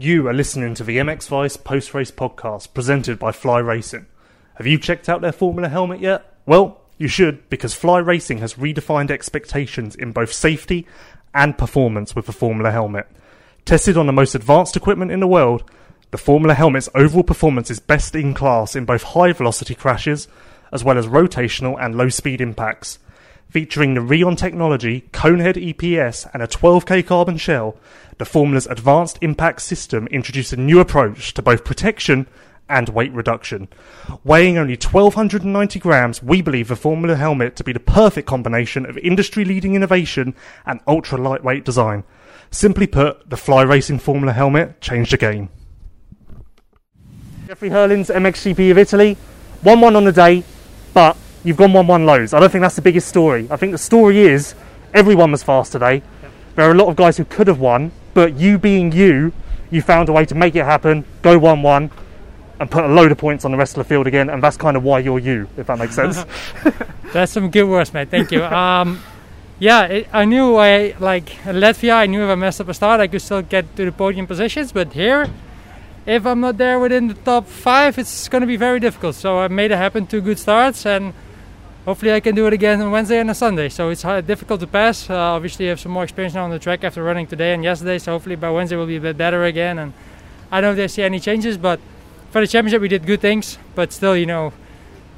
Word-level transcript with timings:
You 0.00 0.28
are 0.28 0.32
listening 0.32 0.74
to 0.74 0.84
the 0.84 0.98
MX 0.98 1.26
Vice 1.26 1.56
post 1.56 1.92
race 1.92 2.12
podcast 2.12 2.72
presented 2.72 3.18
by 3.18 3.32
Fly 3.32 3.58
Racing. 3.58 4.06
Have 4.54 4.64
you 4.64 4.78
checked 4.78 5.08
out 5.08 5.22
their 5.22 5.32
Formula 5.32 5.68
helmet 5.68 5.98
yet? 5.98 6.38
Well, 6.46 6.82
you 6.98 7.08
should 7.08 7.50
because 7.50 7.74
Fly 7.74 7.98
Racing 7.98 8.38
has 8.38 8.54
redefined 8.54 9.10
expectations 9.10 9.96
in 9.96 10.12
both 10.12 10.32
safety 10.32 10.86
and 11.34 11.58
performance 11.58 12.14
with 12.14 12.26
the 12.26 12.32
Formula 12.32 12.70
helmet. 12.70 13.08
Tested 13.64 13.96
on 13.96 14.06
the 14.06 14.12
most 14.12 14.36
advanced 14.36 14.76
equipment 14.76 15.10
in 15.10 15.18
the 15.18 15.26
world, 15.26 15.68
the 16.12 16.16
Formula 16.16 16.54
helmet's 16.54 16.88
overall 16.94 17.24
performance 17.24 17.68
is 17.68 17.80
best 17.80 18.14
in 18.14 18.34
class 18.34 18.76
in 18.76 18.84
both 18.84 19.02
high 19.02 19.32
velocity 19.32 19.74
crashes 19.74 20.28
as 20.70 20.84
well 20.84 20.96
as 20.96 21.08
rotational 21.08 21.76
and 21.76 21.96
low 21.96 22.08
speed 22.08 22.40
impacts. 22.40 23.00
Featuring 23.50 23.94
the 23.94 24.00
Rheon 24.00 24.36
technology, 24.36 25.08
Conehead 25.12 25.54
EPS, 25.74 26.28
and 26.34 26.42
a 26.42 26.46
12K 26.46 27.06
carbon 27.06 27.38
shell, 27.38 27.76
the 28.18 28.26
Formula's 28.26 28.66
advanced 28.66 29.18
impact 29.22 29.62
system 29.62 30.06
introduced 30.08 30.52
a 30.52 30.56
new 30.56 30.80
approach 30.80 31.32
to 31.32 31.40
both 31.40 31.64
protection 31.64 32.26
and 32.68 32.90
weight 32.90 33.12
reduction. 33.12 33.68
Weighing 34.22 34.58
only 34.58 34.74
1290 34.74 35.78
grams, 35.78 36.22
we 36.22 36.42
believe 36.42 36.68
the 36.68 36.76
Formula 36.76 37.16
helmet 37.16 37.56
to 37.56 37.64
be 37.64 37.72
the 37.72 37.80
perfect 37.80 38.28
combination 38.28 38.84
of 38.84 38.98
industry 38.98 39.46
leading 39.46 39.74
innovation 39.74 40.34
and 40.66 40.80
ultra 40.86 41.16
lightweight 41.16 41.64
design. 41.64 42.04
Simply 42.50 42.86
put, 42.86 43.30
the 43.30 43.38
Fly 43.38 43.62
Racing 43.62 43.98
Formula 43.98 44.34
helmet 44.34 44.80
changed 44.82 45.12
the 45.12 45.16
game. 45.16 45.48
Jeffrey 47.46 47.70
Herlings, 47.70 48.10
MXGP 48.10 48.70
of 48.70 48.76
Italy, 48.76 49.16
1 49.62 49.80
1 49.80 49.96
on 49.96 50.04
the 50.04 50.12
day, 50.12 50.44
but 50.92 51.16
you've 51.44 51.56
gone 51.56 51.72
1 51.72 51.86
1 51.86 52.06
lows. 52.06 52.34
I 52.34 52.40
don't 52.40 52.50
think 52.50 52.62
that's 52.62 52.76
the 52.76 52.82
biggest 52.82 53.08
story. 53.08 53.48
I 53.50 53.56
think 53.56 53.72
the 53.72 53.78
story 53.78 54.18
is 54.18 54.54
everyone 54.94 55.32
was 55.32 55.42
fast 55.42 55.72
today. 55.72 56.02
There 56.56 56.68
are 56.68 56.72
a 56.72 56.74
lot 56.74 56.88
of 56.88 56.96
guys 56.96 57.16
who 57.16 57.24
could 57.24 57.46
have 57.46 57.60
won, 57.60 57.92
but 58.14 58.36
you 58.36 58.58
being 58.58 58.92
you, 58.92 59.32
you 59.70 59.82
found 59.82 60.08
a 60.08 60.12
way 60.12 60.24
to 60.24 60.34
make 60.34 60.56
it 60.56 60.64
happen, 60.64 61.04
go 61.22 61.38
1 61.38 61.62
1, 61.62 61.90
and 62.60 62.70
put 62.70 62.84
a 62.84 62.88
load 62.88 63.12
of 63.12 63.18
points 63.18 63.44
on 63.44 63.50
the 63.50 63.56
rest 63.56 63.76
of 63.76 63.84
the 63.84 63.88
field 63.88 64.06
again, 64.06 64.30
and 64.30 64.42
that's 64.42 64.56
kind 64.56 64.76
of 64.76 64.82
why 64.82 64.98
you're 64.98 65.18
you, 65.18 65.48
if 65.56 65.68
that 65.68 65.78
makes 65.78 65.94
sense. 65.94 66.24
That's 67.12 67.32
some 67.32 67.50
good 67.50 67.64
words, 67.64 67.94
mate. 67.94 68.10
Thank 68.10 68.32
you. 68.32 68.44
Um, 68.44 69.00
yeah, 69.58 69.84
it, 69.84 70.08
I 70.12 70.24
knew 70.24 70.56
I 70.56 70.94
like 71.00 71.26
Latvia. 71.44 71.94
I 71.94 72.06
knew 72.06 72.22
if 72.22 72.28
I 72.28 72.34
messed 72.34 72.60
up 72.60 72.68
a 72.68 72.74
start, 72.74 73.00
I 73.00 73.06
could 73.06 73.22
still 73.22 73.42
get 73.42 73.76
to 73.76 73.84
the 73.84 73.92
podium 73.92 74.26
positions. 74.26 74.72
But 74.72 74.92
here, 74.92 75.28
if 76.06 76.26
I'm 76.26 76.40
not 76.40 76.58
there 76.58 76.78
within 76.78 77.08
the 77.08 77.14
top 77.14 77.46
five, 77.46 77.98
it's 77.98 78.28
going 78.28 78.42
to 78.42 78.46
be 78.46 78.56
very 78.56 78.78
difficult. 78.78 79.14
So 79.14 79.38
I 79.38 79.48
made 79.48 79.70
it 79.70 79.76
happen. 79.76 80.06
Two 80.06 80.20
good 80.20 80.38
starts, 80.38 80.84
and 80.84 81.14
hopefully 81.88 82.12
I 82.12 82.20
can 82.20 82.34
do 82.34 82.46
it 82.46 82.52
again 82.52 82.82
on 82.82 82.90
Wednesday 82.90 83.18
and 83.18 83.30
a 83.30 83.34
Sunday. 83.34 83.70
So 83.70 83.88
it's 83.88 84.02
difficult 84.02 84.60
to 84.60 84.66
pass. 84.66 85.08
Uh, 85.08 85.16
obviously, 85.16 85.64
I 85.64 85.68
have 85.70 85.80
some 85.80 85.90
more 85.90 86.04
experience 86.04 86.34
now 86.34 86.44
on 86.44 86.50
the 86.50 86.58
track 86.58 86.84
after 86.84 87.02
running 87.02 87.26
today 87.26 87.54
and 87.54 87.64
yesterday. 87.64 87.98
So 87.98 88.12
hopefully 88.12 88.36
by 88.36 88.50
Wednesday 88.50 88.76
we'll 88.76 88.86
be 88.86 88.96
a 88.96 89.00
bit 89.00 89.16
better 89.16 89.44
again. 89.44 89.78
And 89.78 89.94
I 90.52 90.60
don't 90.60 90.68
know 90.68 90.72
if 90.72 90.76
they 90.76 90.88
see 90.88 91.02
any 91.02 91.18
changes, 91.18 91.56
but 91.56 91.80
for 92.30 92.42
the 92.42 92.46
championship 92.46 92.82
we 92.82 92.88
did 92.88 93.06
good 93.06 93.22
things. 93.22 93.56
But 93.74 93.90
still, 93.94 94.14
you 94.14 94.26
know, 94.26 94.52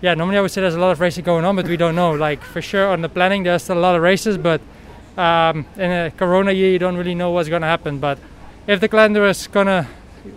yeah, 0.01 0.15
normally 0.15 0.39
I 0.39 0.43
would 0.43 0.53
say 0.53 0.61
there's 0.61 0.77
a 0.77 0.79
lot 0.79 0.93
of 0.93 1.01
racing 1.01 1.25
going 1.25 1.45
on, 1.45 1.57
but 1.57 1.67
we 1.67 1.77
don't 1.77 1.97
know. 1.97 2.13
Like 2.13 2.41
for 2.41 2.63
sure 2.63 2.87
on 2.87 3.03
the 3.03 3.09
planning, 3.09 3.43
there's 3.43 3.65
still 3.65 3.77
a 3.77 3.81
lot 3.89 3.97
of 3.97 4.03
races, 4.03 4.39
but 4.39 4.61
um, 5.17 5.67
in 5.77 5.91
a 5.91 6.13
Corona 6.17 6.53
year, 6.53 6.71
you 6.71 6.79
don't 6.79 6.97
really 6.97 7.17
know 7.17 7.33
what's 7.33 7.49
going 7.49 7.63
to 7.63 7.69
happen. 7.69 7.99
But 7.99 8.21
if 8.69 8.79
the 8.79 8.89
calendar 8.89 9.27
is 9.27 9.49
gonna 9.49 9.89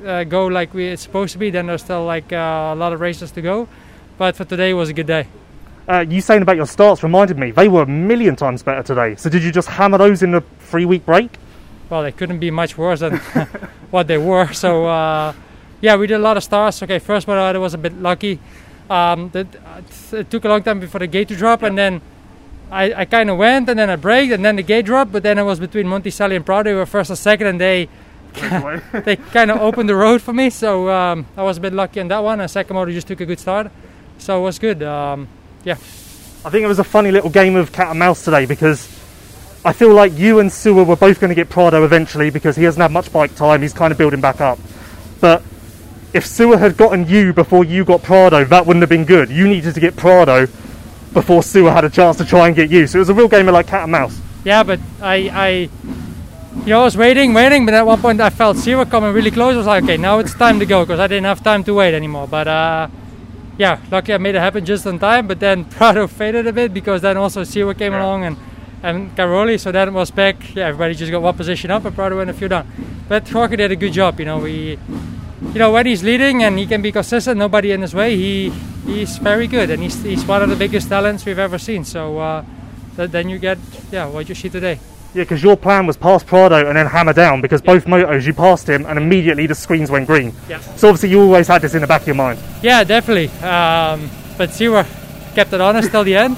uh, 0.04 0.24
go 0.24 0.48
like 0.48 0.74
we, 0.74 0.88
it's 0.88 1.04
supposed 1.04 1.34
to 1.34 1.38
be, 1.38 1.52
then 1.52 1.68
there's 1.68 1.84
still 1.84 2.06
like 2.06 2.34
uh, 2.34 2.74
a 2.74 2.76
lot 2.76 2.92
of 2.92 3.02
races 3.02 3.30
to 3.34 3.42
go. 3.44 3.68
But 4.18 4.36
for 4.36 4.46
today 4.46 4.74
was 4.74 4.90
a 4.90 4.94
good 4.94 5.06
day. 5.06 5.28
Uh, 5.88 6.06
you 6.08 6.22
saying 6.22 6.42
about 6.42 6.56
your 6.56 6.66
starts 6.66 7.04
reminded 7.04 7.38
me, 7.38 7.52
they 7.52 7.68
were 7.68 7.84
a 7.84 7.88
million 7.88 8.36
times 8.36 8.64
better 8.64 8.84
today. 8.84 9.16
So 9.16 9.30
did 9.30 9.44
you 9.44 9.52
just 9.52 9.68
hammer 9.68 9.98
those 9.98 10.24
in 10.24 10.32
the 10.32 10.42
three 10.60 10.86
week 10.86 11.06
break? 11.06 11.30
Well, 11.90 12.04
they 12.04 12.12
couldn't 12.12 12.40
be 12.40 12.52
much 12.52 12.78
worse 12.78 13.02
than 13.02 13.18
what 13.92 14.08
they 14.08 14.18
were. 14.18 14.52
So 14.54 14.86
uh, 14.86 15.34
yeah, 15.82 15.98
we 15.98 16.08
did 16.08 16.16
a 16.16 16.20
lot 16.20 16.38
of 16.38 16.44
starts. 16.44 16.82
Okay, 16.82 17.00
first 17.00 17.28
one 17.28 17.38
I 17.38 17.58
was 17.58 17.74
a 17.74 17.78
bit 17.78 17.94
lucky. 17.94 18.40
Um, 18.90 19.30
that, 19.30 19.48
it 20.12 20.30
took 20.30 20.46
a 20.46 20.50
long 20.50 20.64
time 20.64 20.80
before 20.80 21.00
the 21.00 21.08
gate 21.08 21.28
to 21.30 21.36
drop, 21.36 21.64
and 21.64 21.78
then 21.78 22.02
I, 22.72 22.94
I 22.94 23.06
kind 23.06 23.30
of 23.30 23.38
went, 23.38 23.70
and 23.70 23.78
then 23.78 23.90
I 23.90 23.96
braked, 23.96 24.32
and 24.32 24.44
then 24.44 24.56
the 24.56 24.64
gate 24.64 24.86
dropped. 24.86 25.12
But 25.12 25.24
then 25.24 25.38
it 25.38 25.44
was 25.44 25.60
between 25.60 25.86
Monticelli 25.88 26.36
and 26.36 26.46
Prado. 26.46 26.70
They 26.70 26.74
were 26.74 26.86
first 26.86 27.10
and 27.10 27.20
second, 27.20 27.48
and 27.48 27.62
they 27.62 27.90
they 29.06 29.16
kind 29.16 29.52
of 29.52 29.62
opened 29.62 29.90
the 29.90 29.96
road 29.96 30.22
for 30.22 30.34
me. 30.34 30.50
So 30.50 30.90
um, 30.90 31.26
I 31.38 31.44
was 31.44 31.58
a 31.58 31.62
bit 31.62 31.74
lucky 31.74 32.00
on 32.00 32.08
that 32.08 32.24
one. 32.24 32.40
And 32.40 32.50
second 32.50 32.76
motor 32.76 32.92
just 32.92 33.08
took 33.08 33.22
a 33.22 33.26
good 33.26 33.40
start, 33.40 33.72
so 34.18 34.40
it 34.40 34.44
was 34.44 34.60
good. 34.60 34.84
Um, 34.84 35.28
yeah. 35.64 35.76
I 36.46 36.50
think 36.50 36.64
it 36.64 36.68
was 36.68 36.80
a 36.80 36.84
funny 36.84 37.12
little 37.12 37.30
game 37.30 37.56
of 37.56 37.72
cat 37.72 37.90
and 37.90 38.00
mouse 38.00 38.26
today 38.26 38.46
because 38.46 38.88
I 39.66 39.72
feel 39.72 39.94
like 39.94 40.18
you 40.18 40.40
and 40.40 40.52
Seewer 40.52 40.84
were 40.84 40.98
both 40.98 41.22
going 41.22 41.30
to 41.30 41.36
get 41.36 41.50
Prado 41.50 41.86
eventually 41.86 42.30
because 42.30 42.58
he 42.58 42.66
hasn't 42.66 42.82
had 42.82 42.92
much 42.92 43.14
bike 43.14 43.34
time. 43.36 43.62
He's 43.62 43.72
kind 43.72 43.92
of 43.92 43.98
building 43.98 44.20
back 44.20 44.42
up. 44.42 44.60
But 45.22 45.42
if 46.12 46.26
Seewer 46.26 46.58
had 46.58 46.76
gotten 46.76 47.08
you 47.08 47.32
before 47.32 47.64
you 47.64 47.86
got 47.86 48.04
Prado, 48.04 48.44
that 48.44 48.66
wouldn't 48.66 48.82
have 48.82 48.90
been 48.90 49.06
good. 49.06 49.30
You 49.30 49.48
needed 49.48 49.74
to 49.76 49.80
get 49.80 49.96
Prado 49.96 50.48
before 51.14 51.44
Seewer 51.44 51.72
had 51.72 51.86
a 51.86 51.90
chance 51.90 52.18
to 52.18 52.26
try 52.26 52.48
and 52.48 52.56
get 52.56 52.70
you. 52.70 52.88
So 52.88 52.98
it 52.98 53.00
was 53.00 53.10
a 53.10 53.14
real 53.14 53.30
game 53.30 53.48
of 53.48 53.54
like 53.54 53.68
cat 53.68 53.84
and 53.84 53.92
mouse. 53.94 54.20
Yeah, 54.44 54.64
but 54.64 54.82
I, 55.02 55.30
I, 55.30 55.48
you 55.50 56.66
know, 56.66 56.82
I 56.82 56.84
was 56.84 56.98
waiting, 56.98 57.34
waiting, 57.34 57.64
but 57.64 57.74
at 57.74 57.86
one 57.86 58.02
point 58.02 58.20
I 58.20 58.32
felt 58.32 58.58
Seewer 58.58 58.86
coming 58.86 59.14
really 59.14 59.32
close. 59.32 59.54
I 59.54 59.58
was 59.58 59.68
like, 59.68 59.84
okay, 59.86 59.96
now 59.96 60.20
it's 60.20 60.34
time 60.34 60.60
to 60.60 60.66
go 60.66 60.84
because 60.84 61.00
I 61.00 61.08
didn't 61.08 61.24
have 61.24 61.42
time 61.42 61.64
to 61.64 61.74
wait 61.74 61.94
anymore. 61.94 62.28
But 62.28 62.50
uh, 62.50 62.88
yeah, 63.58 63.80
luckily 63.92 64.14
I 64.14 64.18
made 64.18 64.36
it 64.36 64.40
happen 64.40 64.66
just 64.66 64.86
on 64.88 65.00
time. 65.00 65.28
But 65.28 65.40
then 65.40 65.66
Prado 65.78 66.08
faded 66.08 66.48
a 66.48 66.54
bit 66.54 66.74
because 66.74 67.02
then 67.02 67.18
also 67.18 67.44
Seewer 67.44 67.74
came 67.74 67.94
Yeah. 67.94 68.04
along 68.04 68.26
and 68.26 68.38
and 68.82 69.16
Cairoli. 69.16 69.60
So 69.60 69.72
then 69.72 69.90
it 69.90 69.94
was 69.94 70.12
back. 70.12 70.56
Yeah, 70.56 70.68
everybody 70.68 70.94
just 70.96 71.12
got 71.12 71.22
one 71.22 71.36
position 71.36 71.72
up, 71.72 71.86
and 71.86 71.96
Prado 71.96 72.18
went 72.18 72.30
a 72.30 72.34
few 72.34 72.48
down. 72.48 72.68
But 73.08 73.28
Jorge 73.30 73.56
did 73.56 73.72
a 73.72 73.76
good 73.76 73.94
job. 73.94 74.20
You 74.20 74.26
know, 74.26 74.40
we, 74.40 74.78
you 75.54 75.60
know, 75.60 75.72
when 75.72 75.86
he's 75.86 76.04
leading 76.04 76.44
and 76.44 76.58
he 76.60 76.66
can 76.66 76.82
be 76.82 76.92
consistent, 76.92 77.38
nobody 77.38 77.72
in 77.72 77.82
his 77.82 77.94
way. 77.94 78.16
He 78.18 78.50
he's 78.86 79.18
very 79.18 79.48
good, 79.48 79.70
and 79.70 79.82
he's 79.82 80.02
he's 80.04 80.26
one 80.26 80.42
of 80.42 80.50
the 80.50 80.56
biggest 80.56 80.90
talents 80.90 81.26
we've 81.26 81.40
ever 81.40 81.58
seen. 81.58 81.86
So. 81.86 82.18
Uh, 82.20 82.44
th- 82.96 83.10
then 83.10 83.28
you 83.30 83.40
get 83.40 83.58
yeah 83.92 84.06
what 84.06 84.30
you 84.30 84.36
see 84.36 84.50
today. 84.50 84.80
Yeah, 85.14 85.24
because 85.24 85.44
your 85.44 85.56
plan 85.56 85.86
was 85.86 85.96
pass 85.96 86.24
Prado 86.24 86.68
and 86.68 86.76
then 86.76 86.88
hammer 86.88 87.14
down 87.14 87.42
because 87.42 87.62
both 87.62 87.86
motos 87.86 88.26
you 88.26 88.34
passed 88.34 88.68
him 88.68 88.86
and 88.88 88.98
immediately 88.98 89.46
the 89.46 89.54
screens 89.54 89.92
went 89.92 90.08
green. 90.08 90.34
Yeah. 90.50 90.60
So 90.60 90.90
obviously 90.90 91.10
you 91.10 91.22
always 91.22 91.48
had 91.48 91.62
this 91.62 91.76
in 91.76 91.82
the 91.82 91.88
back 91.88 92.02
of 92.02 92.08
your 92.08 92.16
mind. 92.16 92.40
Yeah, 92.64 92.84
definitely. 92.84 93.28
Um, 93.48 94.10
but 94.38 94.50
Seewer 94.52 94.86
kept 95.36 95.54
it 95.54 95.62
honest 95.62 95.92
till 95.92 96.04
the 96.04 96.16
end. 96.16 96.38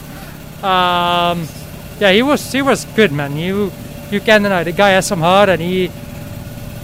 Um, 0.61 1.47
yeah, 1.99 2.11
he 2.11 2.21
was 2.21 2.51
he 2.51 2.61
was 2.61 2.83
good, 2.95 3.13
man. 3.13 3.37
You 3.37 3.71
you 4.11 4.19
can't 4.19 4.43
deny 4.43 4.63
the 4.63 4.73
guy 4.73 4.89
has 4.89 5.07
some 5.07 5.21
heart 5.21 5.47
and 5.47 5.61
he 5.61 5.89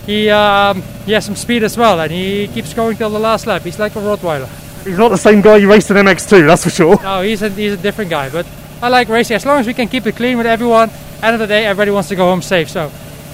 he 0.06 0.30
um, 0.30 0.82
he 1.06 1.12
has 1.12 1.26
some 1.26 1.36
speed 1.36 1.64
as 1.64 1.78
well, 1.78 2.00
and 2.00 2.12
he 2.12 2.48
keeps 2.48 2.74
going 2.74 2.98
till 2.98 3.10
the 3.10 3.20
last 3.20 3.48
lap. 3.48 3.62
He's 3.64 3.80
like 3.80 3.96
a 3.96 4.00
Rottweiler. 4.00 4.50
He's 4.84 4.98
not 4.98 5.10
the 5.10 5.18
same 5.18 5.42
guy 5.42 5.58
you 5.58 5.70
raced 5.70 5.92
in 5.92 5.98
MX2, 5.98 6.48
that's 6.48 6.64
for 6.64 6.70
sure. 6.72 7.02
No, 7.04 7.22
he's 7.22 7.42
a 7.42 7.50
he's 7.50 7.74
a 7.74 7.78
different 7.78 8.10
guy. 8.10 8.30
But 8.30 8.48
I 8.82 8.90
like 8.90 9.10
racing 9.10 9.36
as 9.36 9.46
long 9.46 9.60
as 9.60 9.68
we 9.68 9.74
can 9.74 9.88
keep 9.88 10.06
it 10.08 10.16
clean 10.16 10.38
with 10.38 10.48
everyone. 10.48 10.90
End 11.22 11.34
of 11.34 11.40
the 11.40 11.48
day, 11.48 11.66
everybody 11.66 11.92
wants 11.92 12.10
to 12.10 12.16
go 12.16 12.26
home 12.26 12.42
safe. 12.42 12.70
So. 12.70 12.92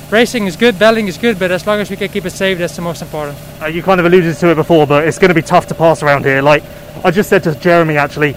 Racing 0.09 0.47
is 0.47 0.55
good, 0.55 0.79
battling 0.79 1.09
is 1.09 1.17
good, 1.17 1.37
but 1.37 1.51
as 1.51 1.67
long 1.67 1.81
as 1.81 1.89
we 1.89 1.97
can 1.97 2.07
keep 2.07 2.23
it 2.23 2.29
safe, 2.29 2.57
that's 2.57 2.77
the 2.77 2.81
most 2.81 3.01
important. 3.01 3.37
Uh, 3.61 3.65
you 3.65 3.83
kind 3.83 3.99
of 3.99 4.05
alluded 4.05 4.37
to 4.37 4.51
it 4.51 4.55
before, 4.55 4.87
but 4.87 5.05
it's 5.05 5.19
going 5.19 5.27
to 5.27 5.35
be 5.35 5.41
tough 5.41 5.67
to 5.67 5.75
pass 5.75 6.01
around 6.01 6.23
here. 6.23 6.41
Like 6.41 6.63
I 7.03 7.11
just 7.11 7.29
said 7.29 7.43
to 7.43 7.53
Jeremy, 7.55 7.97
actually, 7.97 8.29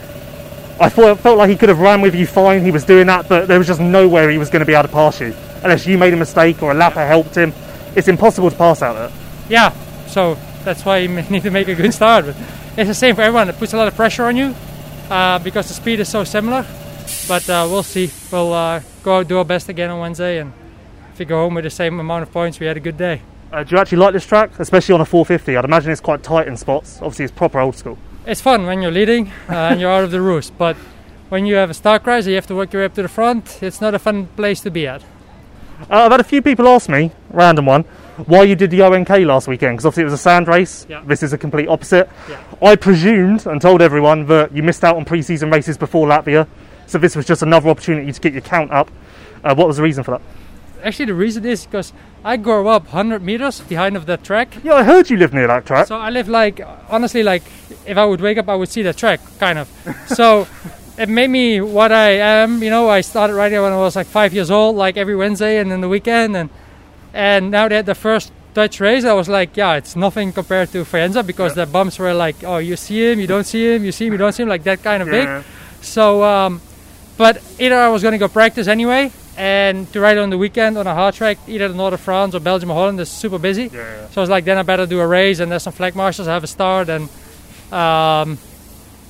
I 0.81 0.89
thought 0.89 1.21
felt 1.21 1.39
like 1.39 1.49
he 1.49 1.55
could 1.55 1.69
have 1.69 1.79
ran 1.79 2.01
with 2.01 2.17
you 2.17 2.27
fine. 2.27 2.65
He 2.65 2.73
was 2.73 2.83
doing 2.83 3.07
that, 3.07 3.29
but 3.29 3.47
there 3.47 3.59
was 3.59 3.69
just 3.69 3.81
nowhere 3.81 4.31
he 4.31 4.39
was 4.39 4.51
going 4.51 4.61
to 4.61 4.67
be 4.67 4.75
able 4.75 4.89
to 4.89 4.93
pass 4.93 5.21
you 5.21 5.33
unless 5.63 5.87
you 5.87 5.97
made 5.97 6.13
a 6.13 6.17
mistake 6.17 6.61
or 6.61 6.73
a 6.73 6.75
lapper 6.75 7.07
helped 7.07 7.37
him. 7.37 7.53
It's 7.95 8.09
impossible 8.09 8.51
to 8.51 8.57
pass 8.57 8.83
out 8.83 8.95
there. 8.95 9.13
Yeah, 9.49 9.71
so 10.09 10.37
that's 10.65 10.85
why 10.85 10.99
you 10.99 11.09
need 11.31 11.45
to 11.45 11.53
make 11.53 11.69
a 11.69 11.77
good 11.77 11.95
start. 11.95 12.27
But 12.27 12.37
it's 12.77 12.89
the 12.89 12.95
same 12.95 13.15
for 13.15 13.23
everyone. 13.23 13.49
It 13.49 13.59
puts 13.59 13.75
a 13.75 13.77
lot 13.77 13.87
of 13.87 13.95
pressure 13.95 14.25
on 14.25 14.37
you 14.37 14.57
uh, 15.09 15.39
because 15.39 15.69
the 15.69 15.75
speed 15.75 16.01
is 16.01 16.09
so 16.09 16.25
similar. 16.25 16.67
But 17.29 17.49
uh, 17.49 17.67
we'll 17.71 17.83
see. 17.83 18.11
We'll 18.33 18.53
uh, 18.53 18.83
go 19.03 19.19
out 19.19 19.29
do 19.29 19.39
our 19.39 19.45
best 19.45 19.69
again 19.69 19.91
on 19.91 20.01
Wednesday, 20.01 20.39
and 20.39 20.53
if 21.13 21.19
we 21.19 21.25
go 21.25 21.37
home 21.37 21.55
with 21.55 21.65
the 21.65 21.71
same 21.71 22.01
amount 22.01 22.23
of 22.23 22.33
points, 22.33 22.61
we 22.61 22.67
had 22.67 22.77
a 22.77 22.81
good 22.81 22.97
day. 22.97 23.23
Uh, 23.53 23.65
do 23.65 23.75
you 23.75 23.81
actually 23.81 23.99
like 23.99 24.13
this 24.13 24.27
track, 24.27 24.59
especially 24.59 24.95
on 24.95 25.01
a 25.01 25.05
450? 25.05 25.57
I'd 25.57 25.65
imagine 25.65 25.91
it's 25.91 26.01
quite 26.01 26.23
tight 26.23 26.47
in 26.47 26.57
spots. 26.57 26.99
Obviously, 27.03 27.25
it's 27.25 27.35
proper 27.35 27.59
old 27.59 27.75
school. 27.75 27.99
It's 28.27 28.41
fun 28.41 28.67
when 28.67 28.83
you're 28.83 28.93
leading 28.93 29.29
uh, 29.49 29.71
and 29.71 29.81
you're 29.81 29.91
out 29.91 30.05
of 30.05 30.11
the 30.11 30.21
roost, 30.21 30.57
but 30.57 30.77
when 31.31 31.47
you 31.47 31.55
have 31.55 31.71
a 31.71 31.75
start 31.75 32.03
crash, 32.03 32.27
you 32.27 32.35
have 32.35 32.47
to 32.49 32.55
work 32.55 32.73
your 32.73 32.83
way 32.83 32.87
up 32.87 32.95
to 32.95 33.03
the 33.03 33.09
front. 33.09 33.63
It's 33.63 33.81
not 33.81 33.95
a 33.95 33.99
fun 33.99 34.27
place 34.37 34.61
to 34.63 34.71
be 34.71 34.87
at. 34.87 35.03
Uh, 35.83 36.05
I've 36.05 36.11
had 36.11 36.21
a 36.21 36.25
few 36.25 36.43
people 36.43 36.69
ask 36.69 36.89
me, 36.89 37.11
random 37.31 37.67
one, 37.67 37.85
why 38.27 38.43
you 38.43 38.55
did 38.55 38.71
the 38.71 38.81
ONK 38.83 39.25
last 39.25 39.49
weekend 39.49 39.75
because 39.77 39.87
obviously 39.87 40.03
it 40.03 40.05
was 40.05 40.13
a 40.13 40.19
sand 40.19 40.49
race. 40.49 40.87
Yeah. 40.89 41.03
This 41.07 41.23
is 41.23 41.33
a 41.33 41.39
complete 41.39 41.69
opposite. 41.69 42.09
Yeah. 42.29 42.43
I 42.61 42.77
presumed 42.77 43.47
and 43.47 43.63
told 43.63 43.81
everyone 43.81 44.27
that 44.27 44.55
you 44.55 44.63
missed 44.63 44.85
out 44.85 44.97
on 44.97 45.05
pre-season 45.05 45.51
races 45.51 45.79
before 45.79 46.07
Latvia, 46.07 46.47
so 46.91 46.99
this 46.99 47.15
was 47.15 47.25
just 47.25 47.43
another 47.43 47.69
opportunity 47.71 48.11
to 48.11 48.21
get 48.21 48.33
your 48.33 48.43
count 48.43 48.73
up. 48.73 48.91
Uh, 49.45 49.55
what 49.55 49.69
was 49.69 49.77
the 49.77 49.83
reason 49.83 50.03
for 50.03 50.11
that? 50.13 50.21
Actually, 50.83 51.05
the 51.07 51.15
reason 51.15 51.45
is 51.47 51.65
because 51.65 51.93
I 52.25 52.37
grew 52.37 52.67
up 52.69 52.85
100 52.85 53.23
meters 53.23 53.61
behind 53.61 53.97
of 53.97 54.07
that 54.07 54.25
track. 54.25 54.49
Yeah, 54.65 54.75
I 54.75 54.83
heard 54.83 55.09
you 55.09 55.17
live 55.17 55.33
near 55.33 55.47
that 55.47 55.67
track. 55.67 55.87
So 55.87 55.97
I 55.97 56.11
live 56.11 56.29
like 56.29 56.61
honestly 56.89 57.23
like 57.23 57.43
if 57.87 57.97
I 57.97 58.05
would 58.05 58.21
wake 58.21 58.39
up 58.39 58.49
I 58.49 58.57
would 58.57 58.69
see 58.69 58.83
the 58.83 58.93
track 58.93 59.21
kind 59.39 59.59
of. 59.59 59.69
So 60.09 60.49
it 60.99 61.09
made 61.09 61.29
me 61.31 61.61
what 61.61 61.93
I 61.93 62.11
am. 62.43 62.63
You 62.63 62.71
know, 62.71 62.89
I 62.89 63.03
started 63.03 63.35
riding 63.35 63.63
when 63.63 63.73
I 63.73 63.77
was 63.77 63.95
like 63.95 64.07
five 64.09 64.35
years 64.35 64.51
old, 64.51 64.75
like 64.77 64.97
every 64.97 65.15
Wednesday 65.15 65.59
and 65.59 65.71
then 65.71 65.81
the 65.81 65.89
weekend, 65.89 66.37
and 66.37 66.51
and 67.15 67.51
now 67.53 67.69
that 67.69 67.87
the 67.87 67.95
first 67.95 68.33
Dutch 68.53 68.81
race, 68.81 69.05
I 69.05 69.13
was 69.13 69.29
like, 69.29 69.57
yeah, 69.57 69.75
it's 69.77 69.95
nothing 69.95 70.33
compared 70.33 70.73
to 70.73 70.83
Faenza 70.85 71.25
because 71.25 71.57
Yeah. 71.57 71.65
the 71.67 71.71
bumps 71.71 71.99
were 72.01 72.13
like, 72.15 72.43
oh, 72.43 72.59
you 72.59 72.75
see 72.77 73.13
him, 73.13 73.21
you 73.21 73.29
don't 73.29 73.47
see 73.47 73.75
him, 73.75 73.85
you 73.85 73.93
see 73.93 74.07
him, 74.07 74.13
you 74.13 74.19
don't 74.19 74.33
see 74.33 74.43
him, 74.43 74.49
like 74.49 74.65
that 74.65 74.83
kind 74.83 75.03
of 75.03 75.09
Yeah. 75.09 75.39
big. 75.39 75.45
So, 75.83 76.25
um, 76.25 76.61
but 77.21 77.35
either 77.59 77.77
I 77.77 77.89
was 77.89 78.01
going 78.03 78.13
to 78.13 78.19
go 78.19 78.29
practice 78.29 78.67
anyway 78.67 79.13
and 79.37 79.91
to 79.93 80.01
ride 80.01 80.17
on 80.17 80.31
the 80.31 80.39
weekend 80.39 80.79
on 80.79 80.87
a 80.87 80.95
hard 80.95 81.15
track, 81.15 81.37
either 81.47 81.69
the 81.69 81.75
north 81.75 81.93
of 81.93 82.01
France 82.01 82.35
or 82.35 82.41
Belgium 82.41 82.71
or 82.71 82.75
Holland 82.81 82.99
is 82.99 83.11
super 83.11 83.39
busy. 83.39 83.65
Yeah. 83.65 84.09
So 84.09 84.21
I 84.21 84.23
was 84.23 84.31
like, 84.31 84.47
then 84.47 84.57
I 84.57 84.63
better 84.63 84.87
do 84.87 84.99
a 85.01 85.07
race 85.07 85.39
and 85.41 85.53
there's 85.53 85.63
some 85.63 85.75
flag 85.75 85.95
marshals, 85.95 86.29
I 86.29 86.33
have 86.33 86.45
a 86.45 86.47
start 86.47 86.89
and 86.89 87.11
um, 87.73 88.39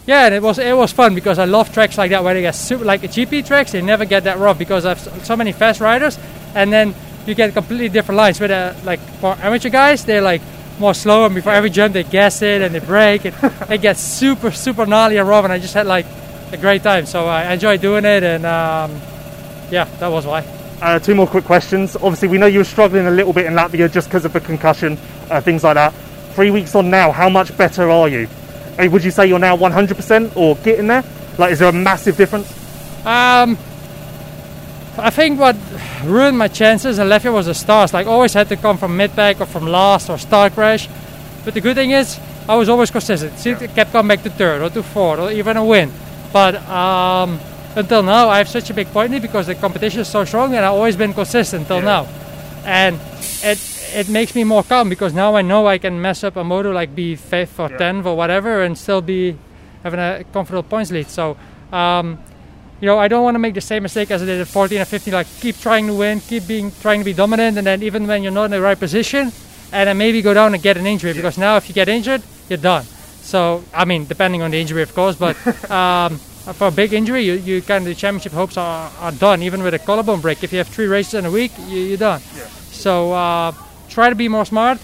yeah, 0.07 0.27
and 0.27 0.35
it 0.35 0.43
was 0.43 0.59
it 0.59 0.77
was 0.77 0.91
fun 0.93 1.15
because 1.15 1.39
I 1.39 1.45
love 1.45 1.73
tracks 1.73 1.97
like 1.97 2.11
that 2.11 2.25
where 2.25 2.35
they 2.35 2.41
get 2.41 2.57
super 2.57 2.85
like 2.85 3.03
GP 3.03 3.47
tracks. 3.47 3.71
They 3.73 3.81
never 3.81 4.05
get 4.05 4.25
that 4.25 4.39
rough 4.39 4.59
because 4.59 4.85
I 4.85 4.89
have 4.91 5.01
so- 5.01 5.13
so 5.23 5.37
many 5.37 5.53
fast 5.53 5.81
riders, 5.81 6.19
and 6.55 6.73
then 6.73 6.95
you 7.27 7.35
get 7.37 7.55
completely 7.55 7.89
different 7.89 8.17
lines. 8.17 8.41
With 8.41 8.51
uh, 8.51 8.75
like 8.83 8.99
for 9.21 9.37
amateur 9.41 9.71
guys, 9.71 10.05
they're 10.05 10.21
like 10.33 10.43
more 10.81 10.95
slow, 10.95 11.27
and 11.27 11.35
before 11.35 11.53
every 11.53 11.71
jump 11.71 11.93
they 11.93 12.03
gas 12.03 12.43
it 12.43 12.61
and 12.61 12.75
they 12.75 12.81
brake, 12.81 13.25
and 13.25 13.35
it 13.71 13.81
gets 13.83 14.01
super 14.01 14.51
super 14.51 14.85
gnarly 14.85 15.17
and 15.17 15.29
rough. 15.29 15.45
And 15.45 15.53
I 15.53 15.59
just 15.59 15.75
had 15.75 15.87
like 15.87 16.07
a 16.53 16.57
great 16.57 16.83
time, 16.83 17.07
so 17.07 17.27
I 17.27 17.53
enjoyed 17.53 17.81
doing 17.81 18.05
it, 18.05 18.23
and 18.23 18.45
um, 18.45 19.01
yeah, 19.71 19.85
that 19.99 20.09
was 20.09 20.27
why. 20.27 20.45
Uh, 20.83 20.99
two 20.99 21.15
more 21.15 21.27
quick 21.27 21.45
questions. 21.45 21.95
Obviously, 21.97 22.29
we 22.29 22.39
know 22.39 22.47
you 22.47 22.59
were 22.59 22.65
struggling 22.65 23.07
a 23.07 23.11
little 23.11 23.33
bit 23.33 23.47
in 23.47 23.53
Latvia 23.53 23.91
just 23.91 24.09
because 24.09 24.25
of 24.25 24.33
the 24.33 24.41
concussion, 24.41 24.99
uh, 25.31 25.41
things 25.41 25.63
like 25.63 25.75
that. 25.75 25.93
Three 26.35 26.51
weeks 26.51 26.75
on 26.75 26.91
now, 26.91 27.13
how 27.13 27.29
much 27.29 27.57
better 27.57 27.91
are 27.91 28.09
you? 28.09 28.29
I 28.79 28.83
mean, 28.83 28.93
would 28.93 29.05
you 29.05 29.11
say 29.11 29.27
you're 29.27 29.39
now 29.39 29.57
100% 29.57 30.37
or 30.37 30.57
getting 30.57 30.87
there? 30.87 31.05
Like, 31.39 31.53
is 31.53 31.59
there 31.59 31.69
a 31.69 31.73
massive 31.73 32.17
difference? 32.17 32.51
Um, 33.05 33.59
I 34.99 35.11
think 35.11 35.39
what 35.39 35.57
ruined 36.05 36.37
my 36.37 36.49
chances 36.49 36.99
in 36.99 37.09
Latvia 37.09 37.33
was 37.33 37.47
the 37.47 37.55
stars. 37.55 37.95
Like 37.95 38.07
always 38.07 38.35
had 38.35 38.49
to 38.49 38.57
come 38.57 38.77
from 38.77 38.97
mid 38.97 39.13
pack 39.13 39.41
or 39.41 39.47
from 39.47 39.67
last 39.67 40.11
or 40.11 40.19
star 40.19 40.51
crash. 40.51 40.89
But 41.45 41.55
the 41.55 41.61
good 41.61 41.77
thing 41.77 41.93
is 41.93 42.19
I 42.49 42.57
was 42.57 42.69
always 42.69 42.91
consistent. 42.91 43.39
See, 43.39 43.51
it 43.51 43.75
kept 43.75 43.93
coming 43.93 44.09
back 44.09 44.23
to 44.25 44.31
third 44.31 44.63
or 44.63 44.71
to 44.71 44.83
fourth 44.83 45.21
or 45.21 45.31
even 45.31 45.57
a 45.57 45.65
win. 45.65 45.93
But 46.33 46.55
um, 46.69 47.41
until 47.77 48.03
now 48.03 48.29
I 48.29 48.39
have 48.39 48.49
such 48.49 48.71
a 48.71 48.75
big 48.75 48.89
point 48.89 49.13
lead 49.13 49.23
because 49.23 49.47
the 49.47 49.55
competition 49.55 50.01
is 50.01 50.09
so 50.09 50.25
strong 50.25 50.55
and 50.55 50.65
I've 50.65 50.73
always 50.75 50.97
been 50.97 51.13
consistent 51.15 51.63
until 51.63 51.79
Yeah. 51.79 51.85
now. 51.85 52.09
And 52.65 52.99
it 53.43 53.59
it 53.93 54.09
makes 54.09 54.35
me 54.37 54.45
more 54.45 54.63
calm 54.63 54.89
because 54.89 55.13
now 55.13 55.35
I 55.35 55.43
know 55.43 55.67
I 55.67 55.79
can 55.79 56.01
mess 56.01 56.23
up 56.23 56.37
a 56.37 56.45
motor 56.45 56.73
like 56.73 56.95
be 56.95 57.17
fifth 57.17 57.59
or 57.59 57.69
Yeah. 57.71 57.79
tenth 57.79 58.07
or 58.07 58.17
whatever 58.17 58.63
and 58.63 58.77
still 58.79 59.01
be 59.03 59.37
having 59.83 59.99
a 60.01 60.25
comfortable 60.33 60.63
points 60.63 60.91
lead. 60.93 61.09
So 61.11 61.37
um, 61.73 62.19
you 62.81 62.87
know, 62.87 62.99
I 62.99 63.09
don't 63.09 63.23
want 63.25 63.35
to 63.35 63.39
make 63.39 63.55
the 63.55 63.61
same 63.61 63.83
mistake 63.83 64.11
as 64.11 64.23
I 64.23 64.27
did 64.27 64.41
at 64.41 64.49
14 64.49 64.81
or 64.81 64.85
15. 64.87 65.13
Like, 65.13 65.27
keep 65.41 65.61
trying 65.61 65.87
to 65.87 65.93
win, 65.95 66.19
keep 66.21 66.47
being 66.49 66.73
trying 66.81 67.01
to 67.01 67.05
be 67.05 67.13
dominant, 67.13 67.59
and 67.59 67.67
then 67.67 67.83
even 67.83 68.07
when 68.07 68.23
you're 68.23 68.33
not 68.33 68.47
in 68.47 68.51
the 68.53 68.61
right 68.61 68.79
position, 68.79 69.31
and 69.71 69.87
then 69.89 69.99
maybe 69.99 70.23
go 70.23 70.33
down 70.33 70.55
and 70.55 70.63
get 70.63 70.79
an 70.79 70.87
injury. 70.87 71.13
Because 71.13 71.37
now, 71.37 71.57
if 71.59 71.69
you 71.69 71.75
get 71.75 71.89
injured, 71.91 72.23
you're 72.49 72.57
done. 72.57 72.87
So, 73.23 73.65
I 73.73 73.85
mean, 73.85 74.07
depending 74.07 74.43
on 74.43 74.51
the 74.51 74.59
injury, 74.59 74.83
of 74.83 74.95
course, 74.95 75.17
but 75.17 75.37
um, 75.71 76.17
for 76.19 76.69
a 76.69 76.71
big 76.71 76.93
injury, 76.93 77.23
you, 77.23 77.35
you 77.35 77.63
kind 77.63 77.83
of 77.83 77.89
the 77.89 77.95
championship 77.95 78.33
hopes 78.33 78.57
are, 78.57 78.91
are 79.01 79.13
done. 79.13 79.43
Even 79.43 79.63
with 79.63 79.75
a 79.75 79.79
collarbone 79.79 80.21
break, 80.21 80.43
if 80.43 80.53
you 80.53 80.59
have 80.59 80.69
three 80.69 80.87
races 80.87 81.15
in 81.15 81.27
a 81.27 81.31
week, 81.31 81.53
you, 81.69 81.81
you're 81.81 81.99
done. 81.99 82.21
So, 82.71 83.13
uh, 83.13 83.53
try 83.89 84.09
to 84.09 84.15
be 84.15 84.29
more 84.29 84.45
smart. 84.45 84.79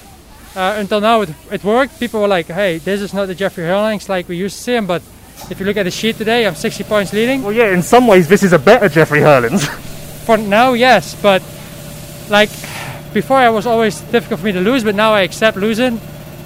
Uh, 0.54 0.76
until 0.78 1.00
now, 1.00 1.20
it, 1.22 1.30
it 1.52 1.64
worked. 1.64 2.00
People 2.00 2.22
were 2.22 2.28
like, 2.28 2.46
"Hey, 2.46 2.78
this 2.78 3.02
is 3.02 3.12
not 3.12 3.26
the 3.26 3.34
Jeffrey 3.34 3.64
Herlings 3.64 4.08
like 4.08 4.26
we 4.26 4.36
used 4.38 4.56
to 4.56 4.62
see 4.62 4.74
him." 4.74 4.86
But 4.86 5.02
if 5.50 5.60
you 5.60 5.66
look 5.66 5.76
at 5.76 5.82
the 5.82 5.90
sheet 5.90 6.16
today, 6.16 6.46
I'm 6.46 6.54
60 6.54 6.84
points 6.84 7.12
leading. 7.12 7.42
Well, 7.42 7.52
yeah, 7.52 7.74
in 7.74 7.82
some 7.82 8.06
ways, 8.06 8.26
this 8.26 8.42
is 8.42 8.54
a 8.54 8.58
better 8.58 8.88
Jeffrey 8.88 9.20
Herlings. 9.20 9.68
For 10.24 10.38
now, 10.38 10.72
yes, 10.72 11.14
but 11.20 11.42
like 12.30 12.48
before, 13.12 13.44
it 13.44 13.52
was 13.52 13.66
always 13.66 14.00
difficult 14.00 14.40
for 14.40 14.46
me 14.46 14.52
to 14.52 14.60
lose, 14.60 14.82
but 14.82 14.94
now 14.94 15.12
I 15.12 15.22
accept 15.22 15.56
losing, 15.56 16.00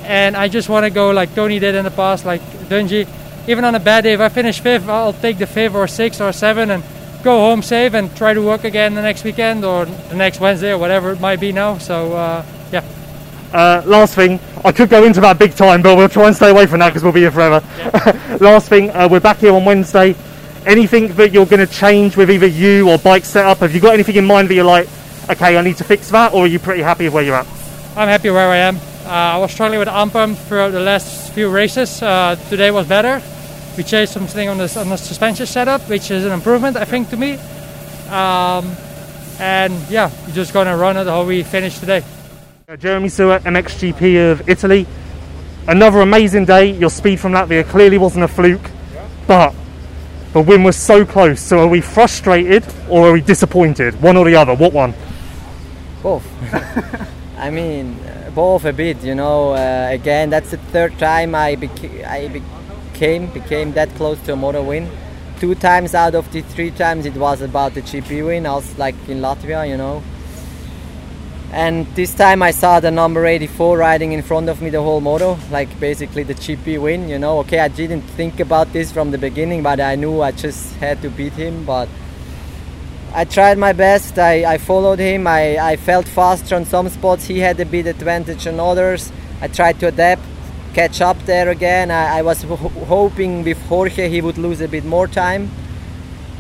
and 0.05 0.37
I 0.37 0.49
just 0.49 0.69
want 0.69 0.85
to 0.85 0.91
go 0.91 1.11
like 1.11 1.35
Tony 1.35 1.59
did 1.59 1.75
in 1.75 1.85
the 1.85 1.91
past, 1.91 2.25
like 2.25 2.41
Dungey. 2.69 3.09
Even 3.49 3.65
on 3.65 3.75
a 3.75 3.81
bad 3.81 4.05
day, 4.05 4.13
if 4.13 4.21
I 4.21 4.29
finish 4.29 4.61
fifth, 4.61 4.89
I'll 4.89 5.13
take 5.13 5.39
the 5.39 5.47
fifth 5.47 5.75
or 5.75 5.89
sixth 5.89 6.21
or 6.21 6.33
seven 6.33 6.71
and 6.71 6.83
go 7.23 7.39
home 7.39 7.63
safe 7.63 7.95
and 7.95 8.15
try 8.17 8.33
to 8.35 8.41
work 8.43 8.65
again 8.65 8.95
the 8.95 9.03
next 9.03 9.25
weekend 9.25 9.65
or 9.65 9.85
the 9.87 10.15
next 10.17 10.41
Wednesday 10.41 10.73
or 10.73 10.79
whatever 10.79 11.11
it 11.13 11.21
might 11.21 11.41
be 11.41 11.53
now. 11.53 11.79
So 11.79 12.13
uh, 12.15 12.45
yeah, 12.73 12.85
Uh, 13.53 13.83
last 13.85 14.15
thing, 14.15 14.39
I 14.65 14.73
could 14.73 14.89
go 14.91 15.05
into 15.05 15.21
that 15.23 15.39
big 15.39 15.55
time, 15.55 15.83
but 15.83 15.97
we'll 15.97 16.09
try 16.09 16.27
and 16.29 16.37
stay 16.37 16.51
away 16.51 16.67
from 16.67 16.79
that 16.81 16.91
because 16.91 17.03
we'll 17.03 17.13
be 17.13 17.21
here 17.21 17.33
forever. 17.33 17.61
last 18.41 18.69
thing, 18.69 18.91
uh, 18.91 19.09
we're 19.11 19.21
back 19.21 19.39
here 19.39 19.53
on 19.53 19.65
Wednesday. 19.65 20.15
Anything 20.67 21.09
that 21.15 21.33
you're 21.33 21.47
going 21.47 21.67
to 21.67 21.73
change 21.73 22.17
with 22.17 22.31
either 22.31 22.47
you 22.47 22.89
or 22.91 22.99
bike 22.99 23.25
setup? 23.25 23.59
Have 23.59 23.75
you 23.75 23.81
got 23.81 23.95
anything 23.95 24.17
in 24.17 24.27
mind 24.27 24.49
that 24.49 24.55
you're 24.55 24.65
like, 24.65 24.87
okay, 25.31 25.57
I 25.59 25.63
need 25.63 25.77
to 25.79 25.85
fix 25.85 26.11
that, 26.11 26.33
or 26.33 26.45
are 26.45 26.47
you 26.47 26.59
pretty 26.59 26.83
happy 26.83 27.05
with 27.05 27.15
where 27.15 27.25
you're 27.25 27.35
at? 27.35 27.47
I'm 27.97 28.09
happy 28.09 28.31
where 28.31 28.49
I 28.49 28.59
am. 28.59 28.77
Uh, 29.11 29.35
I 29.35 29.39
was 29.39 29.51
struggling 29.51 29.81
with 29.81 29.89
arm 29.89 30.09
pump 30.09 30.39
throughout 30.39 30.71
the 30.71 30.79
last 30.79 31.33
few 31.33 31.51
races. 31.51 32.01
Uh, 32.01 32.37
today 32.49 32.71
was 32.71 32.87
better. 32.87 33.21
We 33.77 33.83
changed 33.83 34.13
something 34.13 34.49
on 34.49 34.57
the, 34.57 34.73
on 34.79 34.89
the 34.89 34.97
suspension 34.97 35.47
setup, 35.47 35.81
which 35.89 36.13
is 36.13 36.25
an 36.25 36.31
improvement, 36.31 36.77
I 36.77 36.85
think, 36.85 37.11
to 37.11 37.17
me. 37.17 37.33
Um, 38.07 38.71
and 39.41 39.75
yeah, 39.91 40.13
we're 40.25 40.33
just 40.33 40.53
gonna 40.53 40.77
run 40.77 40.97
it 40.97 41.09
how 41.09 41.25
we 41.25 41.43
finish 41.43 41.81
today. 41.81 42.05
Uh, 42.69 42.77
Jeremy 42.77 43.09
Seewer, 43.09 43.41
MXGP 43.41 44.31
of 44.31 44.49
Italy. 44.49 44.87
Another 45.67 46.03
amazing 46.03 46.45
day. 46.45 46.71
Your 46.71 46.91
speed 46.91 47.19
from 47.19 47.33
Latvia 47.33 47.67
clearly 47.67 47.99
wasn't 47.99 48.23
a 48.23 48.29
fluke, 48.29 48.71
but 49.27 49.53
the 50.35 50.41
win 50.41 50.63
was 50.63 50.77
so 50.77 51.05
close. 51.05 51.41
So 51.41 51.59
are 51.59 51.67
we 51.67 51.81
frustrated 51.81 52.65
or 52.89 53.09
are 53.09 53.13
we 53.13 53.23
disappointed? 53.23 54.01
One 54.01 54.17
or 54.17 54.25
the 54.25 54.37
other? 54.37 54.55
What 54.55 54.73
one? 54.73 54.95
Both. 56.01 56.29
I 57.37 57.51
mean, 57.51 57.99
both 58.35 58.65
a 58.65 58.73
bit. 58.73 59.03
You 59.03 59.15
know. 59.15 59.55
Uh, 59.55 59.89
again, 59.91 60.31
that's 60.31 60.51
the 60.51 60.57
third 60.57 60.99
time 60.99 61.35
I 61.35 61.57
beca- 61.57 62.05
I 62.07 62.29
became 62.29 63.27
became 63.29 63.73
that 63.73 63.95
close 63.97 64.19
to 64.23 64.33
a 64.33 64.37
motor 64.37 64.63
win. 64.63 64.91
Two 65.39 65.55
times 65.55 65.95
out 65.95 66.15
of 66.15 66.31
the 66.33 66.43
three 66.43 66.71
times 66.71 67.07
it 67.07 67.15
was 67.15 67.41
about 67.41 67.75
the 67.75 67.83
GP 67.83 68.27
win. 68.27 68.45
Was 68.45 68.79
like 68.79 68.97
in 69.09 69.21
Latvia, 69.21 69.69
you 69.69 69.77
know. 69.77 70.03
And 71.53 71.85
this 71.97 72.15
time 72.15 72.45
I 72.45 72.53
saw 72.53 72.79
the 72.79 72.93
number 72.93 73.27
84 73.27 73.77
riding 73.77 74.13
in 74.13 74.23
front 74.23 74.49
of 74.49 74.63
me 74.63 74.71
the 74.71 74.81
whole 74.81 75.01
moto, 75.01 75.37
like 75.51 75.81
basically 75.81 76.23
the 76.23 76.35
GP 76.35 76.81
win, 76.81 77.09
you 77.09 77.19
know. 77.19 77.41
Okay, 77.41 77.59
I 77.59 77.67
didn't 77.67 78.03
think 78.03 78.39
about 78.39 78.73
this 78.73 78.93
from 78.93 79.11
the 79.11 79.19
beginning, 79.19 79.61
but 79.61 79.81
I 79.81 79.97
knew 79.97 80.21
I 80.21 80.31
just 80.31 80.77
had 80.77 81.03
to 81.03 81.11
beat 81.11 81.33
him. 81.33 81.65
But 81.65 81.89
I 83.13 83.25
tried 83.25 83.59
my 83.59 83.73
best. 83.73 84.19
I, 84.19 84.45
I 84.55 84.59
followed 84.59 85.01
him. 85.01 85.27
I, 85.27 85.59
I 85.59 85.77
felt 85.77 86.07
faster 86.07 86.55
on 86.55 86.65
some 86.65 86.89
spots. 86.89 87.25
He 87.25 87.41
had 87.41 87.59
a 87.59 87.67
bit 87.67 87.87
advantage 87.87 88.47
on 88.47 88.61
others. 88.61 89.11
I 89.41 89.49
tried 89.49 89.81
to 89.81 89.89
adapt, 89.89 90.23
catch 90.75 91.01
up 91.01 91.19
there 91.25 91.49
again. 91.49 91.91
I, 91.91 92.19
I 92.19 92.23
was 92.23 92.43
ho- 92.43 92.57
hoping 92.57 93.43
with 93.43 93.61
Jorge 93.67 94.09
he 94.09 94.21
would 94.21 94.39
lose 94.39 94.61
a 94.61 94.69
bit 94.69 94.85
more 94.85 95.09
time, 95.09 95.51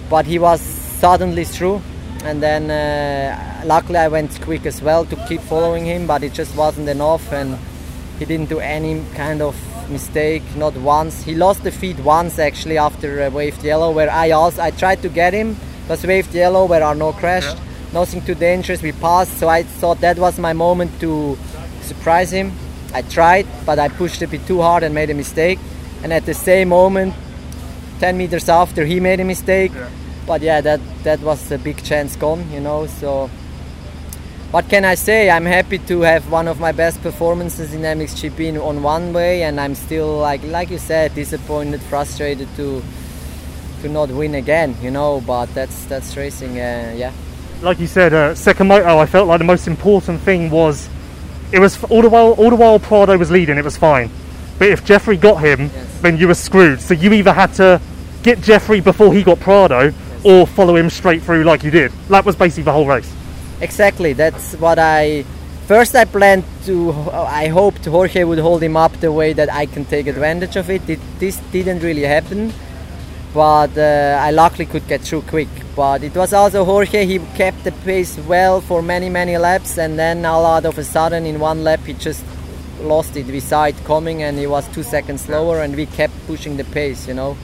but 0.08 0.26
he 0.26 0.38
was 0.38 0.60
suddenly 0.60 1.44
through. 1.44 1.82
And 2.22 2.40
then 2.40 2.70
uh, 2.70 3.62
luckily 3.64 3.98
I 3.98 4.06
went 4.08 4.40
quick 4.40 4.64
as 4.64 4.80
well 4.80 5.04
to 5.06 5.16
keep 5.26 5.40
following 5.40 5.86
him, 5.86 6.06
but 6.06 6.22
it 6.22 6.34
just 6.34 6.54
wasn't 6.54 6.88
enough. 6.88 7.32
And 7.32 7.58
he 8.20 8.26
didn't 8.26 8.48
do 8.48 8.60
any 8.60 9.02
kind 9.14 9.42
of 9.42 9.56
mistake, 9.90 10.44
not 10.54 10.76
once. 10.76 11.22
He 11.24 11.34
lost 11.34 11.64
the 11.64 11.72
feed 11.72 11.98
once 11.98 12.38
actually 12.38 12.78
after 12.78 13.22
uh, 13.22 13.30
waved 13.30 13.64
yellow, 13.64 13.90
where 13.90 14.10
I 14.10 14.30
also 14.30 14.62
I 14.62 14.70
tried 14.70 15.02
to 15.02 15.08
get 15.08 15.32
him, 15.32 15.56
was 15.90 16.06
waved 16.06 16.32
yellow 16.32 16.66
where 16.66 16.84
Arnaud 16.84 17.14
crashed. 17.14 17.56
Nothing 17.92 18.22
too 18.22 18.36
dangerous. 18.36 18.80
We 18.80 18.92
passed, 18.92 19.36
so 19.38 19.48
I 19.48 19.64
thought 19.64 20.00
that 20.00 20.18
was 20.18 20.38
my 20.38 20.52
moment 20.52 20.92
to 21.00 21.36
surprise 21.82 22.30
him. 22.30 22.52
I 22.94 23.02
tried, 23.02 23.46
but 23.66 23.80
I 23.80 23.88
pushed 23.88 24.22
a 24.22 24.28
bit 24.28 24.46
too 24.46 24.62
hard 24.62 24.84
and 24.84 24.94
made 24.94 25.10
a 25.10 25.14
mistake. 25.14 25.58
And 26.04 26.12
at 26.12 26.24
the 26.26 26.34
same 26.34 26.68
moment, 26.68 27.14
10 27.98 28.16
meters 28.16 28.48
after, 28.48 28.84
he 28.84 29.00
made 29.00 29.18
a 29.18 29.24
mistake. 29.24 29.72
But 30.26 30.42
yeah, 30.42 30.60
that 30.60 30.80
that 31.02 31.20
was 31.20 31.50
a 31.50 31.58
big 31.58 31.82
chance 31.82 32.14
gone, 32.14 32.48
you 32.52 32.60
know. 32.60 32.86
So 32.86 33.28
what 34.52 34.68
can 34.68 34.84
I 34.84 34.94
say? 34.94 35.28
I'm 35.28 35.46
happy 35.46 35.78
to 35.90 36.02
have 36.02 36.30
one 36.30 36.46
of 36.46 36.60
my 36.60 36.70
best 36.70 37.02
performances 37.02 37.74
in 37.74 37.82
MXGP 37.82 38.46
in- 38.46 38.58
on 38.58 38.84
one 38.84 39.12
way, 39.12 39.42
and 39.42 39.58
I'm 39.60 39.74
still 39.74 40.18
like 40.18 40.44
like 40.44 40.70
you 40.70 40.78
said, 40.78 41.14
disappointed, 41.16 41.80
frustrated 41.82 42.48
to 42.56 42.80
to 43.82 43.88
not 43.88 44.10
win 44.10 44.34
again, 44.34 44.76
you 44.82 44.90
know. 44.90 45.20
But 45.26 45.52
that's 45.54 45.84
that's 45.86 46.16
racing, 46.16 46.52
uh, 46.58 46.94
yeah. 46.96 47.12
Like 47.62 47.78
you 47.78 47.86
said, 47.86 48.12
uh, 48.14 48.34
second 48.34 48.68
moto, 48.68 48.98
I 48.98 49.06
felt 49.06 49.28
like 49.28 49.38
the 49.38 49.44
most 49.44 49.66
important 49.66 50.20
thing 50.22 50.50
was 50.50 50.88
it 51.52 51.58
was 51.58 51.82
all 51.84 52.02
the 52.02 52.08
while 52.08 52.32
all 52.32 52.50
the 52.50 52.56
while 52.56 52.78
Prado 52.78 53.16
was 53.18 53.30
leading, 53.30 53.58
it 53.58 53.64
was 53.64 53.76
fine. 53.76 54.10
But 54.58 54.68
if 54.68 54.84
Jeffrey 54.84 55.16
got 55.16 55.36
him, 55.42 55.70
Yes. 55.74 56.00
then 56.02 56.16
you 56.18 56.28
were 56.28 56.34
screwed. 56.34 56.80
So 56.80 56.94
you 56.94 57.12
either 57.12 57.32
had 57.32 57.52
to 57.54 57.80
get 58.22 58.40
Jeffrey 58.42 58.80
before 58.80 59.12
he 59.14 59.22
got 59.22 59.40
Prado, 59.40 59.92
or 60.22 60.46
follow 60.46 60.76
him 60.76 60.90
straight 60.90 61.22
through 61.22 61.44
like 61.44 61.62
you 61.64 61.70
did. 61.70 61.92
That 62.08 62.24
was 62.26 62.36
basically 62.36 62.64
the 62.64 62.72
whole 62.72 62.86
race. 62.86 63.10
Exactly. 63.60 64.12
That's 64.12 64.54
what 64.54 64.78
I. 64.78 65.24
First, 65.66 65.94
I 65.94 66.04
planned 66.04 66.44
to. 66.66 66.92
I 67.12 67.48
hoped 67.48 67.84
Jorge 67.86 68.24
would 68.24 68.38
hold 68.38 68.62
him 68.62 68.76
up 68.76 68.92
the 69.00 69.12
way 69.12 69.32
that 69.34 69.52
I 69.52 69.66
can 69.66 69.84
take 69.84 70.06
advantage 70.08 70.56
of 70.56 70.68
it. 70.70 70.88
it 70.88 70.98
this 71.18 71.36
didn't 71.52 71.80
really 71.80 72.02
happen. 72.02 72.52
But 73.32 73.76
uh, 73.78 74.18
I 74.20 74.30
luckily 74.30 74.66
could 74.66 74.86
get 74.88 75.02
through 75.02 75.22
quick. 75.22 75.48
But 75.76 76.02
it 76.02 76.14
was 76.14 76.32
also 76.32 76.64
Jorge. 76.64 77.06
He 77.06 77.18
kept 77.36 77.64
the 77.64 77.72
pace 77.72 78.18
well 78.18 78.60
for 78.60 78.82
many 78.82 79.08
many 79.08 79.36
laps, 79.38 79.78
and 79.78 79.98
then 79.98 80.24
all 80.24 80.44
out 80.44 80.64
of 80.64 80.78
a 80.78 80.84
sudden 80.84 81.26
in 81.26 81.38
one 81.38 81.62
lap 81.64 81.80
he 81.80 81.94
just 81.94 82.24
lost 82.80 83.16
it. 83.16 83.26
We 83.26 83.40
saw 83.40 83.64
it 83.64 83.76
coming, 83.84 84.22
and 84.22 84.38
he 84.38 84.46
was 84.46 84.66
two 84.68 84.82
seconds 84.82 85.22
slower, 85.22 85.62
and 85.62 85.76
we 85.76 85.86
kept 85.86 86.14
pushing 86.26 86.56
the 86.56 86.64
pace. 86.64 87.06
You 87.06 87.14
know. 87.14 87.36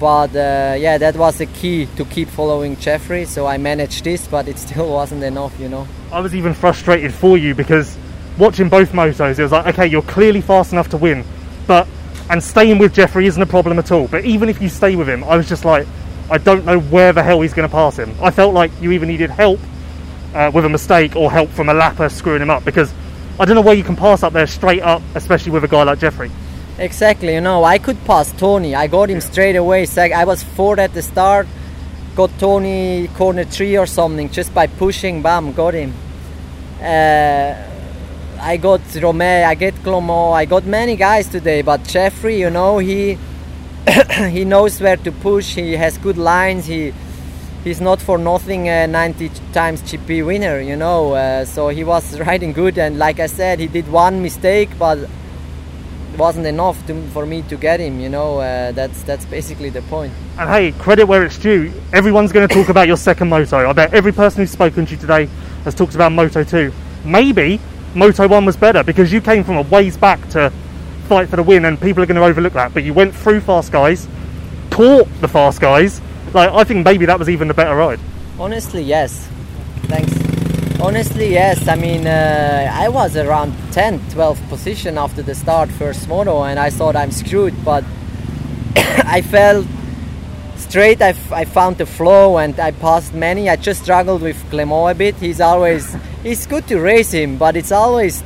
But 0.00 0.36
uh, 0.36 0.76
yeah, 0.78 0.98
that 0.98 1.16
was 1.16 1.38
the 1.38 1.46
key 1.46 1.86
to 1.96 2.04
keep 2.04 2.28
following 2.28 2.76
Jeffrey. 2.76 3.24
So 3.24 3.46
I 3.46 3.56
managed 3.56 4.04
this, 4.04 4.26
but 4.26 4.48
it 4.48 4.58
still 4.58 4.92
wasn't 4.92 5.22
enough. 5.22 5.58
You 5.60 5.68
know. 5.68 5.86
I 6.12 6.20
was 6.20 6.34
even 6.34 6.52
frustrated 6.52 7.14
for 7.14 7.38
you 7.38 7.54
because 7.54 7.96
watching 8.38 8.68
both 8.68 8.92
motos, 8.92 9.38
it 9.38 9.42
was 9.42 9.52
like, 9.52 9.66
okay, 9.66 9.86
you're 9.86 10.02
clearly 10.02 10.40
fast 10.40 10.72
enough 10.72 10.88
to 10.90 10.96
win, 10.96 11.24
but 11.66 11.86
and 12.30 12.42
staying 12.42 12.78
with 12.78 12.94
Jeffrey 12.94 13.26
isn't 13.26 13.40
a 13.40 13.46
problem 13.46 13.78
at 13.78 13.92
all. 13.92 14.08
But 14.08 14.24
even 14.24 14.48
if 14.48 14.60
you 14.60 14.68
stay 14.68 14.96
with 14.96 15.08
him, 15.08 15.24
I 15.24 15.36
was 15.36 15.48
just 15.48 15.64
like, 15.64 15.86
I 16.30 16.38
don't 16.38 16.64
know 16.64 16.80
where 16.80 17.12
the 17.12 17.22
hell 17.22 17.40
he's 17.40 17.54
going 17.54 17.68
to 17.68 17.72
pass 17.72 17.96
him. 17.96 18.14
I 18.20 18.30
felt 18.30 18.52
like 18.52 18.72
you 18.80 18.90
either 18.92 19.06
needed 19.06 19.30
help 19.30 19.60
uh, 20.34 20.50
with 20.52 20.64
a 20.64 20.68
mistake 20.68 21.14
or 21.14 21.30
help 21.30 21.50
from 21.50 21.68
a 21.68 21.74
lapper 21.74 22.10
screwing 22.10 22.42
him 22.42 22.50
up 22.50 22.64
because 22.64 22.92
I 23.38 23.44
don't 23.44 23.54
know 23.54 23.62
where 23.62 23.74
you 23.74 23.84
can 23.84 23.96
pass 23.96 24.22
up 24.22 24.32
there 24.32 24.46
straight 24.46 24.82
up, 24.82 25.02
especially 25.14 25.52
with 25.52 25.62
a 25.64 25.68
guy 25.68 25.82
like 25.84 25.98
Jeffrey. 25.98 26.30
Exactly, 26.78 27.34
you 27.34 27.40
know, 27.40 27.64
I 27.64 27.78
could 27.78 28.02
pass 28.04 28.32
Tony. 28.32 28.74
I 28.74 28.86
got 28.86 29.08
him 29.08 29.20
straight 29.20 29.56
away. 29.56 29.86
Sec- 29.86 30.12
I 30.12 30.24
was 30.24 30.42
fourth 30.42 30.78
at 30.78 30.92
the 30.92 31.02
start, 31.02 31.46
got 32.14 32.30
Tony 32.38 33.08
corner 33.14 33.44
three 33.44 33.78
or 33.78 33.86
something 33.86 34.28
just 34.30 34.52
by 34.52 34.66
pushing. 34.66 35.22
Bam, 35.22 35.52
got 35.52 35.74
him. 35.74 35.94
Uh, 36.80 37.54
I 38.40 38.56
got 38.56 38.80
Romeo, 38.94 39.44
I 39.44 39.54
get 39.54 39.74
Clomo, 39.76 40.32
I 40.32 40.44
got 40.44 40.64
many 40.64 40.96
guys 40.96 41.28
today, 41.28 41.62
but 41.62 41.84
Jeffrey, 41.84 42.38
you 42.38 42.50
know, 42.50 42.78
he 42.78 43.18
he 44.30 44.44
knows 44.44 44.80
where 44.80 44.96
to 44.96 45.12
push. 45.12 45.54
He 45.54 45.72
has 45.72 45.98
good 45.98 46.18
lines. 46.18 46.66
He 46.66 46.92
he's 47.64 47.80
not 47.80 48.00
for 48.00 48.18
nothing 48.18 48.68
a 48.68 48.86
90 48.86 49.30
times 49.52 49.82
GP 49.82 50.26
winner, 50.26 50.60
you 50.60 50.76
know. 50.76 51.14
Uh, 51.14 51.44
so 51.44 51.68
he 51.68 51.84
was 51.84 52.18
riding 52.28 52.52
good, 52.52 52.78
and 52.78 52.98
like 52.98 53.20
I 53.20 53.26
said, 53.26 53.58
he 53.60 53.66
did 53.66 53.88
one 53.88 54.22
mistake, 54.22 54.70
but 54.78 54.98
it 54.98 55.08
wasn't 56.18 56.46
enough 56.46 56.84
to, 56.86 57.02
for 57.08 57.26
me 57.26 57.42
to 57.42 57.56
get 57.56 57.80
him. 57.80 58.00
You 58.00 58.08
know, 58.08 58.38
uh, 58.38 58.72
that's 58.72 59.02
that's 59.02 59.24
basically 59.26 59.70
the 59.70 59.82
point. 59.82 60.12
And 60.38 60.48
hey, 60.50 60.72
credit 60.72 61.06
where 61.06 61.24
it's 61.24 61.38
due. 61.38 61.72
Everyone's 61.92 62.32
going 62.32 62.46
to 62.48 62.54
talk 62.54 62.68
about 62.68 62.86
your 62.88 62.96
second 62.96 63.28
moto. 63.28 63.68
I 63.68 63.72
bet 63.72 63.94
every 63.94 64.12
person 64.12 64.40
who's 64.40 64.50
spoken 64.50 64.86
to 64.86 64.92
you 64.92 65.00
today 65.00 65.26
has 65.64 65.74
talked 65.74 65.94
about 65.94 66.12
Moto 66.12 66.44
2. 66.44 66.72
Maybe 67.04 67.60
Moto 67.94 68.28
1 68.28 68.44
was 68.44 68.56
better 68.56 68.82
because 68.82 69.12
you 69.12 69.20
came 69.20 69.44
from 69.44 69.56
a 69.56 69.62
ways 69.62 69.96
back 69.96 70.28
to 70.30 70.52
fight 71.08 71.28
for 71.28 71.36
the 71.36 71.42
win 71.42 71.64
and 71.64 71.80
people 71.80 72.02
are 72.02 72.06
going 72.06 72.16
to 72.16 72.24
overlook 72.24 72.52
that. 72.54 72.74
But 72.74 72.84
you 72.84 72.92
went 72.92 73.14
through 73.14 73.40
fast 73.40 73.72
guys, 73.72 74.08
caught 74.70 75.08
the 75.20 75.28
fast 75.28 75.60
guys. 75.60 76.00
Like, 76.34 76.50
I 76.50 76.64
think 76.64 76.84
maybe 76.84 77.06
that 77.06 77.18
was 77.18 77.28
even 77.28 77.48
the 77.48 77.54
better 77.54 77.74
ride. 77.74 78.00
Honestly, 78.38 78.82
yes. 78.82 79.28
Thanks. 79.84 80.12
Honestly, 80.80 81.32
yes. 81.32 81.68
I 81.68 81.76
mean, 81.76 82.06
uh, 82.06 82.70
I 82.72 82.88
was 82.88 83.16
around 83.16 83.54
10, 83.72 84.10
12 84.10 84.48
position 84.48 84.98
after 84.98 85.22
the 85.22 85.34
start 85.34 85.70
first 85.70 86.06
moto, 86.08 86.42
and 86.42 86.58
I 86.58 86.68
thought 86.68 86.96
I'm 86.96 87.10
screwed. 87.10 87.54
But 87.64 87.82
I 88.76 89.22
felt 89.22 89.66
straight. 90.56 91.00
I, 91.00 91.10
f- 91.10 91.32
I 91.32 91.46
found 91.46 91.78
the 91.78 91.86
flow, 91.86 92.36
and 92.36 92.58
I 92.60 92.72
passed 92.72 93.14
many. 93.14 93.48
I 93.48 93.56
just 93.56 93.84
struggled 93.84 94.20
with 94.20 94.36
Clement 94.50 94.90
a 94.90 94.94
bit. 94.94 95.14
He's 95.14 95.40
always 95.40 95.96
it's 96.26 96.46
good 96.46 96.66
to 96.68 96.78
race 96.80 97.12
him, 97.12 97.36
but 97.38 97.56
it's 97.56 97.72
always 97.72 98.22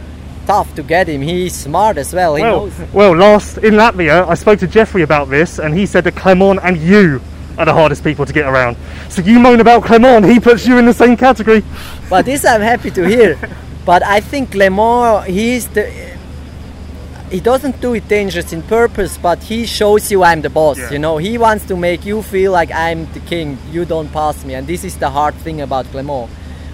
tough 0.47 0.75
to 0.75 0.83
get 0.83 1.09
him. 1.09 1.21
He's 1.23 1.55
smart 1.55 1.97
as 1.99 2.13
well. 2.15 2.35
He 2.37 2.43
Well, 2.43 2.67
knows. 2.67 2.73
well, 2.93 3.17
last 3.17 3.59
in 3.59 3.75
Latvia, 3.75 4.27
I 4.29 4.35
spoke 4.35 4.59
to 4.61 4.67
Jeffrey 4.67 5.03
about 5.03 5.29
this, 5.31 5.59
and 5.59 5.75
he 5.75 5.87
said 5.87 6.05
that 6.05 6.17
Clement 6.17 6.61
and 6.63 6.77
you 6.79 7.21
are 7.59 7.65
the 7.67 7.75
hardest 7.75 8.03
people 8.03 8.25
to 8.27 8.33
get 8.33 8.47
around. 8.47 8.77
So 9.09 9.23
you 9.23 9.39
moan 9.39 9.61
about 9.61 9.85
Clement, 9.85 10.25
he 10.25 10.41
puts 10.41 10.67
you 10.67 10.79
in 10.79 10.87
the 10.87 10.95
same 10.95 11.17
category. 11.17 11.63
But 12.09 12.25
this 12.25 12.45
I'm 12.45 12.63
happy 12.63 12.91
to 12.93 13.07
hear. 13.07 13.39
But 13.85 14.03
I 14.03 14.21
think 14.21 14.53
Clement, 14.53 15.27
he's 15.27 15.69
the. 15.69 15.91
He 17.31 17.39
doesn't 17.39 17.81
do 17.81 17.95
it 17.95 18.09
dangerous 18.09 18.53
in 18.53 18.63
purpose, 18.63 19.17
but 19.17 19.41
he 19.45 19.65
shows 19.65 20.11
you 20.11 20.25
I'm 20.25 20.43
the 20.43 20.51
boss. 20.51 20.79
Yeah. 20.79 20.91
You 20.91 20.99
know, 20.99 21.17
he 21.19 21.39
wants 21.39 21.65
to 21.67 21.77
make 21.77 22.05
you 22.05 22.23
feel 22.23 22.51
like 22.51 22.73
I'm 22.73 23.07
the 23.13 23.21
king. 23.21 23.57
You 23.71 23.85
don't 23.85 24.11
pass 24.13 24.45
me, 24.45 24.55
and 24.55 24.67
this 24.67 24.83
is 24.83 24.97
the 24.97 25.11
hard 25.11 25.35
thing 25.37 25.61
about 25.61 25.87
Clement. 25.93 26.29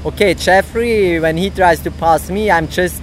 Okay, 0.06 0.34
Jeffrey, 0.34 1.18
when 1.18 1.36
he 1.36 1.50
tries 1.50 1.80
to 1.80 1.90
pass 1.90 2.30
me, 2.30 2.48
I'm 2.48 2.68
just, 2.68 3.02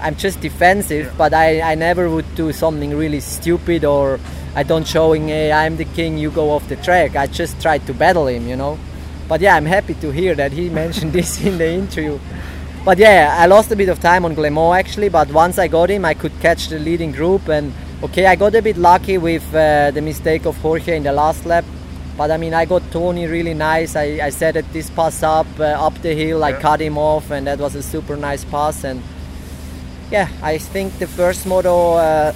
I'm 0.00 0.16
just 0.16 0.40
defensive. 0.40 1.06
Yeah. 1.06 1.14
But 1.16 1.34
I, 1.34 1.60
I 1.60 1.76
never 1.76 2.10
would 2.10 2.34
do 2.34 2.52
something 2.52 2.96
really 2.96 3.20
stupid 3.20 3.84
or 3.84 4.18
I 4.56 4.64
don't 4.64 4.84
showing, 4.84 5.28
hey, 5.28 5.52
I'm 5.52 5.76
the 5.76 5.84
king. 5.84 6.18
You 6.18 6.32
go 6.32 6.50
off 6.50 6.68
the 6.68 6.74
track. 6.74 7.14
I 7.14 7.28
just 7.28 7.62
try 7.62 7.78
to 7.78 7.94
battle 7.94 8.26
him. 8.26 8.48
You 8.48 8.56
know. 8.56 8.76
But 9.28 9.40
yeah, 9.40 9.54
I'm 9.54 9.66
happy 9.66 9.94
to 9.94 10.10
hear 10.10 10.34
that 10.34 10.50
he 10.50 10.68
mentioned 10.82 11.12
this 11.12 11.40
in 11.44 11.58
the 11.58 11.68
interview. 11.74 12.18
But 12.84 12.98
yeah, 12.98 13.36
I 13.38 13.46
lost 13.46 13.70
a 13.70 13.76
bit 13.76 13.88
of 13.88 14.00
time 14.00 14.24
on 14.24 14.34
Clement 14.34 14.74
actually, 14.74 15.10
but 15.10 15.30
once 15.30 15.60
I 15.60 15.68
got 15.68 15.90
him, 15.90 16.04
I 16.04 16.14
could 16.14 16.32
catch 16.40 16.66
the 16.66 16.80
leading 16.80 17.12
group. 17.12 17.46
And 17.46 17.72
okay, 18.02 18.26
I 18.26 18.34
got 18.34 18.56
a 18.56 18.62
bit 18.62 18.78
lucky 18.78 19.16
with 19.16 19.46
uh, 19.54 19.92
the 19.92 20.02
mistake 20.02 20.44
of 20.44 20.56
Jorge 20.56 20.96
in 20.96 21.04
the 21.04 21.12
last 21.12 21.46
lap. 21.46 21.64
But 22.16 22.30
I 22.30 22.36
mean, 22.36 22.52
I 22.52 22.66
got 22.66 22.82
Tony 22.90 23.26
really 23.26 23.54
nice. 23.54 23.96
I, 23.96 24.20
I 24.22 24.30
said 24.30 24.54
that 24.54 24.70
this 24.72 24.90
pass 24.90 25.22
up, 25.22 25.46
uh, 25.58 25.86
up 25.86 25.94
the 26.02 26.14
hill, 26.14 26.44
I 26.44 26.52
cut 26.52 26.80
him 26.80 26.98
off, 26.98 27.30
and 27.30 27.46
that 27.46 27.58
was 27.58 27.74
a 27.74 27.82
super 27.82 28.16
nice 28.16 28.44
pass. 28.44 28.84
And 28.84 29.02
yeah, 30.10 30.28
I 30.42 30.58
think 30.58 30.98
the 30.98 31.06
first 31.06 31.46
moto 31.46 31.94
uh, 31.94 32.32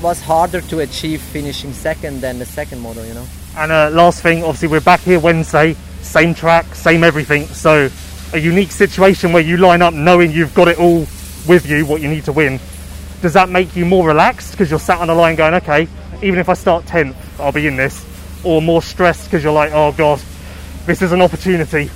was 0.00 0.22
harder 0.22 0.60
to 0.60 0.80
achieve 0.80 1.20
finishing 1.20 1.72
second 1.72 2.20
than 2.20 2.38
the 2.38 2.46
second 2.46 2.80
moto, 2.80 3.02
you 3.02 3.14
know. 3.14 3.26
And 3.56 3.72
uh, 3.72 3.90
last 3.90 4.22
thing, 4.22 4.44
obviously, 4.44 4.68
we're 4.68 4.80
back 4.80 5.00
here 5.00 5.18
Wednesday, 5.18 5.74
same 6.02 6.34
track, 6.34 6.72
same 6.74 7.02
everything. 7.02 7.46
So, 7.46 7.90
a 8.32 8.38
unique 8.38 8.70
situation 8.70 9.32
where 9.32 9.42
you 9.42 9.56
line 9.56 9.82
up 9.82 9.92
knowing 9.92 10.30
you've 10.30 10.54
got 10.54 10.68
it 10.68 10.78
all 10.78 11.00
with 11.48 11.66
you, 11.68 11.84
what 11.84 12.00
you 12.00 12.08
need 12.08 12.24
to 12.26 12.32
win. 12.32 12.60
Does 13.22 13.32
that 13.32 13.48
make 13.48 13.74
you 13.74 13.84
more 13.84 14.06
relaxed 14.06 14.52
because 14.52 14.70
you're 14.70 14.78
sat 14.78 14.98
on 14.98 15.08
the 15.08 15.14
line 15.14 15.34
going, 15.34 15.54
okay, 15.54 15.88
even 16.22 16.38
if 16.38 16.48
I 16.48 16.54
start 16.54 16.84
10th, 16.86 17.16
I'll 17.40 17.52
be 17.52 17.66
in 17.66 17.76
this? 17.76 18.06
Or 18.44 18.62
more 18.62 18.82
stressed 18.82 19.24
because 19.24 19.44
you're 19.44 19.52
like, 19.52 19.72
oh 19.72 19.92
god, 19.92 20.20
this 20.86 21.02
is 21.02 21.12
an 21.12 21.20
opportunity? 21.22 21.90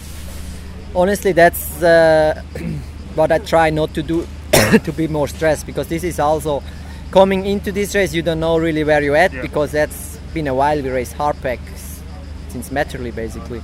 honestly 0.97 1.33
that's 1.33 1.83
uh, 1.83 2.41
what 3.17 3.33
i 3.33 3.39
try 3.39 3.69
not 3.69 3.93
to 3.95 4.01
do 4.01 4.25
to 4.85 4.93
be 4.93 5.09
more 5.09 5.27
stressed 5.27 5.67
because 5.67 5.89
this 5.89 6.05
is 6.05 6.21
also 6.21 6.63
coming 7.11 7.45
into 7.47 7.73
this 7.73 7.97
race 7.97 8.15
you 8.15 8.23
don't 8.23 8.39
know 8.39 8.57
really 8.59 8.85
where 8.85 9.03
you're 9.03 9.17
at 9.17 9.33
Yeah. 9.33 9.43
because 9.43 9.73
that's 9.73 10.17
been 10.33 10.47
a 10.47 10.55
while 10.55 10.81
we 10.81 10.89
race 10.91 11.13
hardpack 11.13 11.59
since 12.49 12.71
Matterley 12.71 13.13
basically 13.13 13.61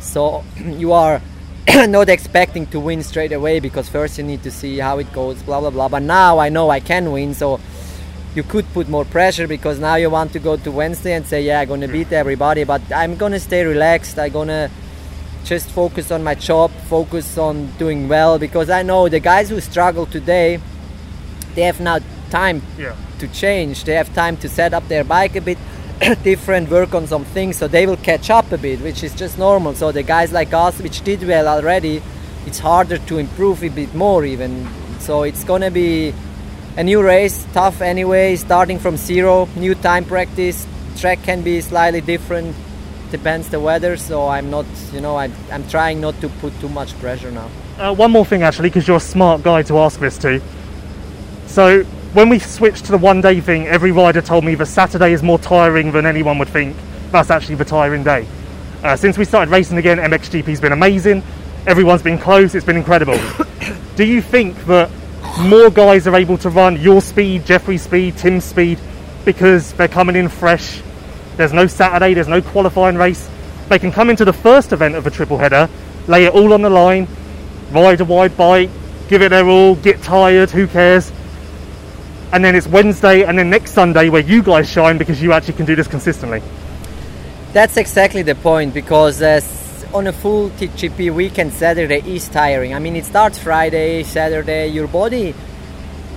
so 0.00 0.42
you 0.64 0.92
are 0.92 1.22
not 1.86 2.08
expecting 2.08 2.66
to 2.66 2.80
win 2.80 3.04
straight 3.04 3.32
away 3.32 3.60
because 3.60 3.88
first 3.88 4.18
you 4.18 4.24
need 4.24 4.42
to 4.42 4.50
see 4.50 4.78
how 4.78 4.98
it 4.98 5.12
goes 5.12 5.40
blah 5.44 5.60
blah 5.60 5.70
blah 5.70 5.88
but 5.88 6.02
now 6.02 6.40
i 6.40 6.48
know 6.48 6.68
i 6.68 6.80
can 6.80 7.12
win 7.12 7.32
so 7.32 7.60
you 8.36 8.42
could 8.42 8.66
put 8.72 8.88
more 8.88 9.04
pressure 9.04 9.46
because 9.48 9.78
now 9.78 9.94
you 9.96 10.10
want 10.10 10.32
to 10.32 10.38
go 10.38 10.56
to 10.56 10.70
wednesday 10.70 11.14
and 11.14 11.26
say 11.26 11.42
yeah 11.42 11.60
i'm 11.60 11.68
gonna 11.68 11.88
beat 11.88 12.12
everybody 12.12 12.64
but 12.64 12.82
i'm 12.94 13.16
gonna 13.16 13.40
stay 13.40 13.64
relaxed 13.64 14.18
i'm 14.18 14.30
gonna 14.32 14.70
just 15.46 15.70
focus 15.70 16.10
on 16.10 16.24
my 16.24 16.34
job, 16.34 16.72
focus 16.88 17.38
on 17.38 17.68
doing 17.78 18.08
well 18.08 18.36
because 18.38 18.68
I 18.68 18.82
know 18.82 19.08
the 19.08 19.20
guys 19.20 19.48
who 19.48 19.60
struggle 19.60 20.04
today, 20.04 20.58
they 21.54 21.62
have 21.62 21.80
now 21.80 22.00
time 22.30 22.62
Yeah. 22.76 22.96
to 23.20 23.28
change. 23.28 23.84
They 23.84 23.94
have 23.94 24.12
time 24.12 24.36
to 24.38 24.48
set 24.48 24.74
up 24.74 24.88
their 24.88 25.04
bike 25.04 25.36
a 25.36 25.40
bit 25.40 25.58
different, 26.24 26.68
work 26.68 26.94
on 26.94 27.06
some 27.06 27.24
things, 27.24 27.56
so 27.56 27.68
they 27.68 27.86
will 27.86 27.96
catch 27.96 28.28
up 28.28 28.50
a 28.50 28.58
bit, 28.58 28.80
which 28.80 29.04
is 29.04 29.14
just 29.14 29.38
normal. 29.38 29.74
So 29.74 29.92
the 29.92 30.02
guys 30.02 30.32
like 30.32 30.52
us, 30.52 30.80
which 30.80 31.02
did 31.02 31.22
well 31.22 31.46
already, 31.46 32.02
it's 32.44 32.58
harder 32.58 32.98
to 32.98 33.18
improve 33.18 33.62
a 33.62 33.68
bit 33.68 33.94
more 33.94 34.24
even. 34.24 34.66
So 34.98 35.22
it's 35.22 35.44
gonna 35.44 35.70
be 35.70 36.12
a 36.76 36.84
new 36.84 37.02
race, 37.02 37.46
tough 37.52 37.80
anyway, 37.80 38.36
starting 38.36 38.78
from 38.78 38.96
zero, 38.96 39.48
new 39.56 39.74
time 39.74 40.04
practice. 40.04 40.66
Track 40.96 41.22
can 41.22 41.42
be 41.42 41.60
slightly 41.60 42.00
different, 42.00 42.54
depends 43.10 43.48
the 43.48 43.60
weather. 43.60 43.96
So 43.96 44.28
I'm 44.28 44.50
not, 44.50 44.66
you 44.92 45.00
know, 45.00 45.16
I'm, 45.16 45.32
I'm 45.50 45.66
trying 45.68 46.00
not 46.00 46.20
to 46.20 46.28
put 46.28 46.58
too 46.60 46.68
much 46.68 46.98
pressure 47.00 47.30
now. 47.30 47.50
Uh, 47.78 47.94
one 47.94 48.10
more 48.10 48.24
thing, 48.24 48.42
actually, 48.42 48.68
because 48.68 48.86
you're 48.88 48.96
a 48.96 49.00
smart 49.00 49.42
guy 49.42 49.62
to 49.62 49.78
ask 49.78 50.00
this 50.00 50.16
to. 50.18 50.40
So, 51.46 51.84
when 52.14 52.30
we 52.30 52.38
switched 52.38 52.86
to 52.86 52.92
the 52.92 52.98
one 52.98 53.20
day 53.20 53.40
thing, 53.40 53.66
every 53.66 53.92
rider 53.92 54.22
told 54.22 54.44
me 54.44 54.54
that 54.54 54.66
Saturday 54.66 55.12
is 55.12 55.22
more 55.22 55.38
tiring 55.38 55.92
than 55.92 56.06
anyone 56.06 56.38
would 56.38 56.48
think. 56.48 56.74
That's 57.10 57.30
actually 57.30 57.56
the 57.56 57.66
tiring 57.66 58.02
day. 58.02 58.26
Uh, 58.82 58.96
since 58.96 59.18
we 59.18 59.24
started 59.24 59.50
racing 59.50 59.76
again, 59.76 59.98
MXGP's 59.98 60.60
been 60.60 60.72
amazing. 60.72 61.22
Everyone's 61.66 62.02
been 62.02 62.18
close, 62.18 62.54
it's 62.54 62.64
been 62.64 62.76
incredible. 62.76 63.18
Do 63.96 64.04
you 64.04 64.22
think 64.22 64.64
that 64.66 64.90
more 65.38 65.70
guys 65.70 66.06
are 66.06 66.16
able 66.16 66.38
to 66.38 66.50
run 66.50 66.80
your 66.80 67.00
speed, 67.00 67.44
Jeffrey's 67.44 67.82
speed, 67.82 68.16
Tim's 68.16 68.44
speed, 68.44 68.78
because 69.24 69.72
they're 69.74 69.88
coming 69.88 70.16
in 70.16 70.28
fresh? 70.28 70.80
There's 71.36 71.52
no 71.52 71.66
Saturday, 71.66 72.14
there's 72.14 72.28
no 72.28 72.40
qualifying 72.40 72.96
race. 72.96 73.28
They 73.68 73.78
can 73.78 73.92
come 73.92 74.10
into 74.10 74.24
the 74.24 74.32
first 74.32 74.72
event 74.72 74.94
of 74.94 75.06
a 75.06 75.10
triple 75.10 75.38
header, 75.38 75.68
lay 76.06 76.24
it 76.24 76.32
all 76.32 76.52
on 76.52 76.62
the 76.62 76.70
line, 76.70 77.08
ride 77.70 78.00
a 78.00 78.04
wide 78.04 78.36
bike, 78.36 78.70
give 79.08 79.22
it 79.22 79.28
their 79.28 79.46
all, 79.46 79.74
get 79.76 80.02
tired, 80.02 80.50
who 80.50 80.66
cares? 80.66 81.12
And 82.32 82.44
then 82.44 82.54
it's 82.54 82.66
Wednesday 82.66 83.24
and 83.24 83.38
then 83.38 83.50
next 83.50 83.72
Sunday 83.72 84.08
where 84.08 84.22
you 84.22 84.42
guys 84.42 84.70
shine 84.70 84.98
because 84.98 85.22
you 85.22 85.32
actually 85.32 85.54
can 85.54 85.66
do 85.66 85.76
this 85.76 85.86
consistently. 85.86 86.42
That's 87.52 87.76
exactly 87.76 88.22
the 88.22 88.34
point 88.34 88.74
because 88.74 89.22
uh, 89.22 89.40
on 89.96 90.06
a 90.06 90.12
full 90.12 90.50
TGP 90.50 91.10
weekend, 91.10 91.54
Saturday 91.54 92.02
is 92.04 92.28
tiring. 92.28 92.74
I 92.74 92.78
mean, 92.78 92.96
it 92.96 93.06
starts 93.06 93.38
Friday, 93.38 94.02
Saturday. 94.02 94.68
Your 94.68 94.86
body, 94.86 95.34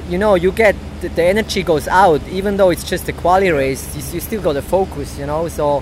you 0.10 0.18
know, 0.18 0.36
you 0.36 0.52
get 0.52 0.76
the, 1.00 1.24
energy 1.24 1.64
goes 1.64 1.88
out, 1.88 2.22
even 2.28 2.58
though 2.58 2.72
it's 2.72 2.84
just 2.84 3.08
a 3.08 3.14
quali 3.14 3.52
race. 3.52 3.96
You, 4.14 4.20
still 4.20 4.42
got 4.42 4.54
to 4.54 4.62
focus, 4.62 5.18
you 5.18 5.26
know. 5.26 5.48
So 5.48 5.82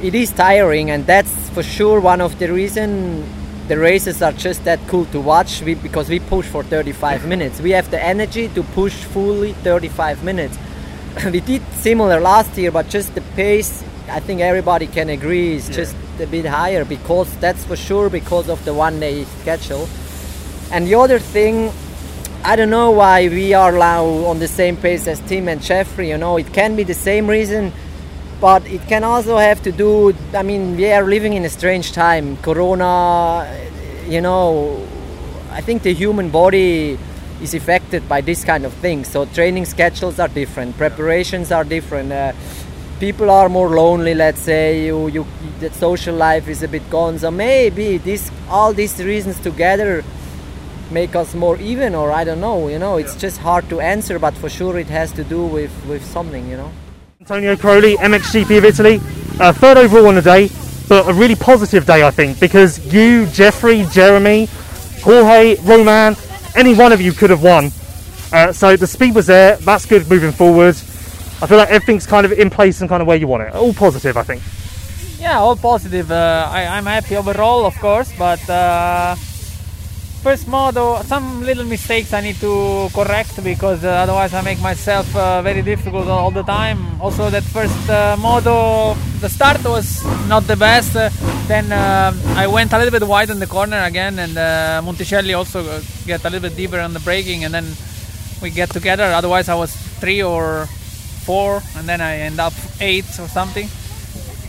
it 0.00 0.14
is 0.14 0.30
tiring, 0.30 0.92
and 0.92 1.04
that's 1.04 1.50
for 1.50 1.64
sure 1.64 1.98
one 1.98 2.20
of 2.20 2.38
the 2.38 2.52
reason 2.52 3.26
the 3.66 3.76
races 3.76 4.22
are 4.22 4.32
just 4.32 4.62
that 4.64 4.78
cool 4.86 5.06
to 5.06 5.20
watch. 5.20 5.62
We, 5.62 5.74
because 5.74 6.08
we 6.08 6.20
push 6.20 6.46
for 6.46 6.62
35 6.62 7.26
minutes. 7.26 7.60
We 7.60 7.72
have 7.72 7.90
the 7.90 8.00
energy 8.00 8.46
to 8.50 8.62
push 8.62 8.94
fully 8.94 9.52
35 9.54 10.22
minutes. 10.22 10.56
we 11.24 11.40
did 11.40 11.62
similar 11.72 12.20
last 12.20 12.56
year, 12.56 12.70
but 12.70 12.88
just 12.88 13.16
the 13.16 13.22
pace. 13.34 13.82
I 14.08 14.20
think 14.20 14.40
everybody 14.40 14.86
can 14.86 15.08
agree 15.08 15.54
is 15.54 15.68
just 15.68 15.96
a 16.20 16.26
bit 16.26 16.44
higher 16.44 16.84
because 16.84 17.34
that's 17.38 17.64
for 17.64 17.76
sure 17.76 18.08
because 18.10 18.48
of 18.48 18.64
the 18.64 18.74
one-day 18.74 19.24
schedule. 19.24 19.88
And 20.72 20.86
the 20.86 20.94
other 20.94 21.18
thing, 21.18 21.72
I 22.44 22.56
don't 22.56 22.70
know 22.70 22.90
why 22.92 23.28
we 23.28 23.54
are 23.54 23.72
now 23.72 24.04
on 24.04 24.38
the 24.38 24.48
same 24.48 24.76
pace 24.76 25.06
as 25.06 25.20
Tim 25.20 25.48
and 25.48 25.60
Jeffrey. 25.60 26.08
You 26.10 26.18
know, 26.18 26.36
it 26.36 26.52
can 26.52 26.76
be 26.76 26.84
the 26.84 26.94
same 26.94 27.28
reason, 27.28 27.72
but 28.40 28.64
it 28.66 28.86
can 28.88 29.04
also 29.04 29.36
have 29.36 29.62
to 29.64 29.72
do. 29.72 30.14
I 30.34 30.42
mean, 30.42 30.76
we 30.76 30.90
are 30.92 31.04
living 31.04 31.34
in 31.34 31.44
a 31.44 31.50
strange 31.50 31.92
time. 31.92 32.36
Corona, 32.38 33.50
you 34.06 34.20
know, 34.20 34.86
I 35.50 35.60
think 35.60 35.82
the 35.82 35.92
human 35.92 36.30
body 36.30 36.98
is 37.42 37.54
affected 37.54 38.08
by 38.08 38.20
this 38.20 38.44
kind 38.44 38.64
of 38.64 38.72
things. 38.74 39.08
So 39.08 39.24
training 39.24 39.64
schedules 39.64 40.18
are 40.18 40.28
different, 40.28 40.76
preparations 40.76 41.50
are 41.50 41.64
different. 41.64 42.12
Uh, 42.12 42.32
people 43.00 43.30
are 43.30 43.48
more 43.48 43.70
lonely. 43.70 44.14
Let's 44.14 44.40
say 44.40 44.86
you, 44.86 45.08
you, 45.08 45.26
the 45.58 45.72
social 45.72 46.14
life 46.14 46.46
is 46.46 46.62
a 46.62 46.68
bit 46.68 46.88
gone. 46.90 47.18
So 47.18 47.30
maybe 47.30 47.98
this, 47.98 48.30
all 48.48 48.72
these 48.72 49.02
reasons 49.02 49.40
together 49.40 50.04
make 50.92 51.14
us 51.14 51.34
more 51.34 51.56
even 51.58 51.94
or 51.94 52.10
i 52.10 52.24
don't 52.24 52.40
know 52.40 52.66
you 52.66 52.76
know 52.76 52.96
it's 52.96 53.14
just 53.14 53.38
hard 53.38 53.68
to 53.68 53.78
answer 53.78 54.18
but 54.18 54.34
for 54.34 54.48
sure 54.48 54.76
it 54.76 54.88
has 54.88 55.12
to 55.12 55.22
do 55.22 55.46
with 55.46 55.70
with 55.86 56.04
something 56.04 56.48
you 56.48 56.56
know 56.56 56.72
Antonio 57.20 57.54
Cairoli, 57.54 57.96
MXGP 57.96 58.58
of 58.58 58.64
Italy, 58.64 58.98
uh, 59.38 59.52
third 59.52 59.76
overall 59.76 60.06
on 60.06 60.14
the 60.14 60.22
day, 60.22 60.48
but 60.88 61.06
a 61.06 61.12
really 61.12 61.36
positive 61.36 61.84
day, 61.84 62.02
I 62.02 62.10
think, 62.10 62.40
because 62.40 62.92
you, 62.92 63.26
Jeffrey, 63.26 63.84
Jeremy, 63.92 64.48
Jorge, 65.02 65.56
Romain, 65.62 66.16
any 66.56 66.74
one 66.74 66.92
of 66.92 67.00
you 67.02 67.12
could 67.12 67.28
have 67.28 67.42
won. 67.42 67.70
Uh, 68.32 68.52
so 68.52 68.74
the 68.74 68.86
speed 68.86 69.14
was 69.14 69.26
there. 69.26 69.56
That's 69.56 69.84
good 69.84 70.08
moving 70.08 70.32
forward. 70.32 70.76
I 71.42 71.46
feel 71.46 71.56
like 71.56 71.70
everything's 71.70 72.06
kind 72.06 72.26
of 72.26 72.32
in 72.32 72.50
place 72.50 72.80
and 72.80 72.88
kind 72.88 73.00
of 73.00 73.06
where 73.08 73.16
you 73.16 73.26
want 73.26 73.42
it. 73.44 73.54
All 73.54 73.72
positive, 73.72 74.16
I 74.16 74.22
think. 74.22 74.42
Yeah, 75.18 75.38
all 75.38 75.56
positive. 75.56 76.10
Uh, 76.10 76.48
I, 76.50 76.66
I'm 76.66 76.86
happy 76.86 77.16
overall, 77.16 77.64
of 77.64 77.74
course, 77.78 78.12
but 78.18 78.40
uh, 78.48 79.14
first 80.22 80.48
modo, 80.48 81.02
some 81.02 81.42
little 81.42 81.64
mistakes 81.64 82.12
I 82.12 82.20
need 82.20 82.36
to 82.36 82.88
correct 82.92 83.42
because 83.42 83.84
uh, 83.84 83.88
otherwise 83.88 84.34
I 84.34 84.42
make 84.42 84.60
myself 84.60 85.14
uh, 85.16 85.40
very 85.42 85.62
difficult 85.62 86.08
all 86.08 86.30
the 86.30 86.42
time. 86.42 87.00
Also, 87.00 87.30
that 87.30 87.42
first 87.42 87.88
uh, 87.88 88.16
modo, 88.18 88.94
the 89.20 89.28
start 89.28 89.64
was 89.64 90.04
not 90.28 90.46
the 90.46 90.56
best. 90.56 90.94
Uh, 90.94 91.08
then 91.48 91.72
I 91.72 92.46
went 92.46 92.72
a 92.72 92.78
little 92.78 92.92
bit 92.98 93.06
wide 93.08 93.30
in 93.30 93.38
the 93.38 93.46
corner 93.46 93.82
again, 93.84 94.18
and 94.18 94.32
Monticelli 94.84 95.36
also 95.36 95.82
get 96.06 96.24
a 96.24 96.30
little 96.30 96.48
bit 96.48 96.56
deeper 96.56 96.80
on 96.80 96.92
the 96.92 97.00
braking, 97.00 97.44
and 97.44 97.52
then 97.52 97.66
we 98.42 98.50
get 98.50 98.70
together. 98.70 99.04
Otherwise, 99.04 99.48
I 99.48 99.54
was 99.54 99.74
three 100.00 100.22
or 100.22 100.68
four, 101.30 101.62
and 101.76 101.88
then 101.88 102.00
I 102.00 102.12
end 102.28 102.40
up 102.40 102.54
eight 102.80 103.08
or 103.22 103.28
something. 103.28 103.68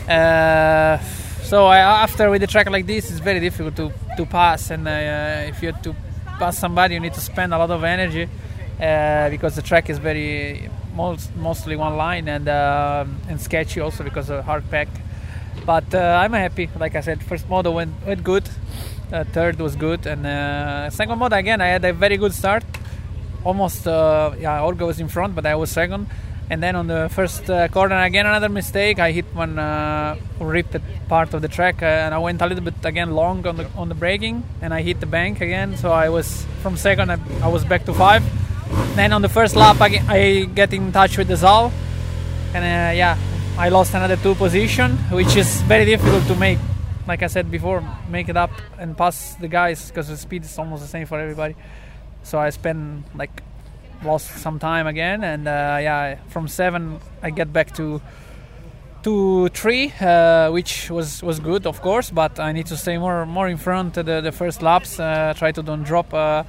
Uh, 0.10 0.98
so 1.44 1.58
I, 1.68 1.78
after 2.06 2.24
with 2.32 2.42
a 2.42 2.48
track 2.48 2.68
like 2.72 2.88
this, 2.88 3.12
it's 3.12 3.20
very 3.20 3.40
difficult 3.40 3.76
to, 3.76 3.92
to 4.18 4.26
pass, 4.26 4.72
and 4.72 4.88
uh, 4.88 5.52
if 5.52 5.62
you 5.62 5.72
have 5.72 5.82
to 5.84 5.96
pass 6.40 6.58
somebody, 6.58 6.96
you 6.96 7.00
need 7.00 7.14
to 7.14 7.22
spend 7.22 7.54
a 7.54 7.58
lot 7.60 7.70
of 7.70 7.84
energy 7.84 8.26
uh, 8.82 9.30
because 9.30 9.54
the 9.56 9.62
track 9.62 9.92
is 9.92 10.00
very 10.00 10.70
most, 10.96 11.36
mostly 11.36 11.76
one 11.76 11.96
line 11.98 12.28
and 12.28 12.48
uh, 12.48 13.06
and 13.30 13.40
sketchy 13.40 13.80
also 13.80 14.04
because 14.04 14.32
of 14.32 14.44
hard 14.44 14.64
pack. 14.72 14.88
But 15.68 15.94
uh, 15.94 16.22
I'm 16.22 16.34
happy. 16.34 16.68
Like 16.84 16.96
I 16.96 17.02
said, 17.02 17.22
first 17.30 17.48
moto 17.48 17.70
went 17.70 17.94
went 18.08 18.24
good. 18.24 18.46
Uh, 19.14 19.24
third 19.36 19.60
was 19.60 19.76
good, 19.76 20.08
and 20.08 20.26
uh, 20.26 20.90
second 20.90 21.20
moto 21.20 21.36
again 21.36 21.62
I 21.62 21.68
had 21.76 21.86
a 21.86 21.94
very 21.94 22.18
good 22.18 22.34
start. 22.34 22.64
Almost 23.44 23.86
yeah, 23.86 24.66
Orga 24.68 24.86
was 24.92 25.00
in 25.00 25.10
front, 25.10 25.36
but 25.36 25.46
I 25.46 25.56
was 25.62 25.70
second 25.70 26.08
and 26.52 26.62
then 26.62 26.76
on 26.76 26.86
the 26.86 27.10
first 27.14 27.50
uh, 27.50 27.70
corner 27.70 27.98
again 28.04 28.26
another 28.26 28.50
mistake. 28.50 29.00
I 29.00 29.14
hit 29.14 29.26
one 29.34 29.58
uh, 29.58 30.18
ripped 30.38 30.76
part 31.08 31.34
of 31.34 31.42
the 31.42 31.48
track 31.48 31.82
uh, 31.82 32.04
and 32.04 32.14
i 32.14 32.18
went 32.18 32.42
a 32.42 32.46
little 32.46 32.64
bit 32.64 32.84
again 32.84 33.12
long 33.12 33.48
on 33.48 33.56
the 33.56 33.68
on 33.78 33.88
the 33.88 33.96
braking 33.96 34.44
and 34.62 34.74
i 34.74 34.82
hit 34.82 35.00
the 35.00 35.06
bank 35.06 35.40
again. 35.40 35.78
So 35.78 35.94
i 35.94 36.10
was 36.10 36.46
from 36.62 36.76
second 36.76 37.10
i, 37.10 37.18
I 37.42 37.48
was 37.48 37.64
back 37.64 37.86
to 37.86 37.94
five. 37.94 38.22
Then 38.98 39.14
on 39.14 39.22
the 39.22 39.30
first 39.30 39.56
lap 39.56 39.78
i, 39.80 39.90
I 40.10 40.20
get 40.54 40.74
in 40.74 40.92
touch 40.92 41.18
with 41.18 41.30
Desalle 41.30 41.72
and 42.54 42.64
uh, 42.66 42.92
yeah 43.02 43.18
i 43.58 43.70
lost 43.70 43.94
another 43.94 44.18
two 44.18 44.36
position 44.36 44.98
which 45.20 45.38
is 45.38 45.62
very 45.62 45.86
difficult 45.86 46.28
to 46.28 46.36
make. 46.36 46.60
Like 47.08 47.24
i 47.24 47.28
said 47.28 47.50
before 47.50 47.80
make 48.10 48.28
it 48.28 48.36
up 48.36 48.52
and 48.78 48.98
pass 48.98 49.36
the 49.36 49.48
guys 49.48 49.88
because 49.88 50.10
the 50.10 50.18
speed 50.18 50.44
is 50.44 50.60
almost 50.60 50.84
the 50.84 50.90
same 50.90 51.06
for 51.08 51.18
everybody. 51.18 51.56
So 52.24 52.40
i 52.40 52.50
spent 52.50 53.06
like 53.16 53.42
lost 54.04 54.28
some 54.38 54.60
time 54.60 54.88
again 54.88 55.24
and 55.24 55.48
uh, 55.48 55.78
yeah 55.80 56.16
from 56.30 56.48
seven 56.48 57.00
i 57.22 57.30
get 57.30 57.52
back 57.54 57.74
to 57.74 58.02
to 59.04 59.48
three 59.50 59.92
uh, 60.02 60.52
which 60.52 60.90
was 60.90 61.24
was 61.24 61.40
good 61.40 61.66
of 61.66 61.82
course 61.82 62.12
but 62.12 62.40
i 62.40 62.52
need 62.52 62.66
to 62.66 62.78
stay 62.78 62.98
more 62.98 63.26
more 63.26 63.48
in 63.48 63.58
front 63.58 63.94
the, 63.94 64.22
the 64.22 64.32
first 64.32 64.62
laps 64.62 65.00
uh, 65.00 65.34
try 65.36 65.52
to 65.52 65.64
don't 65.64 65.84
drop 65.84 66.14
uh, 66.14 66.44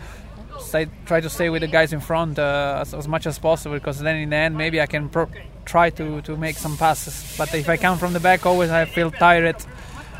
stay, 0.58 0.86
try 1.06 1.20
to 1.20 1.30
stay 1.30 1.48
with 1.48 1.62
the 1.62 1.68
guys 1.68 1.92
in 1.92 2.00
front 2.00 2.38
uh, 2.38 2.78
as, 2.80 2.94
as 2.94 3.08
much 3.08 3.26
as 3.26 3.38
possible 3.38 3.74
because 3.74 3.98
then 4.00 4.16
in 4.16 4.30
the 4.30 4.36
end 4.36 4.56
maybe 4.56 4.80
i 4.80 4.86
can 4.86 5.08
pro- 5.08 5.30
try 5.64 5.90
to 5.90 6.20
to 6.22 6.36
make 6.36 6.56
some 6.56 6.76
passes. 6.76 7.34
But 7.38 7.54
if 7.54 7.68
i 7.68 7.76
come 7.76 7.98
from 7.98 8.12
the 8.12 8.20
back 8.20 8.44
always 8.46 8.70
i 8.70 8.84
feel 8.84 9.10
tired 9.10 9.56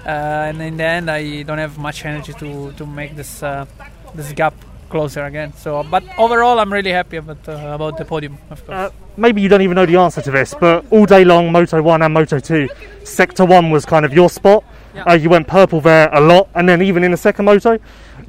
uh, 0.06 0.08
and 0.48 0.60
in 0.62 0.76
the 0.76 0.84
end 0.84 1.10
i 1.10 1.42
don't 1.42 1.58
have 1.58 1.78
much 1.78 2.04
energy 2.04 2.32
to 2.34 2.72
to 2.72 2.86
make 2.86 3.16
this 3.16 3.42
uh, 3.42 3.66
this 4.14 4.32
gap 4.32 4.54
closer 4.92 5.22
again 5.30 5.52
so 5.64 5.82
but 5.94 6.02
overall 6.18 6.58
i'm 6.60 6.72
really 6.72 6.92
happy 7.00 7.16
about 7.22 7.42
uh, 7.48 7.76
about 7.78 7.94
the 8.00 8.04
podium 8.12 8.34
of 8.54 8.58
course 8.66 8.78
Uh, 8.78 8.90
maybe 9.24 9.40
you 9.42 9.48
don't 9.52 9.62
even 9.66 9.76
know 9.80 9.86
the 9.92 9.96
answer 10.04 10.22
to 10.22 10.30
this, 10.30 10.54
but 10.64 10.84
all 10.94 11.04
day 11.06 11.22
long, 11.32 11.52
Moto 11.52 11.76
1 11.82 12.00
and 12.04 12.14
Moto 12.14 12.38
2, 12.40 12.68
Sector 13.04 13.44
1 13.44 13.70
was 13.74 13.84
kind 13.84 14.04
of 14.06 14.12
your 14.18 14.30
spot. 14.30 14.64
Yeah. 14.94 15.04
Uh, 15.08 15.16
you 15.22 15.28
went 15.34 15.46
purple 15.48 15.80
there 15.82 16.08
a 16.12 16.20
lot, 16.20 16.48
and 16.54 16.64
then 16.68 16.80
even 16.80 17.04
in 17.04 17.10
the 17.10 17.20
second 17.28 17.44
Moto. 17.44 17.72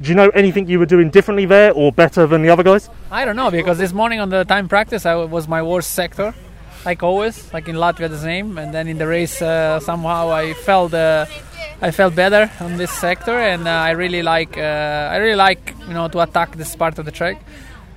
Do 0.00 0.06
you 0.10 0.16
know 0.20 0.28
anything 0.42 0.68
you 0.68 0.78
were 0.82 0.90
doing 0.96 1.08
differently 1.16 1.46
there 1.46 1.72
or 1.72 1.86
better 2.02 2.26
than 2.26 2.42
the 2.44 2.50
other 2.54 2.62
guys? 2.70 2.90
I 3.10 3.24
don't 3.24 3.36
know 3.42 3.50
because 3.50 3.78
this 3.84 3.92
morning 4.00 4.20
on 4.24 4.28
the 4.28 4.44
time 4.44 4.66
practice 4.68 5.02
I 5.06 5.14
was 5.36 5.44
my 5.56 5.62
worst 5.62 5.90
sector, 6.00 6.28
like 6.84 7.02
always, 7.02 7.52
like 7.52 7.68
in 7.68 7.76
Latvia 7.76 8.08
the 8.08 8.18
same. 8.18 8.58
And 8.58 8.72
then 8.72 8.88
in 8.88 8.98
the 8.98 9.06
race 9.06 9.40
uh, 9.40 9.80
somehow 9.80 10.30
I 10.30 10.54
felt 10.54 10.94
uh, 10.94 11.26
I 11.80 11.90
felt 11.90 12.14
better 12.14 12.50
on 12.60 12.76
this 12.76 12.90
sector, 12.90 13.36
and 13.36 13.66
uh, 13.66 13.70
I 13.70 13.90
really 13.90 14.22
like 14.22 14.56
uh, 14.56 15.12
I 15.12 15.16
really 15.16 15.36
like 15.36 15.74
you 15.88 15.94
know 15.94 16.08
to 16.08 16.20
attack 16.20 16.56
this 16.56 16.76
part 16.76 16.98
of 16.98 17.04
the 17.04 17.12
track. 17.12 17.42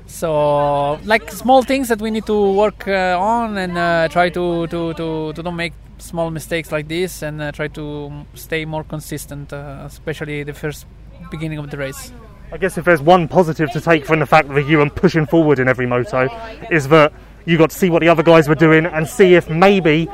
So 0.07 0.99
like 1.03 1.29
small 1.31 1.63
things 1.63 1.89
that 1.89 2.01
we 2.01 2.11
need 2.11 2.25
to 2.25 2.53
work 2.53 2.87
uh, 2.87 3.17
on 3.19 3.57
and 3.57 3.77
uh, 3.77 4.07
try 4.07 4.29
to, 4.29 4.65
to, 4.67 4.93
to, 4.93 5.33
to 5.33 5.43
don't 5.43 5.57
make 5.57 5.73
small 5.97 6.31
mistakes 6.31 6.71
like 6.71 6.87
this 6.87 7.21
and 7.21 7.53
try 7.53 7.67
to 7.67 8.25
stay 8.33 8.63
more 8.63 8.85
consistent, 8.85 9.51
especially 9.51 10.43
the 10.43 10.53
first 10.53 10.85
beginning 11.29 11.57
of 11.59 11.69
the 11.71 11.77
race. 11.77 12.13
I 12.51 12.57
guess 12.57 12.77
if 12.77 12.85
there's 12.85 13.01
one 13.01 13.27
positive 13.27 13.69
to 13.71 13.81
take 13.81 14.05
from 14.05 14.19
the 14.19 14.25
fact 14.25 14.47
that 14.47 14.65
you 14.65 14.79
are 14.79 14.89
pushing 14.89 15.25
forward 15.25 15.59
in 15.59 15.67
every 15.67 15.85
moto, 15.85 16.29
is 16.71 16.87
that 16.87 17.11
you 17.47 17.57
got 17.57 17.69
to 17.69 17.77
see 17.77 17.89
what 17.89 18.01
the 18.01 18.09
other 18.09 18.23
guys 18.23 18.49
were 18.49 18.55
doing 18.55 18.85
and 18.85 19.07
see 19.07 19.35
if 19.35 19.49
maybe 19.49 20.05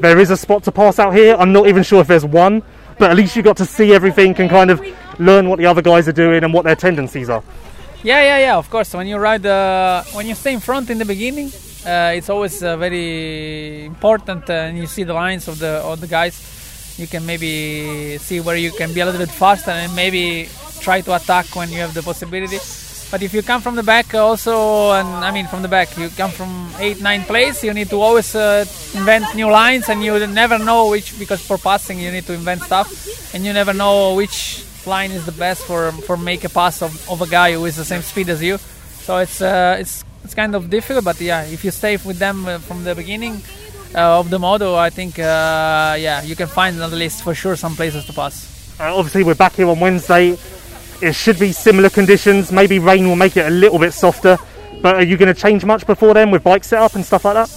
there 0.00 0.18
is 0.18 0.30
a 0.30 0.36
spot 0.36 0.64
to 0.64 0.72
pass 0.72 0.98
out 0.98 1.14
here. 1.14 1.36
I'm 1.38 1.52
not 1.52 1.68
even 1.68 1.82
sure 1.82 2.00
if 2.00 2.06
there's 2.06 2.24
one, 2.24 2.62
but 2.98 3.10
at 3.10 3.16
least 3.16 3.36
you 3.36 3.42
got 3.42 3.58
to 3.58 3.66
see 3.66 3.92
everything 3.92 4.34
and 4.40 4.48
kind 4.48 4.70
of 4.70 4.80
learn 5.18 5.50
what 5.50 5.58
the 5.58 5.66
other 5.66 5.82
guys 5.82 6.08
are 6.08 6.12
doing 6.12 6.42
and 6.42 6.52
what 6.52 6.64
their 6.64 6.74
tendencies 6.74 7.28
are. 7.28 7.44
Yeah, 8.02 8.22
yeah, 8.22 8.38
yeah. 8.38 8.56
Of 8.56 8.70
course, 8.70 8.94
when 8.94 9.06
you 9.06 9.18
ride, 9.18 9.44
uh, 9.44 10.02
when 10.14 10.26
you 10.26 10.34
stay 10.34 10.54
in 10.54 10.60
front 10.60 10.88
in 10.88 10.96
the 10.96 11.04
beginning, 11.04 11.52
uh, 11.86 12.14
it's 12.16 12.30
always 12.30 12.62
uh, 12.62 12.76
very 12.78 13.84
important, 13.84 14.48
uh, 14.48 14.54
and 14.54 14.78
you 14.78 14.86
see 14.86 15.04
the 15.04 15.14
lines 15.14 15.48
of 15.48 15.58
the 15.58 15.82
of 15.84 16.00
the 16.00 16.06
guys. 16.08 16.34
You 16.98 17.06
can 17.06 17.24
maybe 17.26 18.18
see 18.18 18.40
where 18.40 18.56
you 18.56 18.72
can 18.72 18.92
be 18.94 19.00
a 19.00 19.04
little 19.04 19.20
bit 19.20 19.30
faster, 19.30 19.70
and 19.70 19.94
maybe 19.94 20.48
try 20.80 21.02
to 21.02 21.14
attack 21.14 21.54
when 21.54 21.70
you 21.70 21.80
have 21.80 21.92
the 21.92 22.02
possibility. 22.02 22.58
But 23.12 23.20
if 23.22 23.34
you 23.34 23.42
come 23.42 23.60
from 23.60 23.76
the 23.76 23.82
back, 23.82 24.14
also, 24.14 24.92
and 24.92 25.06
I 25.06 25.30
mean 25.30 25.46
from 25.46 25.60
the 25.60 25.68
back, 25.68 25.98
you 25.98 26.08
come 26.08 26.30
from 26.30 26.72
eight, 26.78 27.02
nine 27.02 27.24
place. 27.24 27.62
You 27.62 27.74
need 27.74 27.90
to 27.90 28.00
always 28.00 28.34
uh, 28.34 28.64
invent 28.94 29.36
new 29.36 29.50
lines, 29.50 29.90
and 29.90 30.02
you 30.02 30.16
never 30.26 30.58
know 30.58 30.88
which 30.88 31.18
because 31.18 31.44
for 31.44 31.58
passing 31.58 32.00
you 32.00 32.10
need 32.10 32.24
to 32.24 32.32
invent 32.32 32.62
stuff, 32.62 32.88
and 33.34 33.44
you 33.44 33.52
never 33.52 33.74
know 33.74 34.14
which 34.14 34.64
line 34.86 35.10
is 35.12 35.26
the 35.26 35.36
best 35.36 35.62
for 35.68 35.92
for 36.08 36.16
make 36.16 36.42
a 36.44 36.48
pass 36.48 36.80
of, 36.80 36.90
of 37.10 37.20
a 37.20 37.26
guy 37.28 37.52
who 37.52 37.66
is 37.66 37.76
the 37.76 37.84
same 37.84 38.00
speed 38.00 38.30
as 38.30 38.42
you. 38.42 38.56
So 39.04 39.18
it's 39.18 39.42
uh, 39.42 39.76
it's 39.78 40.04
it's 40.24 40.34
kind 40.34 40.54
of 40.54 40.70
difficult, 40.70 41.04
but 41.04 41.20
yeah, 41.20 41.44
if 41.44 41.66
you 41.66 41.70
stay 41.70 41.98
with 41.98 42.18
them 42.18 42.48
uh, 42.48 42.60
from 42.60 42.82
the 42.82 42.94
beginning, 42.94 43.42
uh, 43.94 44.20
of 44.20 44.30
the 44.30 44.38
moto, 44.38 44.74
I 44.74 44.88
think 44.88 45.18
uh, 45.18 45.96
yeah, 45.98 46.22
you 46.22 46.34
can 46.34 46.48
find 46.48 46.80
at 46.80 46.92
least 46.92 47.22
for 47.22 47.34
sure 47.34 47.56
some 47.56 47.76
places 47.76 48.06
to 48.06 48.14
pass. 48.14 48.48
Uh, 48.80 48.96
obviously, 48.96 49.22
we're 49.22 49.34
back 49.34 49.52
here 49.52 49.68
on 49.68 49.78
Wednesday. 49.80 50.38
It 51.02 51.14
should 51.14 51.38
be 51.38 51.52
similar 51.52 51.90
conditions. 51.90 52.52
Maybe 52.52 52.78
rain 52.78 53.08
will 53.08 53.16
make 53.16 53.36
it 53.36 53.46
a 53.46 53.50
little 53.50 53.78
bit 53.78 53.92
softer. 53.92 54.38
But 54.80 54.94
are 54.96 55.02
you 55.02 55.16
going 55.16 55.34
to 55.34 55.40
change 55.40 55.64
much 55.64 55.86
before 55.86 56.14
then 56.14 56.30
with 56.30 56.42
bike 56.42 56.64
setup 56.64 56.94
and 56.94 57.04
stuff 57.04 57.24
like 57.24 57.34
that? 57.34 57.50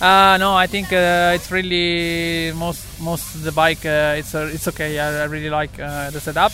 Uh, 0.00 0.36
no, 0.38 0.54
I 0.54 0.66
think 0.66 0.92
uh, 0.92 1.32
it's 1.34 1.50
really 1.52 2.52
most 2.52 2.84
most 3.00 3.36
of 3.36 3.44
the 3.44 3.52
bike. 3.52 3.86
Uh, 3.86 4.18
it's 4.18 4.34
uh, 4.34 4.50
it's 4.52 4.66
okay. 4.68 4.98
I, 4.98 5.22
I 5.22 5.24
really 5.24 5.50
like 5.50 5.78
uh, 5.78 6.10
the 6.10 6.20
setup, 6.20 6.50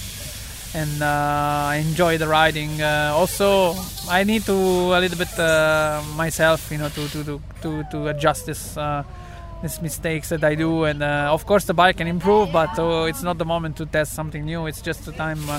and 0.74 1.02
uh, 1.02 1.72
I 1.72 1.76
enjoy 1.76 2.18
the 2.18 2.28
riding. 2.28 2.82
Uh, 2.82 3.12
also, 3.14 3.74
I 4.08 4.24
need 4.24 4.44
to 4.44 4.52
a 4.52 5.00
little 5.00 5.16
bit 5.16 5.32
myself, 6.14 6.70
you 6.70 6.76
know, 6.76 6.90
to 6.90 7.08
to 7.08 7.24
to 7.24 7.40
to, 7.62 7.84
to 7.90 8.08
adjust 8.08 8.46
this. 8.46 8.76
These 9.60 9.82
mistakes 9.82 10.28
that 10.28 10.44
I 10.44 10.54
do, 10.54 10.84
and 10.84 11.02
uh, 11.02 11.34
of 11.34 11.44
course 11.44 11.64
the 11.64 11.74
bike 11.74 11.96
can 11.96 12.06
improve, 12.06 12.52
but 12.52 12.78
uh, 12.78 13.10
it's 13.10 13.24
not 13.24 13.38
the 13.38 13.44
moment 13.44 13.76
to 13.78 13.86
test 13.86 14.12
something 14.12 14.44
new. 14.44 14.68
It's 14.68 14.80
just 14.80 15.04
the 15.04 15.10
time 15.10 15.50
uh, 15.50 15.58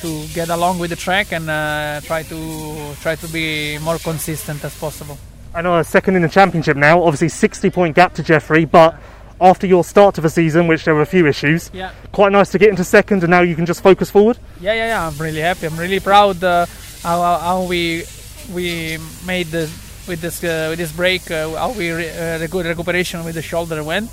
to 0.00 0.26
get 0.34 0.48
along 0.48 0.78
with 0.78 0.90
the 0.90 0.96
track 0.96 1.32
and 1.32 1.48
uh, 1.50 2.00
try 2.04 2.22
to 2.24 2.94
try 3.02 3.14
to 3.16 3.28
be 3.28 3.78
more 3.78 3.98
consistent 3.98 4.64
as 4.64 4.74
possible. 4.78 5.18
I 5.54 5.62
know 5.62 5.82
second 5.82 6.16
in 6.16 6.22
the 6.22 6.28
championship 6.28 6.76
now. 6.76 7.02
Obviously, 7.02 7.28
60 7.28 7.70
point 7.70 7.96
gap 7.96 8.14
to 8.14 8.22
Jeffrey, 8.22 8.64
but 8.64 8.94
after 9.40 9.66
your 9.66 9.84
start 9.84 10.14
to 10.16 10.20
the 10.20 10.28
season, 10.30 10.66
which 10.66 10.84
there 10.84 10.94
were 10.94 11.02
a 11.02 11.06
few 11.06 11.26
issues, 11.26 11.70
Yeah. 11.72 11.90
quite 12.12 12.32
nice 12.32 12.50
to 12.50 12.58
get 12.58 12.68
into 12.70 12.84
second, 12.84 13.22
and 13.22 13.30
now 13.30 13.40
you 13.42 13.54
can 13.54 13.66
just 13.66 13.82
focus 13.82 14.10
forward. 14.10 14.36
Yeah, 14.60 14.74
yeah, 14.74 14.86
yeah. 14.88 15.06
I'm 15.06 15.16
really 15.18 15.40
happy. 15.40 15.66
I'm 15.66 15.76
really 15.76 16.00
proud 16.00 16.42
uh, 16.42 16.66
how, 17.02 17.22
how- 17.22 17.38
how 17.38 17.62
we 17.64 18.04
we 18.52 18.98
made 19.26 19.46
the 19.48 19.68
with 20.08 20.20
this 20.20 20.42
uh, 20.42 20.68
with 20.70 20.78
this 20.78 20.92
break. 20.92 21.30
Uh, 21.30 21.50
how 21.56 21.72
we 21.72 21.90
re- 21.92 22.10
uh, 22.10 22.38
the 22.38 22.48
good 22.48 22.66
recuperation 22.66 23.24
with 23.24 23.34
the 23.34 23.42
shoulder 23.42 23.82
went, 23.84 24.10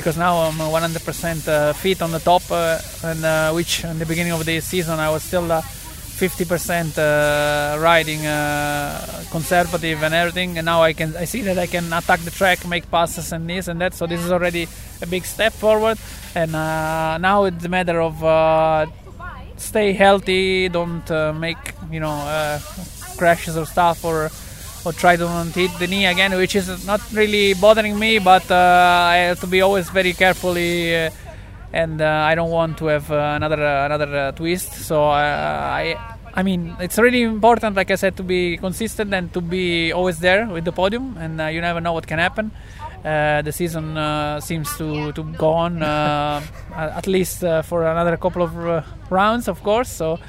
because 0.00 0.16
now 0.16 0.34
I'm 0.48 0.60
uh, 0.60 0.68
100% 0.68 1.48
uh, 1.48 1.72
fit 1.74 2.00
on 2.02 2.10
the 2.10 2.20
top, 2.20 2.42
uh, 2.50 2.78
and 3.04 3.24
uh, 3.24 3.52
which 3.52 3.84
in 3.84 3.98
the 3.98 4.06
beginning 4.06 4.32
of 4.32 4.44
the 4.44 4.60
season 4.60 4.98
I 4.98 5.10
was 5.10 5.22
still. 5.22 5.50
Uh, 5.50 5.62
50% 6.20 6.98
uh, 6.98 7.80
riding 7.80 8.26
uh, 8.26 9.24
conservative 9.30 10.02
and 10.02 10.12
everything 10.12 10.58
and 10.58 10.66
now 10.66 10.82
I 10.82 10.92
can 10.92 11.16
I 11.16 11.24
see 11.24 11.40
that 11.48 11.56
I 11.56 11.66
can 11.66 11.90
attack 11.94 12.20
the 12.20 12.30
track 12.30 12.68
make 12.68 12.90
passes 12.90 13.32
and 13.32 13.48
this 13.48 13.68
and 13.68 13.80
that 13.80 13.94
so 13.94 14.06
this 14.06 14.20
is 14.20 14.30
already 14.30 14.68
a 15.00 15.06
big 15.06 15.24
step 15.24 15.54
forward 15.54 15.96
and 16.34 16.54
uh, 16.54 17.16
now 17.16 17.44
it's 17.44 17.64
a 17.64 17.70
matter 17.70 18.02
of 18.02 18.22
uh, 18.22 18.84
stay 19.60 19.92
healthy, 19.92 20.68
don't 20.68 21.08
uh, 21.10 21.32
make 21.32 21.74
you 21.90 22.00
know 22.00 22.10
uh, 22.10 22.58
crashes 23.16 23.56
or 23.56 23.66
stuff, 23.66 24.04
or 24.04 24.30
or 24.84 24.92
try 24.92 25.16
to 25.16 25.26
hit 25.54 25.70
the 25.78 25.86
knee 25.86 26.06
again, 26.06 26.32
which 26.36 26.54
is 26.56 26.86
not 26.86 27.00
really 27.12 27.54
bothering 27.54 27.98
me. 27.98 28.18
But 28.18 28.50
uh, 28.50 28.54
I 28.54 29.16
have 29.16 29.40
to 29.40 29.46
be 29.46 29.60
always 29.60 29.88
very 29.90 30.12
carefully, 30.12 30.96
uh, 30.96 31.10
and 31.72 32.00
uh, 32.00 32.06
I 32.30 32.34
don't 32.34 32.50
want 32.50 32.78
to 32.78 32.86
have 32.86 33.10
uh, 33.10 33.34
another 33.36 33.62
uh, 33.64 33.86
another 33.86 34.16
uh, 34.16 34.32
twist. 34.32 34.72
So 34.72 35.04
I. 35.04 35.96
I 36.32 36.44
mean, 36.44 36.76
it's 36.78 36.96
really 36.96 37.22
important, 37.22 37.74
like 37.74 37.90
I 37.90 37.96
said, 37.96 38.16
to 38.18 38.22
be 38.22 38.56
consistent 38.56 39.12
and 39.12 39.32
to 39.34 39.40
be 39.40 39.90
always 39.90 40.20
there 40.20 40.46
with 40.46 40.64
the 40.64 40.70
podium, 40.70 41.16
and 41.18 41.40
you 41.52 41.60
never 41.60 41.80
know 41.80 41.92
what 41.92 42.06
can 42.06 42.20
happen. 42.20 42.52
The 43.02 43.50
season 43.50 43.96
seems 44.40 44.72
to, 44.76 45.10
to 45.10 45.24
go 45.24 45.50
on 45.50 45.82
at 45.82 47.08
least 47.08 47.40
for 47.64 47.84
another 47.84 48.16
couple 48.16 48.42
of 48.42 48.54
rounds, 49.10 49.48
of 49.48 49.60
course. 49.64 49.88
So, 49.88 50.20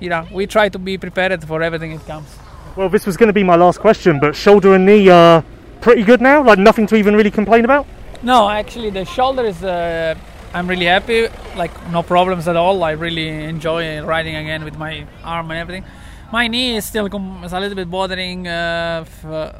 you 0.00 0.08
know, 0.08 0.26
we 0.32 0.48
try 0.48 0.68
to 0.68 0.80
be 0.80 0.98
prepared 0.98 1.44
for 1.44 1.62
everything 1.62 1.96
that 1.96 2.04
comes. 2.08 2.36
Well, 2.76 2.88
this 2.88 3.06
was 3.06 3.16
going 3.16 3.28
to 3.28 3.32
be 3.32 3.44
my 3.44 3.54
last 3.54 3.78
question, 3.78 4.18
but 4.18 4.34
shoulder 4.34 4.74
and 4.74 4.84
knee 4.84 5.08
are 5.08 5.44
pretty 5.80 6.02
good 6.02 6.20
now. 6.20 6.42
Like 6.42 6.58
nothing 6.58 6.88
to 6.88 6.96
even 6.96 7.14
really 7.14 7.30
complain 7.30 7.64
about. 7.64 7.86
No, 8.22 8.48
actually, 8.50 8.90
the 8.90 9.04
shoulder 9.04 9.44
is. 9.44 9.62
Uh, 9.62 10.16
I'm 10.52 10.66
really 10.68 10.86
happy. 10.86 11.28
Like 11.56 11.70
no 11.90 12.02
problems 12.02 12.48
at 12.48 12.56
all. 12.56 12.82
I 12.82 12.92
really 12.92 13.28
enjoy 13.28 14.02
riding 14.02 14.34
again 14.34 14.64
with 14.64 14.76
my 14.76 15.06
arm 15.22 15.50
and 15.52 15.60
everything. 15.60 15.84
My 16.32 16.48
knee 16.48 16.76
is 16.76 16.84
still 16.84 17.08
com- 17.08 17.44
is 17.44 17.52
a 17.52 17.60
little 17.60 17.76
bit 17.76 17.88
bothering. 17.88 18.48
Uh, 18.48 19.04
f- 19.06 19.24
uh, 19.24 19.52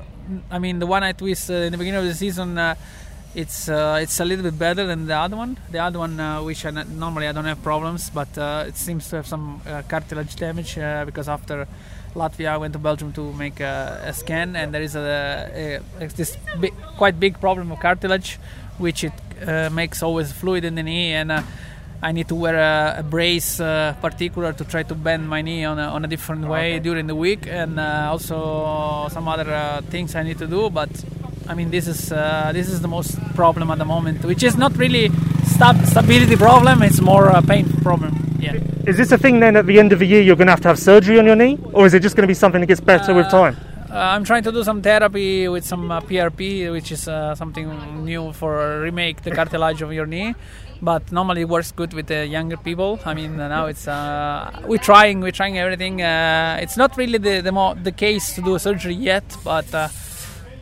I 0.51 0.59
mean, 0.59 0.81
the 0.81 0.87
one 0.87 1.05
I 1.05 1.13
twist 1.13 1.51
uh, 1.51 1.55
in 1.55 1.71
the 1.73 1.79
beginning 1.79 2.01
of 2.01 2.07
the 2.07 2.15
season, 2.15 2.59
uh, 2.59 2.75
it's 3.37 3.69
uh, 3.69 4.01
it's 4.03 4.19
a 4.19 4.25
little 4.25 4.43
bit 4.43 4.59
better 4.59 4.87
than 4.87 5.07
the 5.07 5.15
other 5.17 5.37
one. 5.37 5.57
The 5.71 5.79
other 5.79 6.01
one, 6.01 6.19
which 6.45 6.65
I 6.65 6.71
n- 6.71 6.99
normally 6.99 7.29
I 7.29 7.33
don't 7.33 7.45
have 7.45 7.63
problems, 7.63 8.11
but 8.11 8.37
it 8.67 8.77
seems 8.77 9.09
to 9.11 9.17
have 9.17 9.27
some 9.29 9.61
cartilage 9.87 10.35
damage 10.35 10.75
because 11.07 11.29
after 11.29 11.69
Latvia, 12.15 12.49
I 12.49 12.57
went 12.57 12.73
to 12.75 12.79
Belgium 12.79 13.13
to 13.15 13.33
make 13.33 13.61
a, 13.61 14.03
a 14.05 14.13
scan, 14.13 14.57
and 14.57 14.73
there 14.73 14.83
is 14.83 14.95
a, 14.95 15.81
a, 16.01 16.07
this 16.07 16.37
big, 16.61 16.75
quite 16.97 17.19
big 17.19 17.41
problem 17.41 17.73
of 17.73 17.81
cartilage, 17.81 18.39
which 18.79 19.05
it 19.05 19.13
uh, 19.47 19.69
makes 19.71 20.03
always 20.03 20.33
fluid 20.33 20.65
in 20.65 20.75
the 20.75 20.83
knee, 20.83 21.13
and 21.13 21.33
uh, 21.33 21.43
I 22.03 22.13
need 22.13 22.29
to 22.29 22.35
wear 22.35 22.57
a, 22.57 23.01
a 23.01 23.03
brace, 23.03 23.61
uh, 23.61 23.97
particular, 24.01 24.53
to 24.53 24.65
try 24.65 24.83
to 24.85 24.95
bend 24.95 25.29
my 25.29 25.43
knee 25.43 25.65
on 25.65 25.79
a, 25.79 25.89
on 25.89 26.05
a 26.05 26.09
different 26.09 26.47
way 26.47 26.79
during 26.79 27.07
the 27.07 27.15
week, 27.15 27.47
and 27.47 27.81
uh, 27.81 28.09
also 28.11 29.09
some 29.11 29.27
other 29.27 29.51
uh, 29.51 29.81
things 29.83 30.15
I 30.15 30.23
need 30.23 30.39
to 30.39 30.47
do. 30.47 30.71
But 30.71 30.91
I 31.49 31.55
mean, 31.55 31.71
this 31.71 31.89
is 31.89 32.13
uh, 32.13 32.51
this 32.53 32.69
is 32.69 32.81
the 32.81 32.89
most 32.89 33.19
problem 33.35 33.71
at 33.71 33.79
the 33.79 33.85
moment, 33.85 34.25
which 34.25 34.43
is 34.43 34.57
not 34.57 34.77
really 34.77 35.11
stab- 35.47 35.85
stability 35.87 36.37
problem; 36.37 36.83
it's 36.83 37.01
more 37.01 37.27
a 37.29 37.43
pain 37.43 37.67
problem. 37.83 38.13
Yeah. 38.41 38.55
Is 38.87 38.97
this 38.97 39.13
a 39.13 39.19
thing 39.19 39.41
then 39.41 39.57
at 39.57 39.67
the 39.67 39.79
end 39.79 39.93
of 39.93 39.99
the 39.99 40.07
year 40.07 40.21
you're 40.21 40.37
going 40.37 40.47
to 40.49 40.53
have 40.53 40.61
to 40.63 40.69
have 40.69 40.79
surgery 40.79 41.19
on 41.19 41.27
your 41.27 41.37
knee, 41.37 41.59
or 41.73 41.87
is 41.87 41.95
it 41.95 42.01
just 42.03 42.17
going 42.17 42.25
to 42.25 42.29
be 42.29 42.35
something 42.35 42.61
that 42.61 42.67
gets 42.67 42.81
better 42.81 43.15
with 43.15 43.29
time? 43.31 43.57
Uh, 43.91 43.97
I'm 43.99 44.25
trying 44.25 44.43
to 44.43 44.51
do 44.51 44.65
some 44.65 44.83
therapy 44.83 45.47
with 45.47 45.65
some 45.65 45.91
uh, 45.91 46.01
PRP, 46.01 46.71
which 46.73 46.91
is 46.91 47.07
uh, 47.07 47.35
something 47.37 48.05
new 48.05 48.33
for 48.33 48.81
remake 48.81 49.23
the 49.23 49.31
cartilage 49.31 49.83
of 49.83 49.93
your 49.93 50.05
knee. 50.07 50.35
But 50.83 51.13
normally 51.13 51.43
it 51.43 51.49
works 51.49 51.71
good 51.73 51.95
with 51.95 52.09
the 52.09 52.27
younger 52.27 52.57
people. 52.57 52.99
I 53.07 53.15
mean, 53.15 53.39
uh, 53.41 53.49
now 53.49 53.67
it's 53.67 53.87
uh, 53.87 54.51
we're 54.67 54.79
trying, 54.83 55.21
we're 55.21 55.31
trying 55.31 55.57
everything. 55.59 56.03
Uh, 56.03 56.59
it's 56.61 56.77
not 56.77 56.97
really 56.97 57.19
the 57.19 57.41
the, 57.41 57.53
mo- 57.53 57.75
the 57.75 57.93
case 57.93 58.35
to 58.35 58.43
do 58.43 58.57
a 58.57 58.59
surgery 58.59 58.95
yet, 58.95 59.25
but 59.45 59.73
uh, 59.73 59.89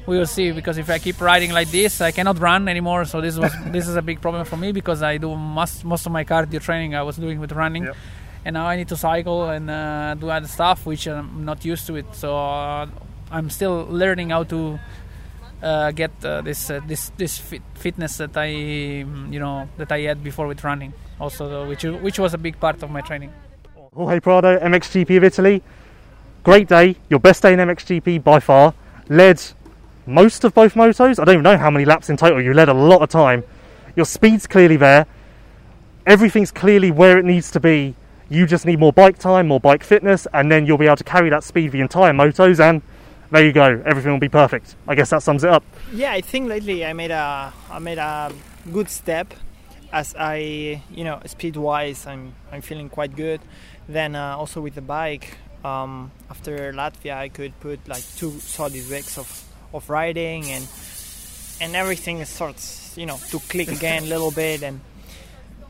we 0.07 0.19
will 0.19 0.27
see. 0.27 0.51
Because 0.53 0.79
if 0.79 0.89
I 0.91 0.99
keep 0.99 1.21
riding 1.21 1.53
like 1.53 1.71
this, 1.71 2.01
I 2.01 2.11
cannot 2.13 2.39
run 2.39 2.69
anymore. 2.69 3.05
So 3.05 3.21
this 3.21 3.39
was 3.39 3.53
this 3.67 3.89
is 3.89 3.97
a 3.97 4.03
big 4.03 4.21
problem 4.21 4.45
for 4.45 4.57
me 4.57 4.73
because 4.73 5.03
I 5.03 5.19
do 5.19 5.35
most 5.37 5.85
most 5.85 6.07
of 6.07 6.13
my 6.13 6.25
cardio 6.25 6.61
training 6.61 6.95
I 6.95 7.03
was 7.03 7.17
doing 7.17 7.39
with 7.41 7.53
running 7.53 7.85
Yep. 7.85 7.97
and 8.45 8.55
now 8.55 8.67
I 8.67 8.77
need 8.77 8.89
to 8.89 8.97
cycle 8.97 9.49
and 9.51 9.71
uh, 9.71 10.15
do 10.19 10.31
other 10.31 10.49
stuff 10.49 10.87
which 10.87 11.07
I'm 11.07 11.45
not 11.45 11.65
used 11.65 11.87
to 11.87 11.97
it. 11.97 12.07
So 12.15 12.37
uh, 12.37 12.87
I'm 13.31 13.49
still 13.51 13.87
learning 13.89 14.31
how 14.31 14.45
to 14.45 14.79
uh, 15.63 15.91
get 15.93 16.11
uh, 16.25 16.41
this 16.43 16.71
uh, 16.71 16.81
this 16.87 17.13
this 17.17 17.39
fit- 17.39 17.63
fitness 17.75 18.17
that 18.19 18.37
I 18.37 18.47
you 18.47 19.39
know 19.39 19.69
that 19.79 19.93
I 19.93 20.01
had 20.01 20.23
before 20.25 20.47
with 20.47 20.65
running. 20.65 20.93
Also, 21.21 21.49
though, 21.49 21.67
which 21.69 21.85
which 21.85 22.19
was 22.19 22.35
a 22.35 22.39
big 22.39 22.59
part 22.59 22.83
of 22.83 22.91
my 22.91 23.01
training. 23.01 23.33
Jorge 23.95 24.21
Prado, 24.21 24.59
MXGP 24.59 25.17
of 25.19 25.25
Italy. 25.25 25.63
Great 26.43 26.67
day, 26.67 26.97
your 27.09 27.21
best 27.21 27.43
day 27.43 27.53
in 27.53 27.61
MXGP 27.61 28.25
by 28.25 28.41
far. 28.41 28.75
Led 29.09 29.41
most 30.07 30.45
of 30.45 30.55
both 30.55 30.75
motos. 30.75 31.19
I 31.19 31.25
don't 31.25 31.35
even 31.35 31.43
know 31.43 31.59
how 31.59 31.71
many 31.71 31.85
laps 31.85 32.11
in 32.11 32.17
total. 32.17 32.41
You 32.41 32.55
led 32.55 32.69
a 32.69 32.75
lot 32.75 33.03
of 33.03 33.09
time. 33.09 33.45
Your 33.97 34.07
speed's 34.07 34.47
clearly 34.47 34.77
there. 34.77 35.07
Everything's 36.07 36.51
clearly 36.51 36.91
where 36.91 37.19
it 37.19 37.25
needs 37.25 37.51
to 37.53 37.61
be. 37.61 37.95
You 38.29 38.47
just 38.47 38.65
need 38.65 38.81
more 38.81 38.93
bike 38.93 39.19
time, 39.19 39.49
more 39.49 39.61
bike 39.61 39.85
fitness, 39.85 40.27
and 40.33 40.51
then 40.51 40.67
you'll 40.67 40.79
be 40.79 40.87
able 40.87 40.97
to 40.97 41.05
carry 41.05 41.29
that 41.31 41.45
speed 41.45 41.73
the 41.73 41.81
entire 41.81 42.13
motos. 42.13 42.61
And 42.61 42.83
there 43.31 43.45
you 43.45 43.53
go. 43.53 43.83
Everything 43.85 44.13
will 44.13 44.19
be 44.19 44.29
perfect. 44.29 44.77
I 44.89 44.95
guess 44.95 45.11
that 45.11 45.23
sums 45.23 45.45
it 45.45 45.51
up. 45.51 45.65
Yeah, 45.93 46.13
I 46.13 46.21
think 46.21 46.49
lately 46.49 46.85
I 46.85 46.93
made 46.93 47.11
a 47.11 47.53
I 47.71 47.79
made 47.79 47.99
a 47.99 48.33
good 48.73 48.89
step 48.89 49.35
as 49.93 50.15
I 50.19 50.83
you 50.91 51.05
know 51.05 51.21
speed 51.27 51.57
wise 51.57 52.07
I'm 52.07 52.35
I'm 52.51 52.63
feeling 52.63 52.89
quite 52.89 53.15
good. 53.15 53.41
Then 53.89 54.17
uh, 54.17 54.37
also 54.37 54.61
with 54.61 54.75
the 54.75 54.83
bike 54.83 55.37
um, 55.65 56.11
after 56.31 56.73
Latvia 56.73 57.17
I 57.17 57.29
could 57.29 57.59
put 57.61 57.87
like 57.87 58.05
two 58.17 58.33
solid 58.41 58.89
weeks 58.91 59.19
of 59.19 59.52
of 59.73 59.89
riding 59.89 60.51
and 60.51 60.67
and 61.61 61.77
everything 61.77 62.25
starts 62.25 62.97
you 62.97 63.07
know 63.07 63.19
to 63.31 63.39
click 63.41 63.69
again 63.69 64.05
a 64.05 64.07
little 64.07 64.31
bit. 64.31 64.63
And 64.63 64.81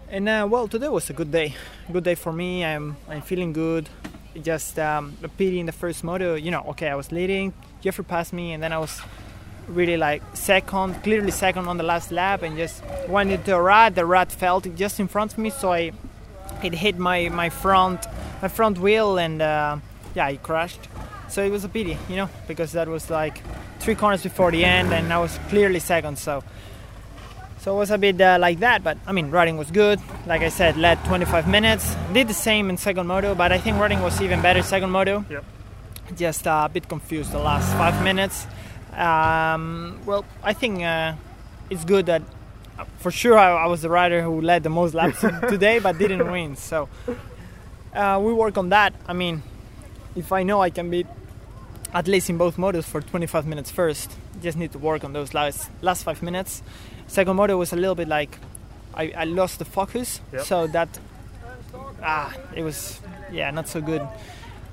and 0.08 0.28
uh, 0.28 0.46
well 0.50 0.68
today 0.68 0.88
was 0.88 1.10
a 1.10 1.12
good 1.12 1.30
day. 1.30 1.54
Good 1.92 2.04
day 2.04 2.14
for 2.14 2.32
me. 2.32 2.64
I'm 2.64 2.96
I'm 3.08 3.22
feeling 3.22 3.52
good. 3.52 3.88
Just 4.40 4.78
um, 4.78 5.16
in 5.38 5.66
the 5.66 5.72
first 5.72 6.04
moto 6.04 6.34
you 6.34 6.50
know 6.50 6.64
okay 6.70 6.88
I 6.88 6.94
was 6.94 7.12
leading. 7.12 7.52
Jeffrey 7.80 8.04
passed 8.04 8.32
me 8.32 8.52
and 8.52 8.62
then 8.62 8.72
I 8.72 8.78
was 8.78 9.00
really 9.68 9.96
like 9.96 10.22
second, 10.34 11.02
clearly 11.02 11.30
second 11.30 11.68
on 11.68 11.76
the 11.76 11.82
last 11.82 12.10
lap, 12.10 12.42
and 12.42 12.56
just 12.56 12.82
went 13.08 13.30
into 13.30 13.54
a 13.54 13.62
rat. 13.62 13.94
The 13.94 14.04
rat 14.04 14.32
felt 14.32 14.74
just 14.76 15.00
in 15.00 15.08
front 15.08 15.32
of 15.32 15.38
me, 15.38 15.50
so 15.50 15.72
I 15.72 15.92
it 16.62 16.74
hit 16.74 16.98
my 16.98 17.28
my 17.28 17.50
front 17.50 18.06
my 18.40 18.48
front 18.48 18.78
wheel, 18.78 19.18
and 19.18 19.42
uh, 19.42 19.76
yeah, 20.14 20.26
I 20.26 20.36
crashed. 20.36 20.88
So 21.32 21.42
it 21.42 21.50
was 21.50 21.64
a 21.64 21.68
pity, 21.70 21.96
you 22.10 22.16
know, 22.16 22.28
because 22.46 22.72
that 22.72 22.88
was 22.88 23.08
like 23.08 23.40
three 23.80 23.94
corners 23.94 24.22
before 24.22 24.50
the 24.50 24.66
end, 24.66 24.92
and 24.92 25.10
I 25.10 25.16
was 25.16 25.38
clearly 25.48 25.80
second. 25.80 26.18
So 26.18 26.44
so 27.58 27.74
it 27.74 27.78
was 27.78 27.90
a 27.90 27.96
bit 27.96 28.20
uh, 28.20 28.36
like 28.38 28.58
that, 28.58 28.84
but 28.84 28.98
I 29.06 29.12
mean, 29.12 29.30
riding 29.30 29.56
was 29.56 29.70
good. 29.70 29.98
Like 30.26 30.42
I 30.42 30.50
said, 30.50 30.76
led 30.76 31.02
25 31.06 31.48
minutes. 31.48 31.96
Did 32.12 32.28
the 32.28 32.34
same 32.34 32.68
in 32.68 32.76
second 32.76 33.06
moto, 33.06 33.34
but 33.34 33.50
I 33.50 33.56
think 33.56 33.80
riding 33.80 34.02
was 34.02 34.20
even 34.20 34.42
better 34.42 34.62
second 34.62 34.90
moto. 34.90 35.24
Yep. 35.30 35.44
Just 36.16 36.46
uh, 36.46 36.64
a 36.66 36.68
bit 36.68 36.86
confused 36.86 37.32
the 37.32 37.38
last 37.38 37.72
five 37.78 38.04
minutes. 38.04 38.46
Um, 38.92 40.00
well, 40.04 40.26
I 40.42 40.52
think 40.52 40.82
uh, 40.82 41.14
it's 41.70 41.86
good 41.86 42.06
that 42.06 42.20
for 42.98 43.10
sure 43.10 43.38
I, 43.38 43.64
I, 43.64 43.66
was 43.68 43.80
the 43.80 43.88
rider 43.88 44.20
who 44.20 44.42
led 44.42 44.64
the 44.64 44.70
most 44.70 44.92
laps 44.92 45.20
today, 45.48 45.78
but 45.78 45.96
didn't 45.96 46.30
win. 46.30 46.56
So 46.56 46.90
uh, 47.94 48.20
we 48.22 48.34
work 48.34 48.58
on 48.58 48.68
that. 48.68 48.92
I 49.06 49.14
mean, 49.14 49.42
if 50.14 50.30
I 50.30 50.42
know 50.42 50.60
I 50.60 50.68
can 50.68 50.90
beat 50.90 51.06
at 51.94 52.08
least 52.08 52.30
in 52.30 52.38
both 52.38 52.56
motos 52.56 52.84
for 52.84 53.00
25 53.00 53.46
minutes 53.46 53.70
first, 53.70 54.10
just 54.40 54.56
need 54.56 54.72
to 54.72 54.78
work 54.78 55.04
on 55.04 55.12
those 55.12 55.34
last 55.34 55.70
last 55.82 56.04
five 56.04 56.22
minutes. 56.22 56.62
Second 57.06 57.36
moto 57.36 57.56
was 57.56 57.72
a 57.72 57.76
little 57.76 57.94
bit 57.94 58.08
like 58.08 58.38
I, 58.94 59.12
I 59.16 59.24
lost 59.24 59.58
the 59.58 59.64
focus, 59.64 60.20
yep. 60.32 60.42
so 60.42 60.66
that 60.68 60.88
ah 62.02 62.34
it 62.54 62.62
was 62.62 63.00
yeah 63.30 63.50
not 63.50 63.68
so 63.68 63.80
good 63.80 64.06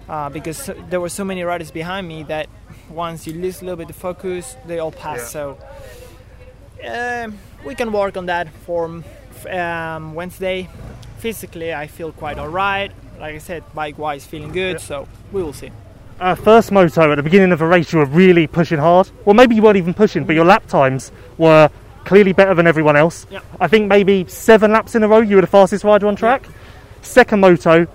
uh, 0.09 0.29
because 0.29 0.69
there 0.89 0.99
were 0.99 1.09
so 1.09 1.23
many 1.23 1.43
riders 1.43 1.71
behind 1.71 2.07
me 2.07 2.23
that 2.23 2.47
once 2.89 3.27
you 3.27 3.33
lose 3.33 3.61
a 3.61 3.65
little 3.65 3.77
bit 3.77 3.87
the 3.87 3.93
focus, 3.93 4.55
they 4.65 4.79
all 4.79 4.91
pass. 4.91 5.19
Yeah. 5.19 5.25
So 5.25 5.57
uh, 6.85 7.31
we 7.65 7.75
can 7.75 7.91
work 7.91 8.17
on 8.17 8.25
that 8.25 8.49
for 8.65 9.03
um, 9.49 10.15
Wednesday. 10.15 10.67
Physically, 11.19 11.73
I 11.73 11.87
feel 11.87 12.11
quite 12.11 12.39
alright. 12.39 12.91
Like 13.19 13.35
I 13.35 13.39
said, 13.39 13.63
bike-wise, 13.75 14.25
feeling 14.25 14.51
good. 14.51 14.77
Yeah. 14.77 14.87
So 14.87 15.07
we 15.31 15.43
will 15.43 15.53
see. 15.53 15.71
Uh, 16.19 16.35
first 16.35 16.69
moto 16.73 17.11
at 17.11 17.15
the 17.15 17.23
beginning 17.23 17.53
of 17.53 17.61
a 17.61 17.67
race, 17.67 17.93
you 17.93 17.99
were 17.99 18.05
really 18.05 18.45
pushing 18.45 18.77
hard. 18.77 19.09
Well, 19.23 19.33
maybe 19.33 19.55
you 19.55 19.61
weren't 19.61 19.77
even 19.77 19.93
pushing, 19.93 20.25
but 20.25 20.35
your 20.35 20.43
lap 20.43 20.67
times 20.67 21.13
were 21.37 21.69
clearly 22.03 22.33
better 22.33 22.53
than 22.53 22.67
everyone 22.67 22.97
else. 22.97 23.25
Yeah. 23.31 23.39
I 23.61 23.69
think 23.69 23.87
maybe 23.87 24.25
seven 24.27 24.73
laps 24.73 24.95
in 24.95 25.03
a 25.03 25.07
row, 25.07 25.21
you 25.21 25.37
were 25.37 25.41
the 25.41 25.47
fastest 25.47 25.85
rider 25.85 26.07
on 26.07 26.17
track. 26.17 26.43
Yeah. 26.43 26.51
Second 27.03 27.39
moto, 27.39 27.87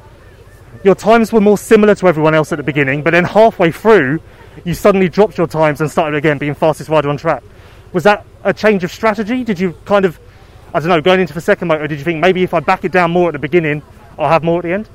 your 0.84 0.94
times 0.94 1.32
were 1.32 1.40
more 1.42 1.58
similar 1.58 1.94
to 1.96 2.08
everyone 2.08 2.34
else 2.34 2.50
at 2.50 2.56
the 2.56 2.62
beginning, 2.62 3.02
but 3.02 3.10
then 3.10 3.24
halfway 3.24 3.70
through, 3.70 4.20
you 4.64 4.72
suddenly 4.72 5.10
dropped 5.10 5.36
your 5.36 5.46
times 5.46 5.82
and 5.82 5.90
started 5.90 6.16
again 6.16 6.38
being 6.38 6.54
fastest 6.54 6.88
rider 6.88 7.10
on 7.10 7.18
track. 7.18 7.42
Was 7.92 8.04
that 8.04 8.24
a 8.42 8.54
change 8.54 8.84
of 8.84 8.90
strategy? 8.90 9.44
Did 9.44 9.60
you 9.60 9.76
kind 9.84 10.06
of, 10.06 10.18
I 10.72 10.80
don't 10.80 10.88
know, 10.88 11.02
going 11.02 11.20
into 11.20 11.34
the 11.34 11.42
second 11.42 11.68
motor, 11.68 11.86
did 11.86 11.98
you 11.98 12.04
think 12.04 12.20
maybe 12.20 12.42
if 12.42 12.54
I 12.54 12.60
back 12.60 12.84
it 12.86 12.92
down 12.92 13.10
more 13.10 13.28
at 13.28 13.32
the 13.32 13.38
beginning, 13.38 13.82
I'll 14.18 14.30
have 14.30 14.42
more 14.42 14.60
at 14.60 14.62
the 14.62 14.72
end? 14.72 14.88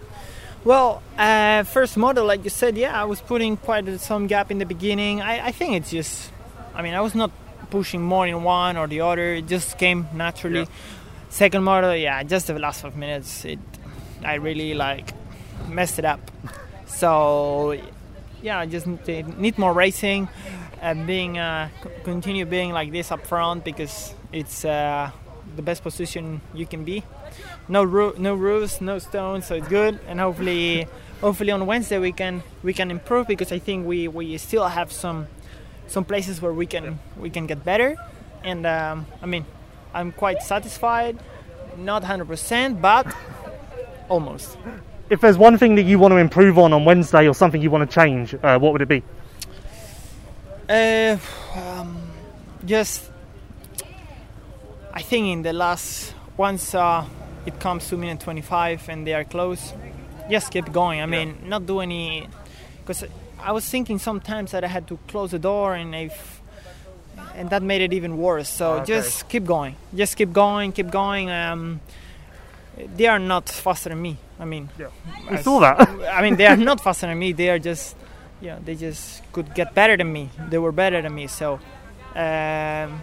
Well, 0.65 1.01
uh, 1.17 1.63
first 1.63 1.95
model, 1.95 2.25
like 2.25 2.43
you 2.43 2.49
said, 2.49 2.77
yeah, 2.77 2.99
I 2.99 3.05
was 3.05 3.21
putting 3.21 3.55
quite 3.55 3.99
some 3.99 4.27
gap 4.27 4.51
in 4.51 4.57
the 4.57 4.65
beginning. 4.65 5.21
I, 5.21 5.47
I, 5.47 5.51
think 5.51 5.75
it's 5.75 5.89
just, 5.89 6.31
I 6.75 6.81
mean, 6.81 6.93
I 6.93 7.01
was 7.01 7.15
not 7.15 7.31
pushing 7.69 8.01
more 8.01 8.27
in 8.27 8.43
one 8.43 8.75
or 8.75 8.87
the 8.87 9.01
other. 9.01 9.35
It 9.35 9.47
just 9.47 9.77
came 9.77 10.07
naturally. 10.13 10.61
Yeah. 10.61 10.65
Second 11.29 11.63
model, 11.63 11.95
yeah, 11.95 12.23
just 12.23 12.47
the 12.47 12.59
last 12.59 12.81
five 12.81 12.97
minutes, 12.97 13.45
it, 13.45 13.59
I 14.23 14.35
really 14.35 14.73
like 14.73 15.13
messed 15.69 15.97
it 15.99 16.05
up. 16.05 16.19
So 16.87 17.79
yeah, 18.41 18.59
I 18.59 18.65
just 18.65 18.85
need 18.85 19.57
more 19.57 19.73
racing 19.73 20.27
and 20.81 21.05
being 21.05 21.37
uh, 21.37 21.69
continue 22.03 22.45
being 22.45 22.71
like 22.71 22.91
this 22.91 23.11
up 23.11 23.25
front 23.25 23.63
because 23.63 24.13
it's 24.33 24.65
uh, 24.65 25.11
the 25.55 25.61
best 25.61 25.83
position 25.83 26.41
you 26.53 26.65
can 26.65 26.83
be. 26.83 27.03
No 27.69 27.83
ro- 27.83 28.15
no 28.17 28.35
roofs, 28.35 28.81
no 28.81 28.99
stones, 28.99 29.45
so 29.45 29.55
it's 29.55 29.67
good. 29.67 29.99
And 30.07 30.19
hopefully, 30.19 30.87
hopefully 31.21 31.51
on 31.51 31.65
Wednesday 31.65 31.99
we 31.99 32.11
can 32.11 32.43
we 32.63 32.73
can 32.73 32.91
improve 32.91 33.27
because 33.27 33.51
I 33.51 33.59
think 33.59 33.87
we, 33.87 34.07
we 34.07 34.37
still 34.37 34.67
have 34.67 34.91
some 34.91 35.27
some 35.87 36.03
places 36.03 36.41
where 36.41 36.53
we 36.53 36.65
can 36.65 36.99
we 37.17 37.29
can 37.29 37.47
get 37.47 37.63
better. 37.63 37.95
And 38.43 38.65
um, 38.65 39.05
I 39.21 39.25
mean, 39.25 39.45
I'm 39.93 40.11
quite 40.11 40.41
satisfied, 40.41 41.19
not 41.77 42.03
100%, 42.03 42.81
but 42.81 43.05
almost 44.09 44.57
if 45.09 45.21
there's 45.21 45.37
one 45.37 45.57
thing 45.57 45.75
that 45.75 45.83
you 45.83 45.97
want 45.97 46.11
to 46.11 46.17
improve 46.17 46.57
on 46.57 46.71
on 46.71 46.85
Wednesday 46.85 47.27
or 47.27 47.33
something 47.33 47.61
you 47.61 47.71
want 47.71 47.89
to 47.89 47.93
change, 47.93 48.35
uh, 48.35 48.57
what 48.59 48.73
would 48.73 48.81
it 48.81 48.87
be? 48.87 49.03
Uh, 50.69 51.17
um, 51.55 51.97
just, 52.63 53.09
I 54.93 55.01
think 55.01 55.27
in 55.27 55.41
the 55.41 55.53
last 55.53 56.13
once 56.37 56.75
uh, 56.75 57.05
it 57.49 57.59
comes 57.59 57.87
to 57.89 57.97
minute 57.97 58.19
25 58.19 58.89
and 58.89 59.05
they 59.05 59.13
are 59.13 59.23
close, 59.23 59.73
just 60.29 60.51
keep 60.51 60.71
going. 60.71 61.01
I 61.01 61.05
mean, 61.05 61.29
not 61.45 61.65
do 61.65 61.79
any, 61.79 62.27
because 62.79 63.03
I 63.41 63.51
was 63.51 63.65
thinking 63.67 63.99
sometimes 63.99 64.51
that 64.51 64.63
I 64.63 64.67
had 64.67 64.87
to 64.87 64.99
close 65.07 65.31
the 65.31 65.39
door 65.39 65.75
and 65.75 65.95
if, 65.95 66.41
and 67.35 67.49
that 67.49 67.63
made 67.63 67.81
it 67.81 67.93
even 67.93 68.17
worse. 68.17 68.49
So 68.49 68.65
okay. 68.73 68.85
just 68.85 69.27
keep 69.29 69.45
going, 69.45 69.75
just 69.95 70.15
keep 70.15 70.31
going, 70.31 70.71
keep 70.71 70.91
going. 70.91 71.29
Um, 71.29 71.81
they 72.95 73.07
are 73.07 73.19
not 73.19 73.49
faster 73.49 73.89
than 73.89 74.01
me. 74.01 74.17
I 74.39 74.45
mean, 74.45 74.69
yeah. 74.77 74.87
we 75.29 75.37
saw 75.37 75.59
that. 75.59 75.89
I 76.17 76.21
mean, 76.21 76.35
they 76.37 76.47
are 76.47 76.55
not 76.55 76.81
faster 76.81 77.07
than 77.07 77.17
me. 77.19 77.33
They 77.33 77.49
are 77.49 77.59
just, 77.59 77.95
yeah, 78.41 78.57
they 78.63 78.75
just 78.75 79.23
could 79.33 79.53
get 79.53 79.73
better 79.73 79.97
than 79.97 80.11
me. 80.13 80.29
They 80.49 80.57
were 80.57 80.71
better 80.71 81.01
than 81.01 81.13
me. 81.13 81.27
So, 81.27 81.59
um, 82.15 83.01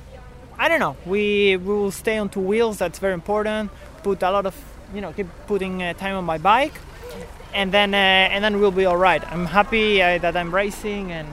I 0.58 0.68
don't 0.68 0.80
know. 0.80 0.96
We, 1.04 1.56
we 1.58 1.74
will 1.74 1.90
stay 1.90 2.16
on 2.16 2.28
two 2.30 2.40
wheels. 2.40 2.78
That's 2.78 2.98
very 2.98 3.12
important. 3.12 3.70
Put 4.06 4.22
a 4.22 4.30
lot 4.30 4.46
of, 4.46 4.54
you 4.94 5.00
know, 5.00 5.12
keep 5.12 5.26
putting 5.48 5.82
uh, 5.82 5.92
time 5.94 6.14
on 6.14 6.24
my 6.24 6.38
bike, 6.38 6.74
and 7.52 7.72
then 7.72 7.92
uh, 7.92 7.96
and 7.96 8.44
then 8.44 8.60
we'll 8.60 8.70
be 8.70 8.84
all 8.84 8.96
right. 8.96 9.20
I'm 9.32 9.46
happy 9.46 10.00
uh, 10.00 10.18
that 10.18 10.36
I'm 10.36 10.54
racing 10.54 11.10
and 11.10 11.26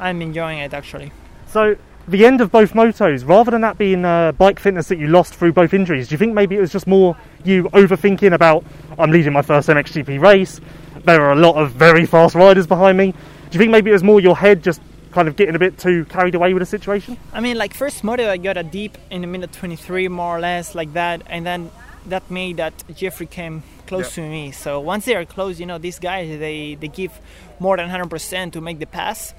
I'm 0.00 0.20
enjoying 0.20 0.58
it 0.58 0.74
actually. 0.74 1.12
So 1.46 1.76
the 2.08 2.26
end 2.26 2.40
of 2.40 2.50
both 2.50 2.72
motos, 2.72 3.24
rather 3.24 3.52
than 3.52 3.60
that 3.60 3.78
being 3.78 4.04
uh, 4.04 4.32
bike 4.32 4.58
fitness 4.58 4.88
that 4.88 4.98
you 4.98 5.06
lost 5.06 5.34
through 5.34 5.52
both 5.52 5.72
injuries, 5.72 6.08
do 6.08 6.14
you 6.14 6.18
think 6.18 6.34
maybe 6.34 6.56
it 6.56 6.60
was 6.60 6.72
just 6.72 6.88
more 6.88 7.16
you 7.44 7.70
overthinking 7.72 8.34
about 8.34 8.64
I'm 8.98 9.12
leading 9.12 9.32
my 9.32 9.42
first 9.42 9.68
MXGP 9.68 10.20
race? 10.20 10.60
There 11.04 11.22
are 11.22 11.30
a 11.30 11.36
lot 11.36 11.62
of 11.62 11.70
very 11.70 12.06
fast 12.06 12.34
riders 12.34 12.66
behind 12.66 12.98
me. 12.98 13.12
Do 13.12 13.18
you 13.52 13.58
think 13.60 13.70
maybe 13.70 13.90
it 13.90 13.92
was 13.92 14.02
more 14.02 14.20
your 14.20 14.36
head 14.36 14.64
just 14.64 14.80
kind 15.12 15.28
of 15.28 15.36
getting 15.36 15.54
a 15.54 15.60
bit 15.60 15.78
too 15.78 16.04
carried 16.06 16.34
away 16.34 16.54
with 16.54 16.60
the 16.60 16.66
situation? 16.66 17.16
I 17.32 17.38
mean, 17.38 17.56
like 17.56 17.72
first 17.72 18.02
moto, 18.02 18.28
I 18.28 18.36
got 18.36 18.56
a 18.56 18.64
deep 18.64 18.98
in 19.10 19.20
the 19.20 19.28
minute 19.28 19.52
23, 19.52 20.08
more 20.08 20.36
or 20.36 20.40
less, 20.40 20.74
like 20.74 20.92
that, 20.94 21.22
and 21.26 21.46
then 21.46 21.70
that 22.06 22.30
made 22.30 22.56
that 22.56 22.72
Jeffrey 22.94 23.26
came 23.26 23.62
close 23.86 24.14
to 24.14 24.22
me. 24.22 24.52
So 24.52 24.80
once 24.80 25.04
they 25.04 25.14
are 25.14 25.24
close, 25.24 25.60
you 25.60 25.66
know, 25.66 25.78
these 25.78 25.98
guys 25.98 26.38
they 26.38 26.74
they 26.74 26.88
give 26.88 27.18
more 27.58 27.76
than 27.76 27.88
100% 27.90 28.52
to 28.52 28.60
make 28.60 28.78
the 28.78 28.86
pass 28.86 29.34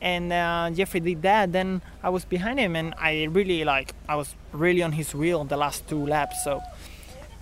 and 0.00 0.32
uh, 0.32 0.70
Jeffrey 0.72 1.00
did 1.00 1.22
that. 1.22 1.52
Then 1.52 1.82
I 2.02 2.08
was 2.08 2.24
behind 2.24 2.58
him, 2.58 2.76
and 2.76 2.94
I 2.98 3.24
really 3.24 3.64
like 3.64 3.94
I 4.08 4.16
was 4.16 4.34
really 4.52 4.82
on 4.82 4.92
his 4.92 5.14
wheel 5.14 5.44
the 5.44 5.56
last 5.56 5.86
two 5.88 6.06
laps. 6.06 6.42
So 6.44 6.62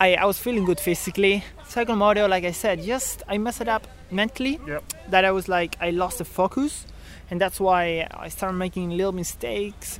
I, 0.01 0.15
I 0.15 0.25
was 0.25 0.39
feeling 0.39 0.65
good 0.65 0.81
physically. 0.81 1.45
Second 1.67 1.99
moto, 1.99 2.27
like 2.27 2.45
I 2.45 2.53
said, 2.53 2.83
just 2.83 3.23
I 3.29 3.39
messed 3.39 3.61
it 3.61 3.69
up 3.69 3.87
mentally. 4.11 4.59
Yep. 4.67 4.85
That 5.11 5.25
I 5.25 5.31
was 5.31 5.49
like 5.49 5.77
I 5.81 5.91
lost 5.91 6.19
the 6.19 6.25
focus, 6.25 6.87
and 7.31 7.41
that's 7.41 7.61
why 7.61 8.09
I 8.11 8.29
started 8.29 8.57
making 8.57 8.91
little 8.91 9.13
mistakes. 9.13 9.99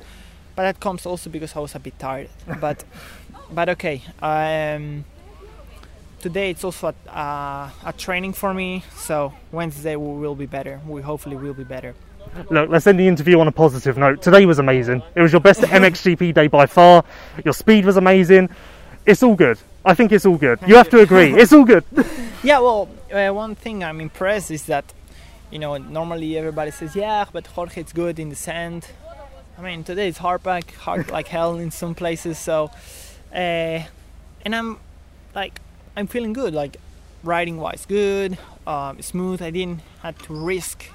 But 0.55 0.63
that 0.63 0.79
comes 0.81 1.05
also 1.05 1.29
because 1.29 1.55
I 1.55 1.59
was 1.59 1.73
a 1.75 1.79
bit 1.79 1.97
tired. 1.99 2.29
but 2.59 2.83
but 3.51 3.69
okay. 3.69 4.01
Um, 4.21 5.05
today 6.19 6.51
it's 6.51 6.63
also 6.63 6.93
a, 7.07 7.17
uh, 7.17 7.69
a 7.85 7.93
training 7.93 8.33
for 8.33 8.53
me. 8.53 8.83
So 8.95 9.33
Wednesday 9.51 9.95
we 9.95 10.19
will 10.19 10.35
be 10.35 10.45
better. 10.45 10.79
We 10.87 11.01
hopefully 11.01 11.35
will 11.35 11.53
be 11.53 11.63
better. 11.63 11.95
Look, 12.49 12.69
let's 12.69 12.85
end 12.85 12.99
the 12.99 13.07
interview 13.07 13.39
on 13.39 13.47
a 13.47 13.51
positive 13.51 13.97
note. 13.97 14.21
Today 14.21 14.45
was 14.45 14.59
amazing. 14.59 15.01
It 15.15 15.21
was 15.21 15.31
your 15.31 15.41
best 15.41 15.61
MXGP 15.81 16.33
day 16.33 16.47
by 16.47 16.65
far. 16.65 17.03
Your 17.43 17.53
speed 17.53 17.85
was 17.85 17.97
amazing. 17.97 18.49
It's 19.05 19.23
all 19.23 19.35
good. 19.35 19.57
I 19.83 19.95
think 19.95 20.11
it's 20.11 20.25
all 20.25 20.37
good. 20.37 20.59
You 20.67 20.75
have 20.75 20.89
to 20.89 20.99
agree. 20.99 21.33
It's 21.33 21.53
all 21.53 21.63
good. 21.63 21.83
yeah, 22.43 22.59
well, 22.59 22.89
uh, 23.11 23.29
one 23.29 23.55
thing 23.55 23.83
I'm 23.83 24.01
impressed 24.01 24.51
is 24.51 24.65
that, 24.65 24.93
you 25.49 25.57
know, 25.57 25.77
normally 25.77 26.37
everybody 26.37 26.71
says, 26.71 26.95
yeah, 26.95 27.25
but 27.31 27.47
Jorge, 27.47 27.81
it's 27.81 27.93
good 27.93 28.19
in 28.19 28.29
the 28.29 28.35
sand. 28.35 28.87
I 29.57 29.61
mean, 29.61 29.83
today 29.83 30.07
it's 30.07 30.17
hard 30.17 30.43
back, 30.43 30.73
hard 30.75 31.09
like 31.11 31.27
hell 31.27 31.57
in 31.57 31.71
some 31.71 31.95
places. 31.95 32.37
So, 32.37 32.71
uh, 33.33 33.83
and 34.45 34.55
I'm 34.55 34.77
like, 35.35 35.59
I'm 35.95 36.07
feeling 36.07 36.33
good. 36.33 36.53
Like, 36.53 36.77
riding 37.23 37.57
wise, 37.57 37.85
good, 37.85 38.37
um, 38.65 39.01
smooth. 39.01 39.41
I 39.41 39.51
didn't 39.51 39.81
have 40.01 40.17
to 40.23 40.33
risk 40.33 40.85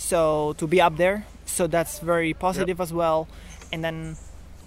so 0.00 0.54
to 0.56 0.66
be 0.66 0.80
up 0.80 0.96
there 0.96 1.26
so 1.44 1.66
that's 1.66 1.98
very 1.98 2.32
positive 2.32 2.78
yep. 2.78 2.80
as 2.80 2.92
well 2.92 3.28
and 3.70 3.84
then 3.84 4.16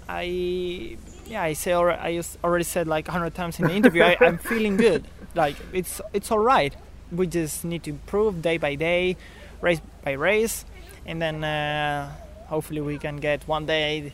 i 0.08 0.96
yeah 1.26 1.42
i 1.42 1.54
say 1.54 1.74
already, 1.74 2.00
i 2.00 2.16
just 2.16 2.38
already 2.44 2.64
said 2.64 2.88
like 2.88 3.08
100 3.08 3.34
times 3.34 3.60
in 3.60 3.66
the 3.66 3.74
interview 3.74 4.04
I, 4.04 4.16
i'm 4.22 4.38
feeling 4.52 4.78
good 4.78 5.08
like 5.34 5.56
it's 5.74 6.00
it's 6.14 6.30
all 6.32 6.40
right 6.40 6.74
we 7.12 7.26
just 7.26 7.66
need 7.66 7.84
to 7.84 7.90
improve 7.90 8.42
day 8.44 8.58
by 8.58 8.76
day 8.76 9.18
race 9.60 9.82
by 10.04 10.12
race 10.12 10.66
and 11.06 11.20
then 11.20 11.44
uh, 11.44 12.14
hopefully 12.48 12.82
we 12.82 12.98
can 13.00 13.18
get 13.18 13.48
one 13.48 13.66
day 13.66 14.14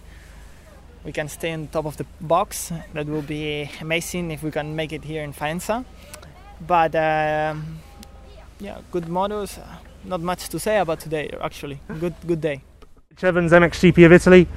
we 1.04 1.12
can 1.12 1.28
stay 1.28 1.54
on 1.54 1.68
top 1.68 1.86
of 1.86 1.98
the 1.98 2.06
box 2.22 2.72
that 2.94 3.06
will 3.08 3.22
be 3.22 3.70
amazing 3.82 4.32
if 4.32 4.44
we 4.44 4.52
can 4.52 4.76
make 4.76 4.92
it 4.92 5.04
here 5.04 5.24
in 5.24 5.34
Faenza 5.34 5.86
but 6.66 6.94
um, 6.96 7.80
yeah 8.60 8.80
good 8.92 9.08
models 9.08 9.60
not 10.04 10.22
much 10.22 10.50
to 10.50 10.60
say 10.60 10.80
about 10.80 11.00
today. 11.00 11.30
Actually, 11.42 11.80
good 12.00 12.16
good 12.26 12.42
day. 12.42 12.62
Evans, 13.22 13.52
MXGP 13.52 14.06
of 14.06 14.14
Italy. 14.14 14.48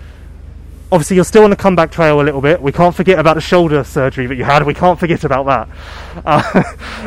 Obviously, 0.93 1.17
you're 1.17 1.25
still 1.25 1.45
on 1.45 1.51
the 1.51 1.57
comeback 1.57 1.91
trail 1.91 2.21
a 2.21 2.23
little 2.23 2.41
bit. 2.41 2.61
We 2.61 2.71
can't 2.71 2.95
forget 2.95 3.19
about 3.19 3.35
the 3.35 3.41
shoulder 3.41 3.83
surgery 3.83 4.27
that 4.27 4.37
you 4.37 4.45
had. 4.45 4.65
We 4.65 4.75
can't 4.75 5.01
forget 5.01 5.25
about 5.25 5.47
that. 5.47 5.69
Uh, 6.25 6.63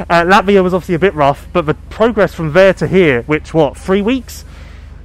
uh, 0.09 0.23
Latvia 0.23 0.63
was 0.63 0.73
obviously 0.73 0.95
a 0.95 0.99
bit 0.99 1.13
rough, 1.13 1.47
but 1.53 1.65
the 1.65 1.75
progress 1.89 2.33
from 2.33 2.51
there 2.53 2.73
to 2.73 2.87
here, 2.87 3.21
which 3.23 3.53
what 3.53 3.77
three 3.77 4.01
weeks, 4.01 4.43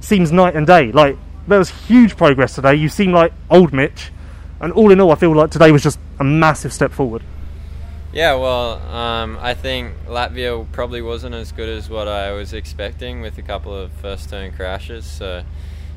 seems 0.01 0.31
night 0.31 0.55
and 0.55 0.67
day. 0.67 0.91
Like 0.91 1.17
there 1.47 1.59
was 1.59 1.69
huge 1.69 2.17
progress 2.17 2.55
today. 2.55 2.75
You 2.75 2.89
seem 2.89 3.13
like 3.13 3.31
old 3.49 3.71
Mitch, 3.71 4.11
and 4.61 4.71
all 4.73 4.91
in 4.91 5.01
all, 5.01 5.11
I 5.11 5.15
feel 5.15 5.35
like 5.35 5.51
today 5.51 5.71
was 5.71 5.83
just 5.83 5.99
a 6.19 6.23
massive 6.23 6.71
step 6.71 6.91
forward. 6.91 7.23
Yeah, 8.13 8.35
well, 8.35 8.81
um, 8.93 9.37
I 9.41 9.53
think 9.53 9.93
Latvia 10.05 10.69
probably 10.71 11.01
wasn't 11.01 11.35
as 11.35 11.51
good 11.51 11.69
as 11.69 11.89
what 11.89 12.07
I 12.07 12.31
was 12.31 12.53
expecting 12.53 13.21
with 13.21 13.37
a 13.37 13.41
couple 13.41 13.75
of 13.75 13.91
first 13.93 14.29
turn 14.29 14.51
crashes. 14.51 15.05
So, 15.05 15.43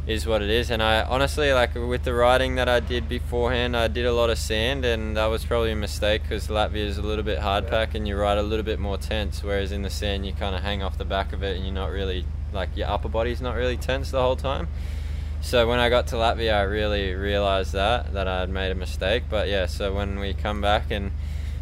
is 0.07 0.27
what 0.27 0.42
it 0.42 0.50
is. 0.50 0.70
And 0.70 0.83
I 0.83 1.03
honestly, 1.03 1.53
like 1.53 1.74
with 1.74 2.05
the 2.05 2.14
riding 2.14 2.57
that 2.57 2.68
I 2.68 2.81
did 2.81 3.09
beforehand, 3.09 3.77
I 3.77 3.88
did 3.88 4.07
a 4.07 4.12
lot 4.12 4.31
of 4.31 4.38
sand, 4.38 4.85
and 4.85 5.16
that 5.16 5.27
was 5.27 5.44
probably 5.44 5.72
a 5.72 5.77
mistake 5.77 6.22
because 6.22 6.48
Latvia 6.48 6.77
is 6.77 6.98
a 6.98 7.03
little 7.03 7.24
bit 7.24 7.38
hard 7.38 7.68
pack 7.68 7.94
and 7.94 8.07
you 8.07 8.16
ride 8.16 8.38
a 8.38 8.42
little 8.42 8.64
bit 8.64 8.79
more 8.79 8.98
tense, 8.98 9.42
whereas 9.42 9.72
in 9.72 9.83
the 9.83 9.90
sand 9.90 10.27
you 10.27 10.33
kind 10.33 10.55
of 10.55 10.62
hang 10.62 10.83
off 10.83 10.98
the 10.98 11.05
back 11.05 11.33
of 11.33 11.42
it 11.42 11.57
and 11.57 11.64
you're 11.64 11.74
not 11.74 11.90
really 11.90 12.27
like 12.53 12.77
your 12.77 12.88
upper 12.88 13.09
body's 13.09 13.40
not 13.40 13.57
really 13.57 13.77
tense 13.77 14.11
the 14.11 14.20
whole 14.20 14.37
time. 14.37 14.68
So 15.44 15.68
when 15.68 15.78
I 15.78 15.90
got 15.90 16.07
to 16.07 16.16
Latvia, 16.16 16.54
I 16.54 16.62
really 16.62 17.12
realized 17.12 17.74
that 17.74 18.14
that 18.14 18.26
I 18.26 18.40
had 18.40 18.48
made 18.48 18.70
a 18.70 18.74
mistake. 18.74 19.24
But 19.28 19.46
yeah, 19.46 19.66
so 19.66 19.94
when 19.94 20.18
we 20.18 20.33
come 20.33 20.62
back 20.62 20.90
and 20.90 21.12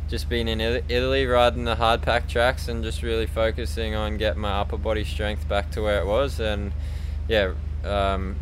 just 0.09 0.29
being 0.29 0.47
in 0.47 0.61
Italy, 0.61 1.27
riding 1.27 1.65
the 1.65 1.75
hard 1.75 2.01
pack 2.01 2.29
tracks, 2.29 2.69
and 2.69 2.85
just 2.85 3.03
really 3.03 3.27
focusing 3.27 3.97
on 3.97 4.19
getting 4.19 4.41
my 4.41 4.53
upper 4.61 4.77
body 4.77 5.03
strength 5.03 5.49
back 5.49 5.73
to 5.73 5.83
where 5.83 6.01
it 6.01 6.07
was, 6.07 6.39
and 6.39 6.73
yeah, 7.27 7.55
um, 7.83 8.37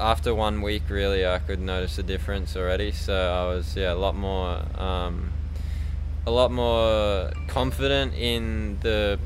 after 0.00 0.34
one 0.34 0.62
week, 0.62 0.82
really, 0.88 1.24
I 1.24 1.38
could 1.38 1.60
notice 1.60 1.96
a 1.98 2.02
difference 2.02 2.56
already. 2.56 2.90
So 2.90 3.14
I 3.14 3.54
was 3.54 3.76
yeah 3.76 3.92
a 3.92 3.94
lot 3.94 4.16
more 4.16 4.64
um, 4.76 5.32
a 6.26 6.32
lot 6.32 6.50
more 6.50 7.30
confident 7.46 8.14
in 8.14 8.78
the 8.80 9.20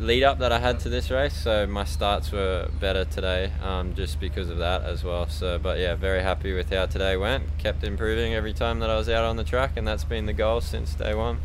lead 0.00 0.22
up 0.22 0.38
that 0.38 0.50
I 0.50 0.58
had 0.58 0.80
to 0.80 0.88
this 0.88 1.10
race. 1.10 1.34
So 1.34 1.66
my 1.66 1.84
starts 1.84 2.32
were 2.32 2.68
better 2.80 3.04
today, 3.04 3.52
um, 3.62 3.94
just 3.94 4.18
because 4.18 4.48
of 4.48 4.58
that 4.58 4.82
as 4.82 5.04
well. 5.04 5.28
So, 5.28 5.58
but 5.58 5.78
yeah, 5.78 5.94
very 5.94 6.22
happy 6.22 6.52
with 6.52 6.70
how 6.70 6.86
today 6.86 7.16
went. 7.16 7.58
Kept 7.58 7.84
improving 7.84 8.34
every 8.34 8.52
time 8.52 8.80
that 8.80 8.90
I 8.90 8.96
was 8.96 9.08
out 9.08 9.24
on 9.24 9.36
the 9.36 9.44
track, 9.44 9.72
and 9.76 9.86
that's 9.86 10.04
been 10.04 10.26
the 10.26 10.32
goal 10.32 10.60
since 10.60 10.94
day 10.94 11.14
one. 11.14 11.40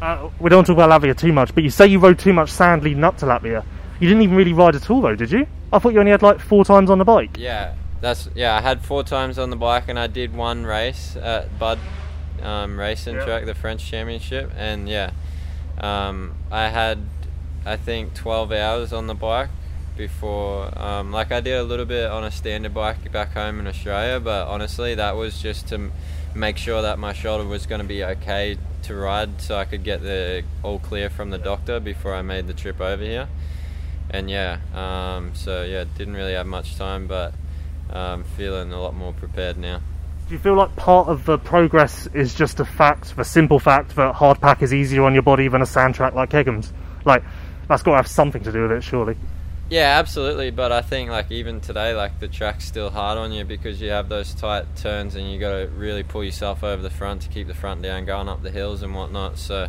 Uh, 0.00 0.30
we 0.40 0.48
don't 0.48 0.64
talk 0.64 0.74
about 0.74 1.02
Latvia 1.02 1.16
too 1.16 1.32
much, 1.32 1.54
but 1.54 1.62
you 1.62 1.70
say 1.70 1.86
you 1.86 1.98
rode 1.98 2.18
too 2.18 2.32
much 2.32 2.50
sand 2.50 2.82
leading 2.82 3.04
up 3.04 3.18
to 3.18 3.26
Latvia. 3.26 3.64
You 3.98 4.08
didn't 4.08 4.22
even 4.22 4.36
really 4.36 4.54
ride 4.54 4.74
at 4.74 4.88
all, 4.88 5.02
though, 5.02 5.14
did 5.14 5.30
you? 5.30 5.46
I 5.72 5.78
thought 5.78 5.92
you 5.92 6.00
only 6.00 6.12
had 6.12 6.22
like 6.22 6.40
four 6.40 6.64
times 6.64 6.88
on 6.88 6.98
the 6.98 7.04
bike. 7.04 7.36
Yeah, 7.36 7.74
that's 8.00 8.28
yeah. 8.34 8.56
I 8.56 8.62
had 8.62 8.82
four 8.82 9.02
times 9.04 9.38
on 9.38 9.50
the 9.50 9.56
bike, 9.56 9.88
and 9.88 9.98
I 9.98 10.06
did 10.06 10.34
one 10.34 10.64
race 10.64 11.16
at 11.16 11.58
Bud 11.58 11.78
um, 12.42 12.78
Racing. 12.78 13.16
Track, 13.16 13.44
the 13.44 13.54
French 13.54 13.84
Championship, 13.84 14.50
and 14.56 14.88
yeah, 14.88 15.10
um, 15.78 16.34
I 16.50 16.68
had 16.68 17.00
I 17.64 17.76
think 17.76 18.14
12 18.14 18.52
hours 18.52 18.92
on 18.92 19.06
the 19.06 19.14
bike 19.14 19.50
before. 19.96 20.76
Um, 20.78 21.12
like 21.12 21.30
I 21.30 21.40
did 21.40 21.58
a 21.58 21.62
little 21.62 21.84
bit 21.84 22.10
on 22.10 22.24
a 22.24 22.30
standard 22.30 22.72
bike 22.72 23.12
back 23.12 23.32
home 23.32 23.60
in 23.60 23.66
Australia, 23.66 24.18
but 24.20 24.48
honestly, 24.48 24.94
that 24.94 25.16
was 25.16 25.40
just 25.40 25.68
to 25.68 25.90
make 26.34 26.56
sure 26.56 26.82
that 26.82 26.98
my 26.98 27.12
shoulder 27.12 27.46
was 27.46 27.66
going 27.66 27.80
to 27.80 27.86
be 27.86 28.02
okay 28.02 28.56
to 28.84 28.94
ride, 28.94 29.40
so 29.40 29.56
I 29.56 29.64
could 29.64 29.84
get 29.84 30.02
the 30.02 30.42
all 30.62 30.78
clear 30.78 31.10
from 31.10 31.30
the 31.30 31.38
doctor 31.38 31.80
before 31.80 32.14
I 32.14 32.22
made 32.22 32.46
the 32.46 32.54
trip 32.54 32.80
over 32.80 33.02
here. 33.02 33.28
And 34.08 34.30
yeah, 34.30 34.58
um, 34.74 35.34
so 35.34 35.62
yeah, 35.62 35.84
didn't 35.96 36.14
really 36.14 36.32
have 36.32 36.46
much 36.46 36.76
time, 36.76 37.06
but 37.06 37.34
um, 37.90 38.24
feeling 38.24 38.72
a 38.72 38.80
lot 38.80 38.94
more 38.94 39.12
prepared 39.12 39.58
now. 39.58 39.80
Do 40.28 40.34
you 40.34 40.40
feel 40.40 40.54
like 40.54 40.74
part 40.76 41.08
of 41.08 41.24
the 41.24 41.38
progress 41.38 42.06
is 42.14 42.34
just 42.34 42.60
a 42.60 42.64
fact, 42.64 43.16
the 43.16 43.24
simple 43.24 43.58
fact 43.58 43.96
that 43.96 44.14
hard 44.14 44.40
pack 44.40 44.62
is 44.62 44.72
easier 44.72 45.02
on 45.02 45.12
your 45.12 45.22
body 45.22 45.48
than 45.48 45.60
a 45.60 45.66
sand 45.66 45.94
track 45.94 46.14
like 46.14 46.30
Kegums? 46.30 46.70
Like, 47.04 47.24
that's 47.70 47.84
got 47.84 47.92
to 47.92 47.96
have 47.98 48.08
something 48.08 48.42
to 48.42 48.52
do 48.52 48.62
with 48.62 48.72
it, 48.72 48.82
surely. 48.82 49.16
Yeah, 49.70 49.98
absolutely. 50.00 50.50
But 50.50 50.72
I 50.72 50.82
think 50.82 51.10
like 51.10 51.30
even 51.30 51.60
today, 51.60 51.94
like 51.94 52.18
the 52.18 52.26
track's 52.26 52.64
still 52.64 52.90
hard 52.90 53.16
on 53.16 53.30
you 53.30 53.44
because 53.44 53.80
you 53.80 53.90
have 53.90 54.08
those 54.08 54.34
tight 54.34 54.64
turns 54.74 55.14
and 55.14 55.30
you 55.30 55.38
got 55.38 55.52
to 55.52 55.68
really 55.68 56.02
pull 56.02 56.24
yourself 56.24 56.64
over 56.64 56.82
the 56.82 56.90
front 56.90 57.22
to 57.22 57.28
keep 57.28 57.46
the 57.46 57.54
front 57.54 57.80
down, 57.80 58.04
going 58.04 58.28
up 58.28 58.42
the 58.42 58.50
hills 58.50 58.82
and 58.82 58.92
whatnot. 58.92 59.38
So, 59.38 59.68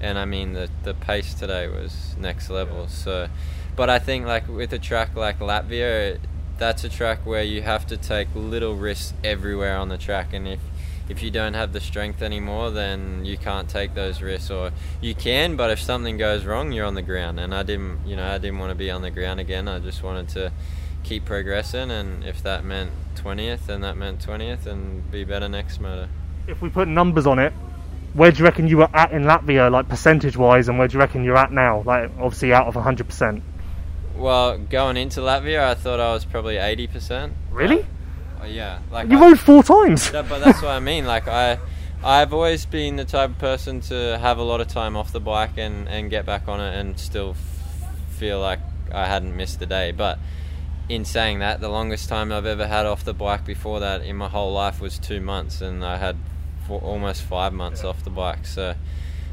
and 0.00 0.16
I 0.16 0.24
mean 0.24 0.52
the 0.52 0.70
the 0.84 0.94
pace 0.94 1.34
today 1.34 1.66
was 1.66 2.14
next 2.16 2.48
level. 2.48 2.86
So, 2.86 3.28
but 3.74 3.90
I 3.90 3.98
think 3.98 4.24
like 4.24 4.46
with 4.46 4.72
a 4.72 4.78
track 4.78 5.16
like 5.16 5.40
Latvia, 5.40 6.20
that's 6.56 6.84
a 6.84 6.88
track 6.88 7.26
where 7.26 7.42
you 7.42 7.62
have 7.62 7.88
to 7.88 7.96
take 7.96 8.28
little 8.36 8.76
risks 8.76 9.12
everywhere 9.24 9.76
on 9.76 9.88
the 9.88 9.98
track, 9.98 10.32
and 10.32 10.46
if 10.46 10.60
if 11.10 11.24
you 11.24 11.30
don't 11.30 11.54
have 11.54 11.72
the 11.72 11.80
strength 11.80 12.22
anymore, 12.22 12.70
then 12.70 13.24
you 13.24 13.36
can't 13.36 13.68
take 13.68 13.94
those 13.94 14.22
risks, 14.22 14.48
or 14.48 14.70
you 15.00 15.12
can, 15.12 15.56
but 15.56 15.68
if 15.70 15.80
something 15.80 16.16
goes 16.16 16.44
wrong, 16.44 16.70
you're 16.70 16.86
on 16.86 16.94
the 16.94 17.02
ground. 17.02 17.40
And 17.40 17.52
I 17.52 17.64
didn't, 17.64 18.06
you 18.06 18.14
know, 18.14 18.24
I 18.24 18.38
didn't 18.38 18.60
want 18.60 18.70
to 18.70 18.76
be 18.76 18.92
on 18.92 19.02
the 19.02 19.10
ground 19.10 19.40
again. 19.40 19.66
I 19.66 19.80
just 19.80 20.04
wanted 20.04 20.28
to 20.30 20.52
keep 21.02 21.24
progressing, 21.24 21.90
and 21.90 22.22
if 22.24 22.44
that 22.44 22.64
meant 22.64 22.92
20th, 23.16 23.66
then 23.66 23.80
that 23.80 23.96
meant 23.96 24.24
20th, 24.24 24.66
and 24.66 25.10
be 25.10 25.24
better 25.24 25.48
next 25.48 25.80
motor. 25.80 26.08
If 26.46 26.62
we 26.62 26.70
put 26.70 26.86
numbers 26.86 27.26
on 27.26 27.40
it, 27.40 27.52
where 28.14 28.30
do 28.30 28.38
you 28.38 28.44
reckon 28.44 28.68
you 28.68 28.76
were 28.78 28.88
at 28.94 29.10
in 29.10 29.24
Latvia, 29.24 29.68
like 29.68 29.88
percentage 29.88 30.36
wise, 30.36 30.68
and 30.68 30.78
where 30.78 30.86
do 30.86 30.94
you 30.94 31.00
reckon 31.00 31.24
you're 31.24 31.36
at 31.36 31.50
now? 31.50 31.82
Like, 31.84 32.12
obviously, 32.20 32.52
out 32.52 32.68
of 32.68 32.74
100%. 32.74 33.42
Well, 34.14 34.58
going 34.58 34.96
into 34.96 35.20
Latvia, 35.20 35.64
I 35.64 35.74
thought 35.74 35.98
I 35.98 36.12
was 36.12 36.24
probably 36.24 36.54
80%. 36.54 37.32
Really? 37.50 37.80
Uh, 37.80 37.84
Oh, 38.42 38.46
yeah, 38.46 38.78
like 38.90 39.08
you 39.10 39.18
I, 39.18 39.28
rode 39.28 39.38
four 39.40 39.62
times. 39.62 40.10
but 40.10 40.38
that's 40.38 40.62
what 40.62 40.70
I 40.70 40.80
mean. 40.80 41.04
Like 41.04 41.28
I, 41.28 41.58
I've 42.02 42.32
always 42.32 42.64
been 42.64 42.96
the 42.96 43.04
type 43.04 43.30
of 43.30 43.38
person 43.38 43.80
to 43.82 44.18
have 44.18 44.38
a 44.38 44.42
lot 44.42 44.60
of 44.60 44.68
time 44.68 44.96
off 44.96 45.12
the 45.12 45.20
bike 45.20 45.58
and 45.58 45.88
and 45.88 46.08
get 46.10 46.24
back 46.24 46.48
on 46.48 46.60
it 46.60 46.74
and 46.78 46.98
still 46.98 47.30
f- 47.30 48.16
feel 48.18 48.40
like 48.40 48.60
I 48.92 49.06
hadn't 49.06 49.36
missed 49.36 49.60
a 49.60 49.66
day. 49.66 49.92
But 49.92 50.18
in 50.88 51.04
saying 51.04 51.40
that, 51.40 51.60
the 51.60 51.68
longest 51.68 52.08
time 52.08 52.32
I've 52.32 52.46
ever 52.46 52.66
had 52.66 52.86
off 52.86 53.04
the 53.04 53.12
bike 53.14 53.44
before 53.44 53.80
that 53.80 54.02
in 54.02 54.16
my 54.16 54.28
whole 54.28 54.52
life 54.52 54.80
was 54.80 54.98
two 54.98 55.20
months, 55.20 55.60
and 55.60 55.84
I 55.84 55.98
had 55.98 56.16
four, 56.66 56.80
almost 56.80 57.22
five 57.22 57.52
months 57.52 57.84
off 57.84 58.02
the 58.02 58.10
bike. 58.10 58.46
So 58.46 58.74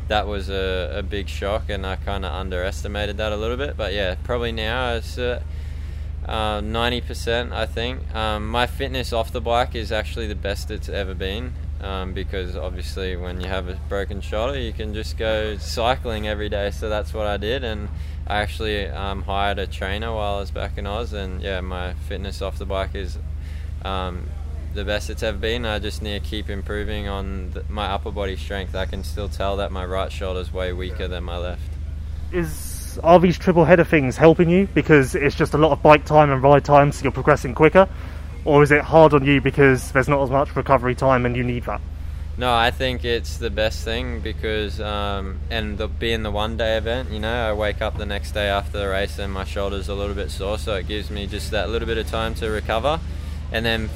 that 0.10 0.28
was 0.28 0.50
a, 0.50 0.98
a 0.98 1.04
big 1.04 1.30
shock, 1.30 1.70
and 1.70 1.86
I 1.86 1.96
kind 1.96 2.26
of 2.26 2.34
underestimated 2.34 3.18
that 3.18 3.32
a 3.32 3.38
little 3.38 3.58
bit. 3.58 3.78
But 3.78 3.94
yeah, 3.94 4.16
probably 4.24 4.52
now 4.52 4.96
it's. 4.96 5.18
Uh, 5.18 5.42
uh, 6.28 6.62
ninety 6.62 7.02
uh, 7.02 7.06
percent, 7.06 7.54
I 7.54 7.66
think. 7.66 8.14
Um, 8.16 8.48
my 8.48 8.68
fitness 8.68 9.14
off 9.14 9.32
the 9.32 9.42
bike 9.42 9.76
is 9.76 9.92
actually 9.92 10.28
the 10.28 10.36
best 10.36 10.72
it's 10.72 10.90
ever 10.90 11.14
been 11.14 11.54
um, 11.82 12.14
because 12.14 12.56
obviously 12.56 13.16
when 13.16 13.42
you 13.42 13.48
have 13.48 13.70
a 13.70 13.76
broken 13.90 14.22
shoulder, 14.22 14.60
you 14.60 14.74
can 14.74 14.94
just 14.94 15.18
go 15.18 15.58
cycling 15.58 16.28
every 16.28 16.50
day. 16.50 16.72
So 16.72 16.90
that's 16.90 17.14
what 17.14 17.28
I 17.28 17.38
did, 17.38 17.64
and 17.64 17.90
I 18.26 18.38
actually 18.38 18.88
um, 18.88 19.24
hired 19.24 19.60
a 19.60 19.68
trainer 19.68 20.14
while 20.14 20.38
I 20.38 20.40
was 20.40 20.52
back 20.52 20.78
in 20.78 20.88
Oz, 20.88 21.14
and 21.14 21.42
yeah, 21.42 21.62
my 21.62 21.94
fitness 21.94 22.42
off 22.42 22.58
the 22.58 22.66
bike 22.66 22.96
is 22.96 23.18
um, 23.86 24.30
the 24.74 24.84
best 24.84 25.10
it's 25.10 25.24
ever 25.24 25.38
been. 25.38 25.66
I 25.66 25.80
just 25.80 26.02
need 26.02 26.24
to 26.24 26.30
keep 26.30 26.50
improving 26.50 27.08
on 27.08 27.52
the, 27.52 27.64
my 27.70 27.86
upper 27.86 28.12
body 28.12 28.36
strength. 28.36 28.76
I 28.76 28.86
can 28.86 29.04
still 29.04 29.30
tell 29.30 29.58
that 29.58 29.72
my 29.72 29.86
right 29.86 30.12
shoulder 30.12 30.42
is 30.42 30.52
way 30.52 30.74
weaker 30.74 31.08
than 31.08 31.24
my 31.24 31.38
left. 31.38 31.62
Is 32.32 32.77
are 33.00 33.20
these 33.20 33.38
triple 33.38 33.66
header 33.66 33.84
things 33.84 34.18
helping 34.18 34.50
you 34.50 34.68
because 34.74 35.16
it's 35.16 35.36
just 35.36 35.54
a 35.54 35.58
lot 35.58 35.72
of 35.72 35.82
bike 35.82 36.06
time 36.06 36.32
and 36.32 36.42
ride 36.42 36.66
time, 36.66 36.92
so 36.92 37.04
you're 37.04 37.12
progressing 37.12 37.54
quicker, 37.54 37.88
or 38.46 38.64
is 38.64 38.72
it 38.72 38.82
hard 38.82 39.14
on 39.14 39.26
you 39.26 39.42
because 39.42 39.92
there's 39.92 40.08
not 40.08 40.22
as 40.22 40.30
much 40.30 40.56
recovery 40.56 40.96
time 40.96 41.26
and 41.26 41.36
you 41.36 41.44
need 41.44 41.64
that? 41.64 41.82
No, 42.38 42.54
I 42.54 42.70
think 42.70 43.04
it's 43.04 43.38
the 43.38 43.50
best 43.50 43.84
thing 43.84 44.20
because, 44.20 44.80
um, 44.80 45.40
and 45.50 45.78
the, 45.78 45.88
being 45.88 46.22
the 46.22 46.30
one 46.30 46.56
day 46.56 46.78
event, 46.78 47.10
you 47.10 47.20
know, 47.20 47.50
I 47.50 47.54
wake 47.54 47.82
up 47.82 47.98
the 47.98 48.06
next 48.06 48.34
day 48.34 48.48
after 48.48 48.78
the 48.78 48.88
race 48.88 49.18
and 49.18 49.34
my 49.34 49.44
shoulder's 49.44 49.90
a 49.90 49.96
little 49.96 50.14
bit 50.14 50.30
sore, 50.30 50.60
so 50.60 50.76
it 50.76 50.88
gives 50.88 51.10
me 51.10 51.26
just 51.26 51.50
that 51.50 51.70
little 51.70 51.88
bit 51.88 51.98
of 51.98 52.08
time 52.08 52.36
to 52.36 52.50
recover. 52.50 53.00
And 53.52 53.66
then 53.66 53.90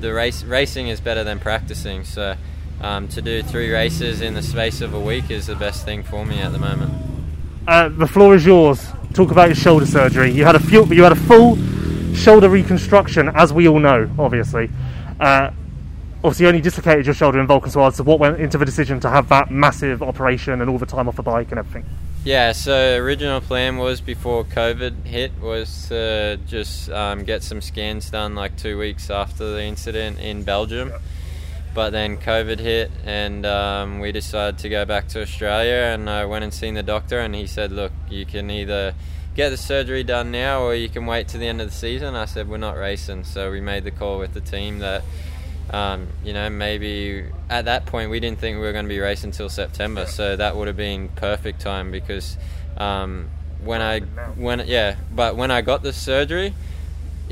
the 0.00 0.14
race 0.14 0.42
racing 0.42 0.88
is 0.88 1.00
better 1.00 1.24
than 1.24 1.40
practicing, 1.40 2.04
so 2.04 2.36
um, 2.80 3.06
to 3.08 3.20
do 3.20 3.42
three 3.42 3.70
races 3.70 4.22
in 4.22 4.32
the 4.32 4.42
space 4.42 4.80
of 4.80 4.94
a 4.94 5.00
week 5.00 5.30
is 5.30 5.46
the 5.46 5.54
best 5.54 5.84
thing 5.84 6.02
for 6.02 6.24
me 6.24 6.40
at 6.40 6.52
the 6.52 6.58
moment. 6.58 7.11
Uh, 7.66 7.88
the 7.88 8.06
floor 8.06 8.34
is 8.34 8.44
yours. 8.44 8.88
Talk 9.14 9.30
about 9.30 9.48
your 9.48 9.54
shoulder 9.54 9.86
surgery. 9.86 10.32
You 10.32 10.44
had 10.44 10.56
a 10.56 10.60
few, 10.60 10.84
you 10.86 11.02
had 11.04 11.12
a 11.12 11.16
full 11.16 11.56
shoulder 12.14 12.48
reconstruction, 12.48 13.28
as 13.28 13.52
we 13.52 13.68
all 13.68 13.78
know, 13.78 14.10
obviously. 14.18 14.68
Uh, 15.20 15.50
obviously, 16.24 16.44
you 16.44 16.48
only 16.48 16.60
dislocated 16.60 17.06
your 17.06 17.14
shoulder 17.14 17.38
in 17.40 17.46
Valkenswaard. 17.46 17.94
So, 17.94 18.02
what 18.02 18.18
went 18.18 18.40
into 18.40 18.58
the 18.58 18.64
decision 18.64 18.98
to 19.00 19.10
have 19.10 19.28
that 19.28 19.50
massive 19.50 20.02
operation 20.02 20.60
and 20.60 20.68
all 20.68 20.78
the 20.78 20.86
time 20.86 21.08
off 21.08 21.16
the 21.16 21.22
bike 21.22 21.50
and 21.50 21.58
everything? 21.58 21.84
Yeah, 22.24 22.52
so 22.52 22.96
original 22.96 23.40
plan 23.40 23.78
was 23.78 24.00
before 24.00 24.44
COVID 24.44 25.04
hit 25.04 25.32
was 25.40 25.88
to 25.88 26.38
just 26.46 26.88
um, 26.90 27.24
get 27.24 27.42
some 27.42 27.60
scans 27.60 28.10
done 28.10 28.34
like 28.34 28.56
two 28.56 28.78
weeks 28.78 29.10
after 29.10 29.52
the 29.52 29.62
incident 29.62 30.18
in 30.18 30.42
Belgium. 30.42 30.90
Yeah 30.90 30.98
but 31.74 31.90
then 31.90 32.16
COVID 32.18 32.58
hit, 32.58 32.90
and 33.04 33.46
um, 33.46 34.00
we 34.00 34.12
decided 34.12 34.58
to 34.58 34.68
go 34.68 34.84
back 34.84 35.08
to 35.08 35.22
Australia. 35.22 35.92
And 35.94 36.08
I 36.08 36.24
went 36.26 36.44
and 36.44 36.52
seen 36.52 36.74
the 36.74 36.82
doctor, 36.82 37.18
and 37.18 37.34
he 37.34 37.46
said, 37.46 37.72
"Look, 37.72 37.92
you 38.08 38.26
can 38.26 38.50
either 38.50 38.94
get 39.34 39.50
the 39.50 39.56
surgery 39.56 40.04
done 40.04 40.30
now, 40.30 40.62
or 40.62 40.74
you 40.74 40.88
can 40.88 41.06
wait 41.06 41.28
to 41.28 41.38
the 41.38 41.46
end 41.46 41.60
of 41.60 41.70
the 41.70 41.74
season." 41.74 42.14
I 42.14 42.26
said, 42.26 42.48
"We're 42.48 42.58
not 42.58 42.76
racing," 42.76 43.24
so 43.24 43.50
we 43.50 43.60
made 43.60 43.84
the 43.84 43.90
call 43.90 44.18
with 44.18 44.34
the 44.34 44.40
team 44.40 44.80
that. 44.80 45.02
Um, 45.70 46.08
you 46.22 46.34
know, 46.34 46.50
maybe 46.50 47.24
at 47.48 47.64
that 47.64 47.86
point 47.86 48.10
we 48.10 48.20
didn't 48.20 48.40
think 48.40 48.56
we 48.56 48.62
were 48.62 48.72
going 48.72 48.84
to 48.84 48.90
be 48.90 48.98
racing 48.98 49.28
until 49.28 49.48
September, 49.48 50.04
so 50.04 50.36
that 50.36 50.54
would 50.56 50.66
have 50.66 50.76
been 50.76 51.08
perfect 51.08 51.60
time 51.60 51.90
because 51.90 52.36
um, 52.76 53.30
when 53.64 53.80
I 53.80 54.00
when 54.00 54.66
yeah, 54.66 54.96
but 55.10 55.36
when 55.36 55.50
I 55.50 55.62
got 55.62 55.82
the 55.82 55.92
surgery, 55.92 56.52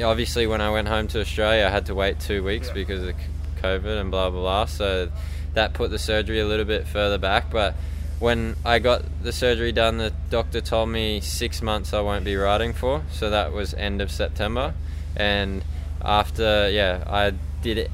obviously 0.03 0.47
when 0.47 0.61
I 0.61 0.71
went 0.71 0.89
home 0.89 1.09
to 1.09 1.21
Australia, 1.21 1.67
I 1.67 1.71
had 1.71 1.87
to 1.87 1.95
wait 1.95 2.21
two 2.21 2.43
weeks 2.43 2.71
because 2.71 3.03
of 3.03 3.15
COVID 3.63 4.01
and 4.01 4.11
blah 4.11 4.31
blah 4.31 4.41
blah. 4.41 4.65
So 4.67 5.11
that 5.55 5.75
put 5.75 5.91
the 5.91 5.99
surgery 5.99 6.41
a 6.41 6.47
little 6.47 6.65
bit 6.65 6.87
further 6.87 7.19
back. 7.19 7.51
But 7.51 7.75
when 8.19 8.57
I 8.65 8.79
got 8.79 9.03
the 9.23 9.33
surgery 9.33 9.73
done, 9.73 9.99
the 9.99 10.13
doctor 10.29 10.61
told 10.61 10.89
me 10.89 11.21
six 11.21 11.63
months 11.63 11.93
I 11.93 12.01
won't 12.01 12.25
be 12.25 12.37
riding 12.37 12.73
for. 12.73 13.03
So 13.11 13.31
that 13.31 13.53
was 13.53 13.75
end 13.75 14.01
of 14.01 14.11
September, 14.11 14.75
and 15.17 15.65
after 16.03 16.71
yeah, 16.71 17.05
I 17.07 17.33
did 17.63 17.91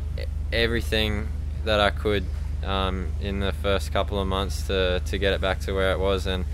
everything 0.53 1.29
that 1.65 1.81
I 1.81 1.91
could 1.91 2.25
um, 2.65 3.13
in 3.21 3.41
the 3.41 3.53
first 3.53 3.93
couple 3.93 4.21
of 4.21 4.27
months 4.27 4.67
to 4.69 5.01
to 5.05 5.19
get 5.19 5.33
it 5.33 5.41
back 5.41 5.61
to 5.61 5.73
where 5.73 5.93
it 5.93 5.99
was 5.99 6.27
and 6.27 6.45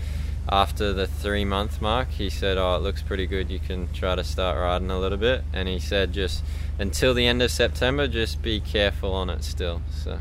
after 0.49 0.91
the 0.91 1.07
three 1.07 1.45
month 1.45 1.81
mark, 1.81 2.09
he 2.09 2.29
said, 2.29 2.57
"Oh, 2.57 2.75
it 2.75 2.81
looks 2.81 3.01
pretty 3.01 3.27
good. 3.27 3.49
You 3.49 3.59
can 3.59 3.91
try 3.93 4.15
to 4.15 4.23
start 4.23 4.57
riding 4.57 4.91
a 4.91 4.99
little 4.99 5.17
bit." 5.17 5.43
And 5.53 5.67
he 5.67 5.79
said, 5.79 6.13
"Just 6.13 6.43
until 6.79 7.13
the 7.13 7.27
end 7.27 7.41
of 7.41 7.51
September, 7.51 8.07
just 8.07 8.41
be 8.41 8.59
careful 8.59 9.13
on 9.13 9.29
it 9.29 9.43
still." 9.43 9.81
So 9.91 10.19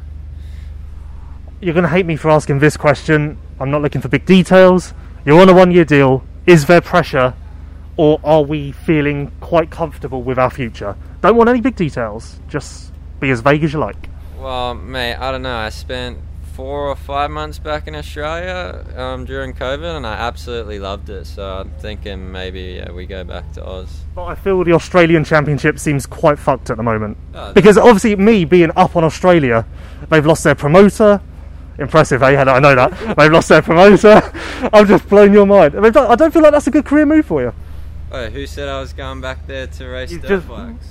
You're 1.61 1.75
going 1.75 1.85
to 1.85 1.91
hate 1.91 2.07
me 2.07 2.17
for 2.17 2.29
asking 2.31 2.59
this 2.59 2.77
question. 2.77 3.39
I'm 3.61 3.71
not 3.71 3.83
looking 3.83 4.01
for 4.01 4.09
big 4.09 4.27
details. 4.27 4.95
You're 5.25 5.41
on 5.41 5.49
a 5.49 5.55
one 5.55 5.71
year 5.71 5.85
deal. 5.85 6.25
Is 6.47 6.67
there 6.67 6.81
pressure, 6.81 7.35
or 7.97 8.19
are 8.25 8.43
we 8.43 8.73
feeling 8.73 9.31
quite 9.41 9.71
comfortable 9.71 10.23
with 10.23 10.39
our 10.39 10.51
future? 10.51 10.97
Don't 11.21 11.37
want 11.37 11.49
any 11.49 11.61
big 11.61 11.77
details. 11.77 12.41
Just 12.49 12.93
be 13.21 13.31
as 13.31 13.41
vague 13.41 13.63
as 13.63 13.73
you 13.73 13.79
like. 13.79 14.09
Well, 14.39 14.75
mate, 14.75 15.15
I 15.15 15.31
don't 15.31 15.43
know. 15.43 15.55
I 15.55 15.69
spent 15.69 16.19
four 16.55 16.89
or 16.89 16.97
five 16.97 17.31
months 17.31 17.59
back 17.59 17.87
in 17.89 17.95
Australia 17.95 18.85
um, 18.97 19.25
during 19.25 19.55
COVID, 19.55 19.97
and 19.97 20.07
I 20.07 20.15
absolutely 20.15 20.79
loved 20.79 21.09
it. 21.11 21.27
So 21.27 21.43
I'm 21.61 21.71
thinking 21.81 22.31
maybe 22.31 22.61
yeah, 22.79 22.91
we 22.93 23.07
go 23.07 23.25
back 23.25 23.51
to 23.53 23.65
Oz. 23.67 24.03
But 24.15 24.25
I 24.25 24.35
feel 24.35 24.63
the 24.65 24.73
Australian 24.73 25.25
Championship 25.25 25.79
seems 25.79 26.07
quite 26.07 26.39
fucked 26.39 26.71
at 26.71 26.77
the 26.77 26.83
moment. 26.83 27.17
Oh, 27.35 27.53
Because 27.53 27.79
obviously, 27.79 28.17
me 28.17 28.45
being 28.45 28.71
up 28.77 28.97
on 28.97 29.05
Australia, 29.05 29.67
they've 30.11 30.27
lost 30.27 30.45
their 30.45 30.55
promoter. 30.55 31.21
Impressive, 31.79 32.23
eh? 32.23 32.37
I 32.39 32.59
know 32.61 32.75
that. 32.75 33.17
They've 33.17 33.33
lost 33.33 33.49
their 33.49 33.63
promoter. 33.63 34.21
I'm 34.75 34.87
just 34.87 35.09
blowing 35.09 35.33
your 35.33 35.47
mind. 35.47 35.75
I 35.75 35.89
don't 36.17 36.31
feel 36.31 36.43
like 36.43 36.53
that's 36.53 36.67
a 36.67 36.71
good 36.71 36.85
career 36.85 37.07
move 37.07 37.25
for 37.25 37.41
you. 37.43 37.55
Oh, 38.13 38.29
who 38.29 38.47
said 38.47 38.69
I 38.69 38.79
was 38.79 38.93
going 38.93 39.23
back 39.23 39.47
there 39.47 39.67
to 39.67 39.87
race 39.89 40.13
You 40.13 40.19
dirt 40.19 40.29
just- 40.29 40.49
bikes? 40.49 40.87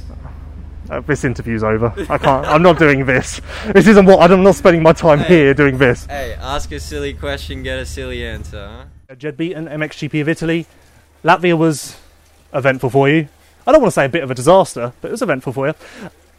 Uh, 0.92 1.00
this 1.00 1.24
interview's 1.24 1.64
over. 1.64 1.94
I 2.10 2.18
can't. 2.18 2.46
I'm 2.46 2.62
not 2.62 2.78
doing 2.78 3.06
this. 3.06 3.40
This 3.74 3.88
isn't 3.88 4.06
what. 4.06 4.30
I'm 4.30 4.44
not 4.44 4.56
spending 4.56 4.84
my 4.84 4.92
time 4.92 5.20
Hey. 5.20 5.28
here 5.38 5.54
doing 5.54 5.78
this. 5.78 6.06
Hey, 6.06 6.34
ask 6.34 6.70
a 6.74 6.80
silly 6.82 7.14
question, 7.14 7.64
get 7.64 7.80
a 7.80 7.86
silly 7.86 8.26
answer, 8.26 8.86
huh? 9.10 9.16
Jed 9.16 9.38
Beaton, 9.38 9.68
MXGP 9.68 10.20
of 10.22 10.28
Italy. 10.28 10.66
Latvia 11.24 11.58
was 11.58 11.98
eventful 12.54 12.90
for 12.90 13.08
you. 13.08 13.30
I 13.66 13.72
don't 13.72 13.80
want 13.82 13.92
to 13.92 13.96
say 13.96 14.06
a 14.06 14.10
bit 14.10 14.24
of 14.24 14.32
a 14.32 14.36
disaster, 14.36 14.92
but 15.00 15.08
it 15.08 15.12
was 15.12 15.22
eventful 15.22 15.54
for 15.54 15.68
you. 15.68 15.74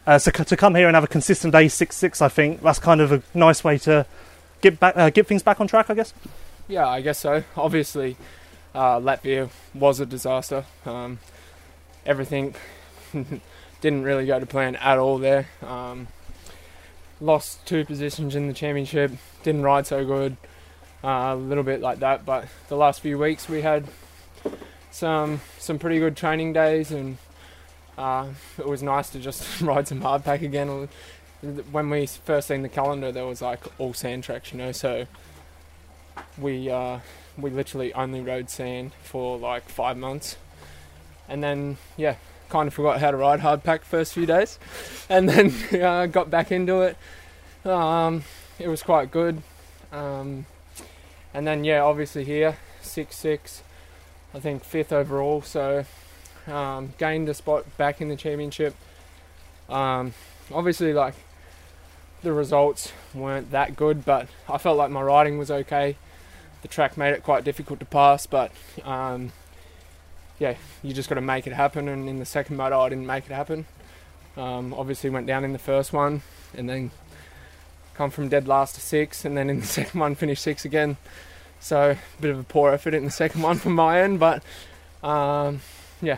Uh, 0.05 0.19
so 0.19 0.29
c- 0.35 0.43
to 0.43 0.55
come 0.57 0.75
here 0.75 0.87
and 0.87 0.93
have 0.95 1.03
a 1.03 1.07
consistent 1.07 1.51
day, 1.53 1.67
six 1.67 1.95
six, 1.95 2.21
I 2.21 2.27
think 2.29 2.61
that's 2.61 2.77
kind 2.77 3.01
of 3.01 3.11
a 3.11 3.23
nice 3.33 3.63
way 3.63 3.79
to 3.79 4.05
get 4.61 4.79
back, 4.79 4.95
uh, 4.95 5.09
get 5.09 5.25
things 5.25 5.41
back 5.41 5.59
on 5.61 5.67
track. 5.67 5.89
I 5.89 5.95
guess. 5.95 6.13
Yeah, 6.67 6.87
I 6.87 7.01
guess 7.01 7.17
so. 7.19 7.43
Obviously, 7.57 8.17
uh, 8.75 8.99
Latvia 8.99 9.49
was 9.73 9.99
a 9.99 10.05
disaster. 10.05 10.65
Um, 10.85 11.17
everything 12.05 12.53
didn't 13.83 14.03
really 14.03 14.25
go 14.25 14.39
to 14.39 14.45
plan 14.45 14.77
at 14.77 14.97
all 14.97 15.17
there. 15.17 15.45
Um, 15.61 16.07
lost 17.19 17.67
two 17.67 17.83
positions 17.83 18.33
in 18.33 18.47
the 18.47 18.53
championship. 18.53 19.11
Didn't 19.43 19.61
ride 19.61 19.85
so 19.85 20.05
good. 20.05 20.37
Uh, 21.03 21.33
a 21.33 21.35
little 21.35 21.65
bit 21.65 21.81
like 21.81 21.99
that, 21.99 22.25
but 22.25 22.47
the 22.69 22.77
last 22.77 23.01
few 23.01 23.17
weeks 23.17 23.49
we 23.49 23.61
had 23.61 23.85
some 24.89 25.41
some 25.59 25.79
pretty 25.79 25.99
good 25.99 26.15
training 26.15 26.53
days, 26.53 26.91
and 26.91 27.17
uh, 27.97 28.29
it 28.57 28.65
was 28.65 28.81
nice 28.81 29.09
to 29.09 29.19
just 29.19 29.59
ride 29.61 29.85
some 29.85 29.99
hardpack 29.99 30.41
again. 30.41 30.87
When 31.69 31.89
we 31.89 32.05
first 32.05 32.47
seen 32.47 32.61
the 32.61 32.69
calendar, 32.69 33.11
there 33.11 33.25
was 33.25 33.41
like 33.41 33.59
all 33.81 33.93
sand 33.93 34.23
tracks, 34.23 34.53
you 34.53 34.59
know, 34.59 34.71
so 34.71 35.07
we 36.37 36.71
uh, 36.71 36.99
we 37.37 37.49
literally 37.49 37.93
only 37.93 38.21
rode 38.21 38.49
sand 38.49 38.93
for 39.03 39.37
like 39.37 39.67
five 39.67 39.97
months, 39.97 40.37
and 41.27 41.43
then 41.43 41.75
yeah, 41.97 42.15
kind 42.53 42.67
of 42.67 42.73
forgot 42.75 42.99
how 42.99 43.09
to 43.09 43.17
ride 43.17 43.39
hardpack 43.39 43.81
first 43.81 44.13
few 44.13 44.27
days, 44.27 44.59
and 45.09 45.27
then 45.27 45.51
uh, 45.81 46.05
got 46.05 46.29
back 46.29 46.51
into 46.51 46.81
it. 46.81 46.95
Um, 47.65 48.23
it 48.59 48.67
was 48.67 48.83
quite 48.83 49.09
good, 49.09 49.41
um, 49.91 50.45
and 51.33 51.47
then 51.47 51.63
yeah, 51.63 51.81
obviously 51.81 52.23
here 52.23 52.59
six 52.79 53.15
six, 53.15 53.63
I 54.35 54.39
think 54.39 54.63
fifth 54.63 54.93
overall, 54.93 55.41
so 55.41 55.83
um, 56.45 56.93
gained 56.99 57.27
a 57.27 57.33
spot 57.33 57.65
back 57.75 58.01
in 58.01 58.07
the 58.07 58.15
championship. 58.15 58.75
Um, 59.67 60.13
obviously, 60.53 60.93
like 60.93 61.15
the 62.21 62.33
results 62.33 62.93
weren't 63.15 63.49
that 63.49 63.75
good, 63.75 64.05
but 64.05 64.27
I 64.47 64.59
felt 64.59 64.77
like 64.77 64.91
my 64.91 65.01
riding 65.01 65.39
was 65.39 65.49
okay 65.49 65.95
the 66.61 66.67
track 66.69 66.97
made 66.97 67.11
it 67.11 67.23
quite 67.23 67.43
difficult 67.43 67.79
to 67.79 67.85
pass, 67.85 68.25
but 68.25 68.49
um, 68.85 69.33
yeah, 70.39 70.55
you 70.81 70.93
just 70.93 71.09
got 71.09 71.15
to 71.15 71.21
make 71.21 71.47
it 71.47 71.53
happen. 71.53 71.87
And 71.87 72.09
in 72.09 72.19
the 72.19 72.25
second 72.25 72.57
moto, 72.57 72.79
I 72.81 72.89
didn't 72.89 73.07
make 73.07 73.25
it 73.25 73.31
happen. 73.31 73.65
Um, 74.35 74.73
obviously, 74.73 75.09
went 75.09 75.27
down 75.27 75.43
in 75.43 75.53
the 75.53 75.59
first 75.59 75.93
one, 75.93 76.21
and 76.55 76.69
then 76.69 76.91
come 77.93 78.09
from 78.09 78.29
dead 78.29 78.47
last 78.47 78.75
to 78.75 78.81
six, 78.81 79.25
and 79.25 79.37
then 79.37 79.49
in 79.49 79.59
the 79.59 79.65
second 79.79 79.99
one 79.99 80.15
finished 80.15 80.43
six 80.43 80.65
again. 80.65 80.97
So 81.59 81.91
a 81.91 82.21
bit 82.21 82.31
of 82.31 82.39
a 82.39 82.43
poor 82.43 82.71
effort 82.71 82.93
in 82.93 83.05
the 83.05 83.11
second 83.11 83.41
one 83.41 83.57
from 83.57 83.73
my 83.73 84.01
end, 84.01 84.19
but 84.19 84.43
um, 85.03 85.61
yeah. 86.01 86.17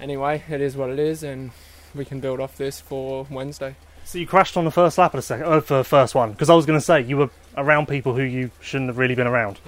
Anyway, 0.00 0.42
it 0.48 0.60
is 0.60 0.76
what 0.76 0.90
it 0.90 0.98
is, 0.98 1.22
and 1.22 1.50
we 1.94 2.04
can 2.04 2.20
build 2.20 2.40
off 2.40 2.56
this 2.56 2.80
for 2.80 3.26
Wednesday. 3.30 3.76
So 4.04 4.18
you 4.18 4.26
crashed 4.26 4.56
on 4.56 4.64
the 4.64 4.70
first 4.70 4.96
lap 4.96 5.12
of 5.14 5.18
the 5.18 5.22
second, 5.22 5.46
uh, 5.46 5.60
for 5.60 5.78
the 5.78 5.84
first 5.84 6.14
one, 6.14 6.32
because 6.32 6.50
I 6.50 6.54
was 6.54 6.66
going 6.66 6.78
to 6.78 6.84
say 6.84 7.02
you 7.02 7.16
were 7.16 7.30
around 7.56 7.88
people 7.88 8.14
who 8.14 8.22
you 8.22 8.50
shouldn't 8.60 8.88
have 8.88 8.98
really 8.98 9.14
been 9.14 9.26
around. 9.26 9.58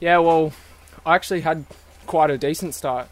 Yeah, 0.00 0.18
well, 0.18 0.52
I 1.04 1.14
actually 1.14 1.42
had 1.42 1.64
quite 2.06 2.30
a 2.30 2.38
decent 2.38 2.74
start, 2.74 3.08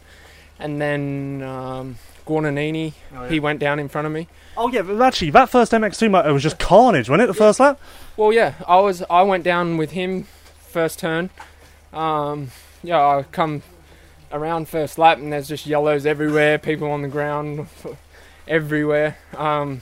and 0.59 0.81
then 0.81 1.41
um, 1.43 1.95
Guadagnini, 2.25 2.93
he 3.29 3.39
went 3.39 3.59
down 3.59 3.79
in 3.79 3.89
front 3.89 4.07
of 4.07 4.13
me. 4.13 4.27
Oh 4.57 4.69
yeah, 4.69 4.81
but 4.81 5.01
actually, 5.01 5.31
that 5.31 5.49
first 5.49 5.71
MX2 5.71 6.11
motor 6.11 6.33
was 6.33 6.43
just 6.43 6.59
carnage, 6.59 7.09
wasn't 7.09 7.23
it? 7.23 7.27
The 7.27 7.33
first 7.33 7.59
lap. 7.59 7.79
Well, 8.17 8.33
yeah, 8.33 8.53
I 8.67 8.79
was 8.79 9.03
I 9.09 9.21
went 9.23 9.43
down 9.43 9.77
with 9.77 9.91
him 9.91 10.27
first 10.59 10.99
turn. 10.99 11.29
Um, 11.93 12.51
yeah, 12.83 12.99
I 12.99 13.23
come 13.23 13.63
around 14.31 14.67
first 14.67 14.97
lap, 14.97 15.17
and 15.17 15.31
there's 15.31 15.47
just 15.47 15.65
yellows 15.65 16.05
everywhere, 16.05 16.57
people 16.57 16.89
on 16.91 17.01
the 17.01 17.07
ground, 17.07 17.67
everywhere. 18.47 19.17
Um, 19.37 19.81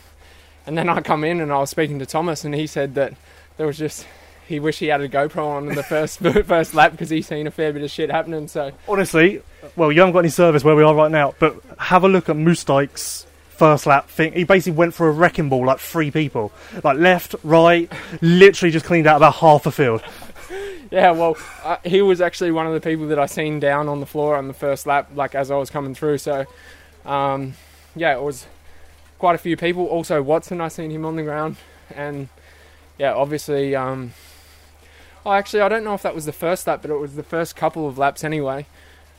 and 0.65 0.77
then 0.77 0.89
I 0.89 1.01
come 1.01 1.23
in, 1.23 1.41
and 1.41 1.51
I 1.51 1.59
was 1.59 1.69
speaking 1.69 1.99
to 1.99 2.05
Thomas, 2.05 2.43
and 2.43 2.53
he 2.53 2.67
said 2.67 2.95
that 2.95 3.13
there 3.57 3.67
was 3.67 3.77
just 3.77 4.05
he 4.49 4.59
wished 4.59 4.79
he 4.79 4.87
had 4.87 4.99
a 4.99 5.07
GoPro 5.07 5.45
on 5.45 5.69
in 5.69 5.75
the 5.75 5.83
first 5.83 6.19
first 6.45 6.73
lap 6.73 6.91
because 6.91 7.09
he's 7.09 7.27
seen 7.27 7.45
a 7.45 7.51
fair 7.51 7.71
bit 7.71 7.83
of 7.83 7.91
shit 7.91 8.09
happening. 8.09 8.47
So 8.47 8.71
Honestly, 8.87 9.41
well, 9.75 9.91
you 9.91 9.99
haven't 9.99 10.13
got 10.13 10.19
any 10.19 10.29
service 10.29 10.63
where 10.63 10.75
we 10.75 10.83
are 10.83 10.93
right 10.95 11.11
now, 11.11 11.35
but 11.37 11.61
have 11.77 12.03
a 12.03 12.09
look 12.09 12.27
at 12.29 12.35
Moosdijk's 12.35 13.27
first 13.49 13.85
lap 13.85 14.09
thing. 14.09 14.33
He 14.33 14.45
basically 14.45 14.75
went 14.75 14.95
for 14.95 15.07
a 15.07 15.11
wrecking 15.11 15.49
ball 15.49 15.65
like 15.67 15.79
three 15.79 16.09
people, 16.09 16.51
like 16.83 16.97
left, 16.97 17.35
right, 17.43 17.91
literally 18.21 18.71
just 18.71 18.85
cleaned 18.85 19.05
out 19.05 19.17
about 19.17 19.35
half 19.35 19.65
a 19.65 19.71
field. 19.71 20.01
Yeah, 20.91 21.11
well, 21.11 21.37
uh, 21.63 21.77
he 21.85 22.01
was 22.01 22.19
actually 22.19 22.51
one 22.51 22.65
of 22.65 22.73
the 22.73 22.81
people 22.81 23.09
that 23.09 23.19
I 23.19 23.27
seen 23.27 23.59
down 23.59 23.87
on 23.87 23.99
the 23.99 24.07
floor 24.07 24.35
on 24.35 24.47
the 24.47 24.55
first 24.55 24.87
lap, 24.87 25.11
like 25.13 25.35
as 25.35 25.51
I 25.51 25.55
was 25.55 25.69
coming 25.69 25.93
through. 25.93 26.17
So, 26.17 26.47
um, 27.05 27.53
yeah, 27.95 28.15
it 28.15 28.23
was 28.23 28.47
quite 29.19 29.35
a 29.35 29.37
few 29.37 29.55
people. 29.55 29.85
Also, 29.85 30.19
Watson, 30.23 30.59
I 30.61 30.69
seen 30.69 30.89
him 30.89 31.05
on 31.05 31.15
the 31.15 31.21
ground, 31.21 31.57
and 31.95 32.27
yeah, 32.97 33.13
obviously, 33.13 33.75
um, 33.75 34.13
actually, 35.33 35.61
I 35.61 35.69
don't 35.69 35.83
know 35.83 35.93
if 35.93 36.01
that 36.03 36.15
was 36.15 36.25
the 36.25 36.31
first 36.33 36.67
lap, 36.67 36.81
but 36.81 36.91
it 36.91 36.97
was 36.99 37.15
the 37.15 37.23
first 37.23 37.55
couple 37.55 37.87
of 37.87 37.97
laps 37.97 38.23
anyway. 38.23 38.65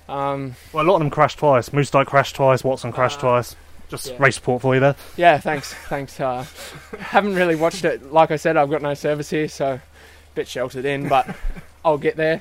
Um, 0.08 0.56
Well, 0.72 0.84
a 0.84 0.86
lot 0.86 0.94
of 0.94 1.00
them 1.00 1.10
crashed 1.10 1.38
twice. 1.38 1.68
Moosdijk 1.70 2.06
crashed 2.06 2.36
twice. 2.36 2.64
Watson 2.64 2.92
crashed 2.92 3.18
Uh, 3.18 3.22
twice. 3.22 3.56
Just 3.88 4.06
yeah. 4.08 4.16
race 4.18 4.36
support 4.36 4.62
for 4.62 4.74
you 4.74 4.80
there. 4.80 4.94
yeah, 5.16 5.38
thanks, 5.38 5.74
thanks. 5.88 6.20
Uh, 6.20 6.44
haven't 6.98 7.34
really 7.34 7.56
watched 7.56 7.84
it. 7.84 8.12
Like 8.12 8.30
I 8.30 8.36
said, 8.36 8.56
I've 8.56 8.70
got 8.70 8.82
no 8.82 8.94
service 8.94 9.30
here, 9.30 9.48
so 9.48 9.72
a 9.74 9.80
bit 10.34 10.46
sheltered 10.48 10.84
in, 10.84 11.08
but 11.08 11.34
I'll 11.84 11.98
get 11.98 12.16
there. 12.16 12.40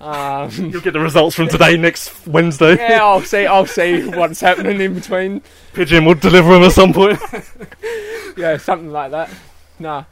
Um, 0.00 0.50
You'll 0.50 0.80
get 0.82 0.92
the 0.92 1.00
results 1.00 1.34
from 1.36 1.48
today 1.48 1.76
next 1.78 2.26
Wednesday. 2.26 2.76
yeah, 2.78 3.02
I'll 3.02 3.22
see. 3.22 3.46
I'll 3.46 3.64
see 3.66 4.06
what's 4.08 4.40
happening 4.40 4.78
in 4.80 4.94
between. 4.94 5.40
Pigeon 5.72 6.04
will 6.04 6.14
deliver 6.14 6.52
them 6.52 6.64
at 6.64 6.72
some 6.72 6.92
point. 6.92 7.18
Yeah, 8.36 8.58
something 8.58 8.90
like 8.92 9.10
that. 9.12 9.30
Nah, 9.78 10.04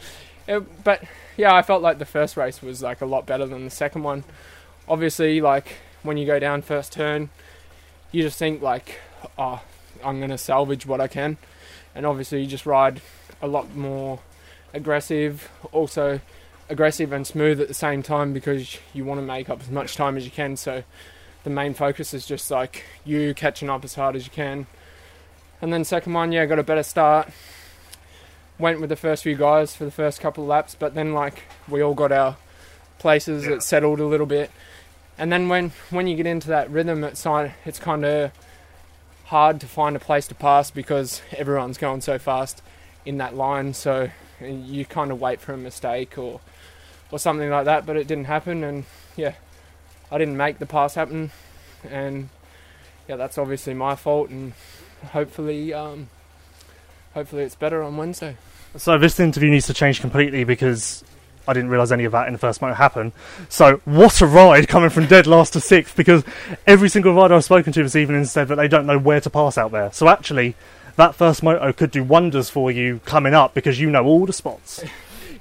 It- 0.46 0.84
but 0.84 1.02
yeah, 1.36 1.54
I 1.54 1.62
felt 1.62 1.82
like 1.82 1.98
the 1.98 2.04
first 2.04 2.36
race 2.36 2.62
was 2.62 2.82
like 2.82 3.00
a 3.00 3.06
lot 3.06 3.26
better 3.26 3.46
than 3.46 3.64
the 3.64 3.70
second 3.70 4.02
one. 4.02 4.24
Obviously, 4.88 5.40
like 5.40 5.76
when 6.02 6.16
you 6.16 6.26
go 6.26 6.38
down 6.38 6.62
first 6.62 6.92
turn, 6.92 7.30
you 8.12 8.22
just 8.22 8.38
think 8.38 8.62
like, 8.62 9.00
oh, 9.38 9.62
I'm 10.02 10.20
gonna 10.20 10.38
salvage 10.38 10.86
what 10.86 11.00
I 11.00 11.08
can, 11.08 11.38
and 11.94 12.06
obviously 12.06 12.42
you 12.42 12.46
just 12.46 12.66
ride 12.66 13.00
a 13.42 13.46
lot 13.46 13.74
more 13.74 14.20
aggressive. 14.72 15.48
Also, 15.72 16.20
aggressive 16.68 17.12
and 17.12 17.26
smooth 17.26 17.60
at 17.60 17.68
the 17.68 17.74
same 17.74 18.02
time 18.02 18.32
because 18.32 18.78
you 18.92 19.04
want 19.04 19.18
to 19.18 19.26
make 19.26 19.48
up 19.48 19.60
as 19.60 19.70
much 19.70 19.96
time 19.96 20.16
as 20.16 20.24
you 20.24 20.30
can. 20.30 20.56
So 20.56 20.82
the 21.44 21.50
main 21.50 21.74
focus 21.74 22.14
is 22.14 22.26
just 22.26 22.50
like 22.50 22.84
you 23.04 23.34
catching 23.34 23.68
up 23.68 23.84
as 23.84 23.94
hard 23.94 24.16
as 24.16 24.24
you 24.26 24.32
can. 24.32 24.66
and 25.60 25.72
then 25.72 25.84
second 25.84 26.12
one, 26.12 26.32
yeah, 26.32 26.46
got 26.46 26.58
a 26.58 26.62
better 26.62 26.82
start. 26.82 27.28
Went 28.58 28.80
with 28.80 28.88
the 28.88 28.96
first 28.96 29.22
few 29.24 29.34
guys 29.36 29.74
for 29.74 29.84
the 29.84 29.90
first 29.90 30.20
couple 30.20 30.44
of 30.44 30.48
laps, 30.48 30.76
but 30.78 30.94
then 30.94 31.12
like 31.12 31.42
we 31.68 31.82
all 31.82 31.94
got 31.94 32.12
our 32.12 32.36
places, 32.98 33.46
Yeah. 33.46 33.54
it 33.54 33.62
settled 33.62 33.98
a 34.00 34.06
little 34.06 34.26
bit, 34.26 34.50
and 35.18 35.32
then 35.32 35.48
when 35.48 35.72
when 35.90 36.06
you 36.06 36.16
get 36.16 36.26
into 36.26 36.48
that 36.48 36.70
rhythm, 36.70 37.02
it's 37.02 37.22
kind 37.22 37.52
it's 37.64 37.78
kind 37.80 38.04
of 38.04 38.30
hard 39.26 39.60
to 39.60 39.66
find 39.66 39.96
a 39.96 39.98
place 39.98 40.28
to 40.28 40.34
pass 40.34 40.70
because 40.70 41.20
everyone's 41.36 41.78
going 41.78 42.00
so 42.00 42.18
fast 42.18 42.62
in 43.04 43.18
that 43.18 43.34
line. 43.34 43.74
So 43.74 44.10
you 44.40 44.84
kind 44.84 45.10
of 45.10 45.20
wait 45.20 45.40
for 45.40 45.52
a 45.52 45.56
mistake 45.56 46.16
or 46.16 46.40
or 47.10 47.18
something 47.18 47.50
like 47.50 47.64
that, 47.64 47.84
but 47.86 47.96
it 47.96 48.06
didn't 48.06 48.26
happen, 48.26 48.62
and 48.62 48.84
yeah, 49.16 49.34
I 50.12 50.18
didn't 50.18 50.36
make 50.36 50.58
the 50.60 50.66
pass 50.66 50.94
happen, 50.94 51.32
and 51.88 52.28
yeah, 53.08 53.16
that's 53.16 53.36
obviously 53.36 53.74
my 53.74 53.96
fault, 53.96 54.30
and 54.30 54.52
hopefully, 55.12 55.74
um, 55.74 56.08
hopefully 57.14 57.44
it's 57.44 57.54
better 57.54 57.82
on 57.82 57.96
Wednesday. 57.96 58.36
So 58.76 58.98
this 58.98 59.18
interview 59.20 59.50
needs 59.50 59.66
to 59.68 59.74
change 59.74 60.00
completely 60.00 60.44
because 60.44 61.04
I 61.46 61.52
didn't 61.52 61.70
realise 61.70 61.92
any 61.92 62.04
of 62.04 62.12
that 62.12 62.26
in 62.26 62.32
the 62.32 62.38
first 62.38 62.60
motor 62.60 62.74
happened. 62.74 63.12
So 63.48 63.80
what 63.84 64.20
a 64.20 64.26
ride 64.26 64.68
coming 64.68 64.90
from 64.90 65.06
dead 65.06 65.26
last 65.26 65.52
to 65.52 65.60
sixth 65.60 65.96
because 65.96 66.24
every 66.66 66.88
single 66.88 67.14
rider 67.14 67.34
I've 67.34 67.44
spoken 67.44 67.72
to 67.72 67.82
this 67.82 67.96
evening 67.96 68.24
said 68.24 68.48
that 68.48 68.56
they 68.56 68.68
don't 68.68 68.86
know 68.86 68.98
where 68.98 69.20
to 69.20 69.30
pass 69.30 69.56
out 69.56 69.70
there. 69.72 69.92
So 69.92 70.08
actually, 70.08 70.54
that 70.96 71.14
first 71.14 71.42
moto 71.42 71.72
could 71.72 71.90
do 71.90 72.02
wonders 72.02 72.50
for 72.50 72.70
you 72.70 73.00
coming 73.04 73.34
up 73.34 73.54
because 73.54 73.78
you 73.80 73.90
know 73.90 74.04
all 74.04 74.26
the 74.26 74.32
spots. 74.32 74.82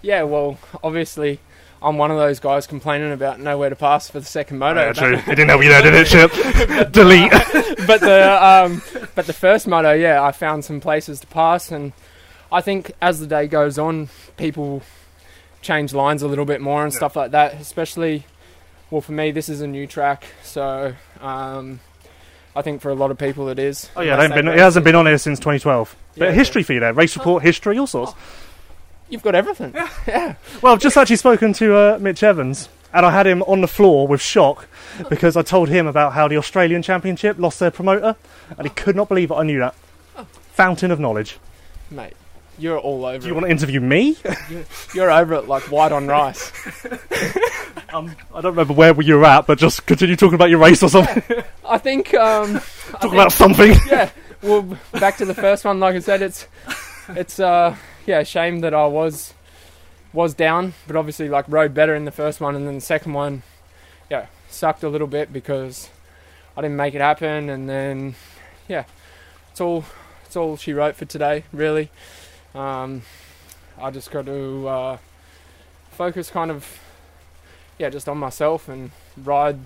Yeah, 0.06 0.24
well, 0.24 0.60
obviously, 0.84 1.40
I'm 1.84 1.98
one 1.98 2.12
of 2.12 2.18
those 2.18 2.40
guys 2.40 2.66
complaining 2.66 3.12
about 3.12 3.40
nowhere 3.42 3.70
to 3.70 3.76
pass 3.76 4.10
for 4.10 4.20
the 4.22 4.26
second 4.26 4.58
moto. 4.58 4.86
Yeah, 4.86 4.94
true. 4.94 5.16
It 5.28 5.36
didn't 5.36 5.50
help 5.50 5.64
you 5.64 5.70
did 5.70 5.94
it, 5.94 6.08
Chip? 6.08 6.32
Delete. 6.94 7.30
but 7.86 8.00
the 8.00 8.40
um, 8.42 8.82
but 9.16 9.26
the 9.28 9.34
first 9.34 9.68
moto, 9.68 9.92
yeah, 9.92 10.24
I 10.24 10.32
found 10.32 10.64
some 10.64 10.80
places 10.80 11.20
to 11.20 11.28
pass, 11.28 11.72
and 11.72 11.92
I 12.52 12.62
think 12.62 12.94
as 13.02 13.20
the 13.20 13.28
day 13.28 13.48
goes 13.48 13.78
on, 13.78 14.08
people 14.38 14.82
change 15.62 15.94
lines 15.94 16.22
a 16.22 16.28
little 16.28 16.46
bit 16.46 16.62
more 16.62 16.84
and 16.84 16.94
Yeah. 16.94 16.98
stuff 16.98 17.16
like 17.18 17.32
that. 17.32 17.56
Especially, 17.56 18.26
well, 18.90 19.02
for 19.02 19.12
me, 19.12 19.32
this 19.32 19.50
is 19.50 19.60
a 19.60 19.68
new 19.68 19.86
track, 19.86 20.26
so 20.42 20.94
um, 21.20 21.82
I 22.56 22.62
think 22.62 22.80
for 22.82 22.92
a 22.92 22.96
lot 22.96 23.12
of 23.12 23.18
people 23.18 23.50
it 23.50 23.60
is. 23.60 23.90
Oh 23.98 24.02
yeah, 24.02 24.14
Unless 24.14 24.30
they 24.30 24.36
ain't 24.38 24.46
been, 24.46 24.54
it 24.54 24.60
hasn't 24.60 24.86
been 24.86 24.96
on 24.96 25.06
here 25.06 25.18
since 25.18 25.38
2012. 25.40 25.96
But 26.18 26.26
Yeah. 26.26 26.32
history 26.32 26.64
for 26.64 26.72
you 26.74 26.80
there, 26.80 26.94
race 26.94 27.18
report, 27.18 27.44
history, 27.44 27.78
all 27.78 27.88
sorts. 27.88 28.14
You've 29.10 29.22
got 29.24 29.36
everything. 29.36 29.74
yeah. 30.08 30.36
Well, 30.62 30.74
I've 30.74 30.80
just 30.82 30.98
actually 30.98 31.18
spoken 31.18 31.54
to 31.54 31.76
uh, 31.76 31.98
Mitch 32.00 32.24
Evans, 32.24 32.70
and 32.94 33.06
I 33.06 33.12
had 33.12 33.28
him 33.28 33.44
on 33.44 33.62
the 33.62 33.68
floor 33.68 34.08
with 34.08 34.22
shock 34.22 34.68
because 35.10 35.38
I 35.38 35.42
told 35.42 35.70
him 35.70 35.88
about 35.88 36.14
how 36.14 36.28
the 36.28 36.38
Australian 36.38 36.82
Championship 36.82 37.38
lost 37.38 37.60
their 37.60 37.72
promoter, 37.72 38.16
and 38.58 38.68
he 38.68 38.74
could 38.74 38.96
not 38.96 39.08
believe 39.10 39.32
it. 39.32 39.36
I 39.36 39.44
knew 39.44 39.60
that. 39.60 39.76
Fountain 40.54 40.92
of 40.92 41.00
knowledge. 41.00 41.38
mate. 41.90 42.14
You're 42.60 42.78
all 42.78 43.04
over. 43.04 43.18
Do 43.18 43.26
you 43.26 43.32
it. 43.32 43.36
want 43.36 43.46
to 43.48 43.52
interview 43.52 43.80
me? 43.82 44.16
You're 44.94 45.10
over 45.10 45.34
it 45.34 45.48
like 45.48 45.64
white 45.72 45.92
on 45.92 46.06
rice. 46.06 46.52
um, 47.90 48.16
I 48.32 48.42
don't 48.42 48.52
remember 48.52 48.74
where 48.74 48.94
you 49.02 49.16
were 49.18 49.26
at, 49.26 49.48
but 49.48 49.58
just 49.58 49.88
continue 49.88 50.16
talking 50.16 50.36
about 50.36 50.52
your 50.52 50.60
race 50.60 50.84
or 50.84 50.90
something. 50.90 51.44
I 51.68 51.80
think. 51.80 52.14
Um, 52.14 52.62
Talk 53.02 53.12
about 53.12 53.32
something. 53.32 53.74
yeah. 53.88 54.12
Well, 54.44 54.78
back 54.92 55.18
to 55.18 55.26
the 55.26 55.34
first 55.34 55.66
one. 55.66 55.80
Like 55.80 55.96
I 55.96 56.00
said, 56.00 56.22
it's 56.22 56.46
it's 57.10 57.40
uh 57.40 57.76
yeah, 58.06 58.20
a 58.20 58.26
shame 58.26 58.60
that 58.60 58.74
I 58.74 58.86
was 58.86 59.34
was 60.12 60.34
down, 60.34 60.74
but 60.88 60.96
obviously 60.96 61.30
like 61.30 61.46
rode 61.48 61.74
better 61.74 61.96
in 61.96 62.06
the 62.06 62.12
first 62.12 62.40
one, 62.40 62.56
and 62.56 62.68
then 62.68 62.76
the 62.76 62.82
second 62.82 63.14
one, 63.14 63.44
yeah, 64.10 64.28
sucked 64.50 64.84
a 64.84 64.90
little 64.90 65.08
bit 65.08 65.34
because 65.34 65.90
I 66.56 66.62
didn't 66.62 66.78
make 66.78 66.94
it 66.94 67.02
happen, 67.02 67.50
and 67.50 67.70
then 67.70 68.16
yeah, 68.68 68.86
it's 69.52 69.62
all 69.62 69.86
it's 70.26 70.36
all 70.36 70.58
she 70.58 70.74
wrote 70.74 70.96
for 70.96 71.06
today, 71.06 71.44
really. 71.52 71.90
Um, 72.54 73.02
I 73.82 73.90
just 73.90 74.12
got 74.12 74.26
to 74.28 74.68
uh, 74.68 74.98
focus 75.92 76.30
kind 76.30 76.52
of 76.52 76.80
yeah, 77.78 77.90
just 77.90 78.08
on 78.08 78.18
myself 78.18 78.70
and 78.70 78.92
ride 79.18 79.58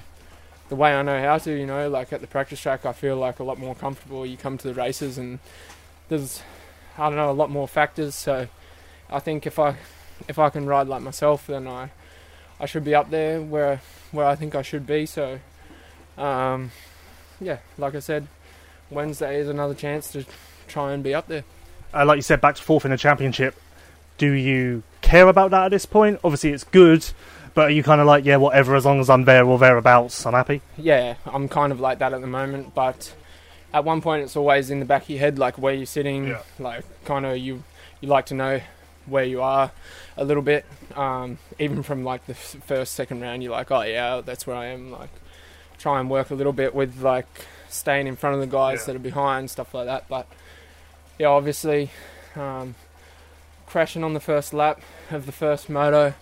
the 0.69 0.75
way 0.75 0.93
I 0.93 1.01
know 1.01 1.21
how 1.21 1.37
to, 1.37 1.51
you 1.51 1.65
know, 1.65 1.89
like 1.89 2.11
at 2.11 2.21
the 2.21 2.27
practice 2.27 2.59
track, 2.59 2.85
I 2.85 2.93
feel 2.93 3.15
like 3.15 3.39
a 3.39 3.43
lot 3.43 3.57
more 3.57 3.75
comfortable. 3.75 4.25
You 4.25 4.37
come 4.37 4.57
to 4.57 4.67
the 4.67 4.73
races 4.73 5.17
and 5.17 5.39
there's, 6.09 6.41
I 6.97 7.07
don't 7.07 7.15
know, 7.15 7.29
a 7.29 7.33
lot 7.33 7.49
more 7.49 7.67
factors. 7.67 8.15
So 8.15 8.47
I 9.09 9.19
think 9.19 9.45
if 9.45 9.59
I, 9.59 9.75
if 10.27 10.39
I 10.39 10.49
can 10.49 10.65
ride 10.65 10.87
like 10.87 11.01
myself, 11.01 11.47
then 11.47 11.67
I, 11.67 11.91
I 12.59 12.65
should 12.65 12.83
be 12.83 12.95
up 12.95 13.09
there 13.09 13.41
where, 13.41 13.81
where 14.11 14.25
I 14.25 14.35
think 14.35 14.55
I 14.55 14.61
should 14.61 14.87
be. 14.87 15.05
So, 15.05 15.39
um, 16.17 16.71
yeah, 17.39 17.59
like 17.77 17.95
I 17.95 17.99
said, 17.99 18.27
Wednesday 18.89 19.39
is 19.39 19.47
another 19.47 19.73
chance 19.73 20.11
to 20.13 20.25
try 20.67 20.93
and 20.93 21.03
be 21.03 21.13
up 21.13 21.27
there. 21.27 21.43
Uh, 21.93 22.05
like 22.05 22.17
you 22.17 22.21
said, 22.21 22.41
back 22.41 22.55
to 22.55 22.61
fourth 22.63 22.85
in 22.85 22.91
the 22.91 22.97
championship. 22.97 23.55
Do 24.17 24.31
you 24.31 24.83
care 25.01 25.27
about 25.27 25.51
that 25.51 25.65
at 25.65 25.69
this 25.69 25.85
point? 25.85 26.19
Obviously, 26.23 26.51
it's 26.51 26.63
good, 26.63 27.05
but 27.53 27.67
are 27.67 27.71
you 27.71 27.83
kind 27.83 28.01
of 28.01 28.07
like, 28.07 28.25
yeah, 28.25 28.37
whatever, 28.37 28.75
as 28.75 28.85
long 28.85 28.99
as 28.99 29.09
I'm 29.09 29.25
there 29.25 29.45
or 29.45 29.59
thereabouts, 29.59 30.25
I'm 30.25 30.33
happy? 30.33 30.61
yeah, 30.77 31.15
I'm 31.25 31.47
kind 31.47 31.71
of 31.71 31.79
like 31.79 31.99
that 31.99 32.13
at 32.13 32.21
the 32.21 32.27
moment. 32.27 32.73
But 32.73 33.13
at 33.73 33.83
one 33.83 34.01
point, 34.01 34.23
it's 34.23 34.35
always 34.35 34.69
in 34.69 34.79
the 34.79 34.85
back 34.85 35.03
of 35.03 35.09
your 35.09 35.19
head, 35.19 35.37
like 35.39 35.57
where 35.57 35.73
you're 35.73 35.85
sitting. 35.85 36.27
Yeah. 36.27 36.41
Like 36.59 36.83
kind 37.05 37.25
of 37.25 37.37
you, 37.37 37.63
you 38.01 38.07
like 38.07 38.25
to 38.27 38.33
know 38.33 38.61
where 39.05 39.23
you 39.23 39.41
are 39.41 39.71
a 40.17 40.23
little 40.25 40.43
bit. 40.43 40.65
Um, 40.95 41.37
even 41.59 41.83
from 41.83 42.03
like 42.03 42.25
the 42.25 42.33
f- 42.33 42.57
first, 42.65 42.93
second 42.93 43.21
round, 43.21 43.43
you're 43.43 43.51
like, 43.51 43.71
oh 43.71 43.81
yeah, 43.81 44.21
that's 44.23 44.45
where 44.47 44.55
I 44.55 44.67
am. 44.67 44.91
Like 44.91 45.09
try 45.77 45.99
and 45.99 46.09
work 46.09 46.29
a 46.31 46.35
little 46.35 46.53
bit 46.53 46.73
with 46.73 47.01
like 47.01 47.27
staying 47.69 48.07
in 48.07 48.15
front 48.15 48.35
of 48.35 48.41
the 48.41 48.47
guys 48.47 48.79
Yeah. 48.81 48.85
that 48.87 48.95
are 48.97 48.99
behind, 48.99 49.49
stuff 49.49 49.73
like 49.73 49.85
that. 49.85 50.07
But 50.09 50.27
yeah, 51.19 51.27
obviously, 51.27 51.91
um, 52.35 52.75
crashing 53.65 54.03
on 54.03 54.13
the 54.13 54.19
first 54.19 54.53
lap 54.53 54.81
of 55.11 55.25
the 55.25 55.31
first 55.31 55.69
moto 55.69 56.13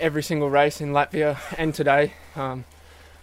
every 0.00 0.22
single 0.22 0.50
race 0.50 0.80
in 0.80 0.92
Latvia 0.92 1.38
and 1.58 1.74
today. 1.74 2.12
Um, 2.36 2.64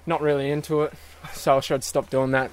not 0.06 0.22
really 0.22 0.50
into 0.50 0.82
it, 0.84 0.94
so 1.34 1.58
I 1.58 1.60
should 1.60 1.84
stop 1.84 2.10
doing 2.10 2.32
that. 2.32 2.50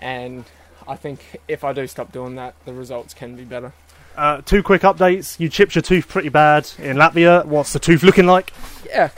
And 0.00 0.44
I 0.88 0.96
think 0.96 1.40
if 1.46 1.62
I 1.62 1.72
do 1.72 1.86
stop 1.86 2.10
doing 2.10 2.34
that, 2.34 2.54
the 2.64 2.72
results 2.72 3.14
can 3.14 3.36
be 3.36 3.44
better. 3.44 3.72
Uh, 4.16 4.40
two 4.42 4.62
quick 4.62 4.82
updates. 4.82 5.38
You 5.38 5.48
chipped 5.48 5.74
your 5.74 5.82
tooth 5.82 6.08
pretty 6.08 6.30
bad 6.30 6.70
in 6.78 6.96
Latvia. 6.96 7.44
What's 7.44 7.72
the 7.72 7.78
tooth 7.78 8.02
looking 8.02 8.26
like? 8.26 8.52
Yeah, 8.84 9.10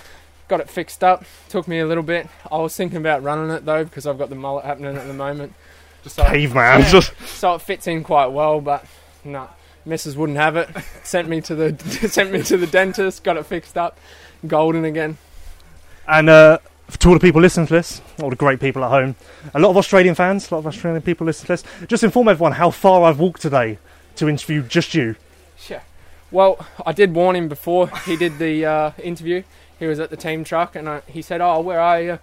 got 0.49 0.61
it 0.61 0.69
fixed 0.69 1.03
up. 1.03 1.25
Took 1.49 1.67
me 1.67 1.79
a 1.79 1.87
little 1.87 2.03
bit. 2.03 2.29
I 2.51 2.59
was 2.59 2.77
thinking 2.77 2.99
about 2.99 3.23
running 3.23 3.51
it 3.51 3.65
though 3.65 3.85
because 3.85 4.07
I've 4.07 4.19
got 4.19 4.29
the 4.29 4.35
mullet 4.37 4.65
happening 4.65 4.97
at 4.97 5.07
the 5.07 5.15
moment. 5.15 5.55
So, 6.07 6.25
Caveman. 6.25 6.81
Yeah. 6.81 6.91
Just 6.91 7.13
so 7.27 7.55
it 7.55 7.63
fits 7.63 7.87
in 7.87 8.05
quite 8.05 8.27
well, 8.27 8.61
but 8.61 8.85
no, 9.25 9.49
Mrs. 9.87 10.17
wouldn't 10.17 10.39
have 10.39 10.57
it. 10.57 10.69
sent 11.05 11.29
me 11.29 11.41
to 11.43 11.55
the 11.55 11.79
sent 12.09 12.33
me 12.33 12.43
to 12.43 12.57
the 12.57 12.67
dentist. 12.67 13.25
Got 13.25 13.39
it 13.39 13.47
fixed 13.47 13.79
up, 13.79 13.99
golden 14.47 14.85
again. 14.85 15.17
And 16.07 16.29
uh, 16.29 16.59
to 16.99 17.09
all 17.09 17.15
the 17.15 17.21
people 17.21 17.41
listening 17.41 17.67
to 17.67 17.75
this, 17.75 18.01
all 18.23 18.31
the 18.31 18.37
great 18.37 18.61
people 18.61 18.85
at 18.85 18.91
home, 18.91 19.17
a 19.55 19.59
lot 19.61 19.71
of 19.71 19.77
Australian 19.77 20.15
fans, 20.15 20.51
a 20.51 20.55
lot 20.55 20.61
of 20.61 20.67
Australian 20.67 21.03
people 21.03 21.27
listening 21.27 21.57
to 21.57 21.63
this, 21.65 21.87
just 21.89 22.05
inform 22.05 22.29
everyone 22.29 22.53
how 22.53 22.71
far 22.71 23.05
I've 23.05 23.19
walked 23.19 23.43
today 23.43 23.79
to 24.17 24.29
interview 24.29 24.63
just 24.63 24.95
you. 24.95 25.17
Sure. 25.59 25.83
Well, 26.31 26.65
I 26.85 26.93
did 26.93 27.15
warn 27.15 27.37
him 27.37 27.49
before 27.49 27.89
he 28.07 28.17
did 28.17 28.39
the 28.39 28.65
uh, 28.65 28.91
interview. 29.03 29.43
He 29.79 29.87
was 29.87 29.99
at 30.01 30.11
the 30.11 30.17
team 30.17 30.45
truck, 30.45 30.77
and 30.77 30.89
I, 30.89 31.03
he 31.07 31.23
said, 31.23 31.41
"Oh, 31.41 31.61
where 31.61 31.81
are 31.81 32.01
you? 32.01 32.19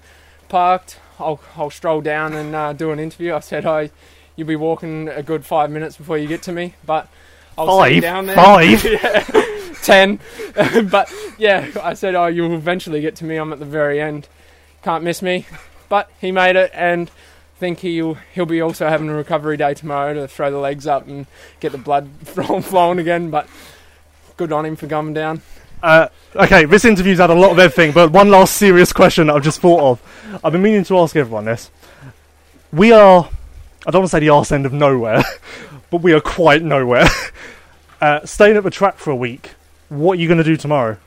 Parked. 0.47 0.97
I'll 1.19 1.41
I'll 1.57 1.69
stroll 1.69 1.99
down 2.01 2.33
and 2.33 2.55
uh, 2.55 2.73
do 2.73 2.91
an 2.91 2.99
interview." 2.99 3.33
I 3.35 3.41
said, 3.41 3.65
"Oh, 3.65 3.89
you'll 4.35 4.47
be 4.47 4.55
walking 4.55 5.09
a 5.09 5.21
good 5.21 5.45
five 5.45 5.69
minutes 5.69 5.97
before 5.97 6.17
you 6.17 6.27
get 6.27 6.41
to 6.43 6.51
me, 6.53 6.75
but 6.85 7.09
I'll 7.57 7.67
Five? 7.67 8.01
down 8.01 8.27
there." 8.27 8.35
Five? 8.35 8.83
yeah, 8.85 9.73
ten. 9.83 10.19
but 10.89 11.13
yeah, 11.37 11.69
I 11.83 11.93
said, 11.95 12.15
"Oh, 12.15 12.27
you'll 12.27 12.55
eventually 12.55 13.01
get 13.01 13.17
to 13.17 13.25
me. 13.25 13.35
I'm 13.35 13.51
at 13.51 13.59
the 13.59 13.65
very 13.65 13.99
end. 13.99 14.29
Can't 14.83 15.03
miss 15.03 15.21
me." 15.21 15.45
But 15.89 16.09
he 16.21 16.31
made 16.31 16.55
it, 16.55 16.71
and 16.73 17.09
I 17.09 17.59
think 17.59 17.79
he'll 17.79 18.13
he'll 18.33 18.45
be 18.45 18.61
also 18.61 18.87
having 18.87 19.09
a 19.09 19.13
recovery 19.13 19.57
day 19.57 19.73
tomorrow 19.73 20.13
to 20.13 20.27
throw 20.27 20.51
the 20.51 20.59
legs 20.59 20.87
up 20.87 21.07
and 21.07 21.25
get 21.59 21.71
the 21.71 21.77
blood 21.77 22.09
flowing 22.23 22.99
again. 22.99 23.29
But 23.29 23.47
good 24.37 24.53
on 24.53 24.65
him 24.65 24.75
for 24.75 24.87
coming 24.87 25.13
down. 25.13 25.41
Uh, 25.81 26.09
okay, 26.35 26.65
this 26.65 26.85
interview's 26.85 27.19
had 27.19 27.29
a 27.29 27.35
lot 27.35 27.51
of 27.51 27.59
everything, 27.59 27.91
but 27.91 28.11
one 28.11 28.29
last 28.29 28.55
serious 28.55 28.91
question 28.91 29.27
that 29.27 29.35
I've 29.35 29.43
just 29.43 29.61
thought 29.61 29.81
of. 29.81 30.39
I've 30.43 30.51
been 30.51 30.61
meaning 30.61 30.83
to 30.85 30.97
ask 30.97 31.15
everyone 31.15 31.45
this. 31.45 31.71
We 32.71 32.91
are, 32.91 33.29
I 33.87 33.91
don't 33.91 34.01
want 34.01 34.11
to 34.11 34.15
say 34.15 34.19
the 34.19 34.29
arse 34.29 34.51
end 34.51 34.65
of 34.65 34.73
nowhere, 34.73 35.23
but 35.89 36.01
we 36.01 36.13
are 36.13 36.19
quite 36.19 36.61
nowhere. 36.61 37.07
uh, 38.01 38.25
staying 38.25 38.57
at 38.57 38.63
the 38.63 38.69
track 38.69 38.97
for 38.97 39.11
a 39.11 39.15
week, 39.15 39.51
what 39.87 40.17
are 40.17 40.21
you 40.21 40.27
going 40.27 40.37
to 40.37 40.43
do 40.43 40.57
tomorrow? 40.57 40.97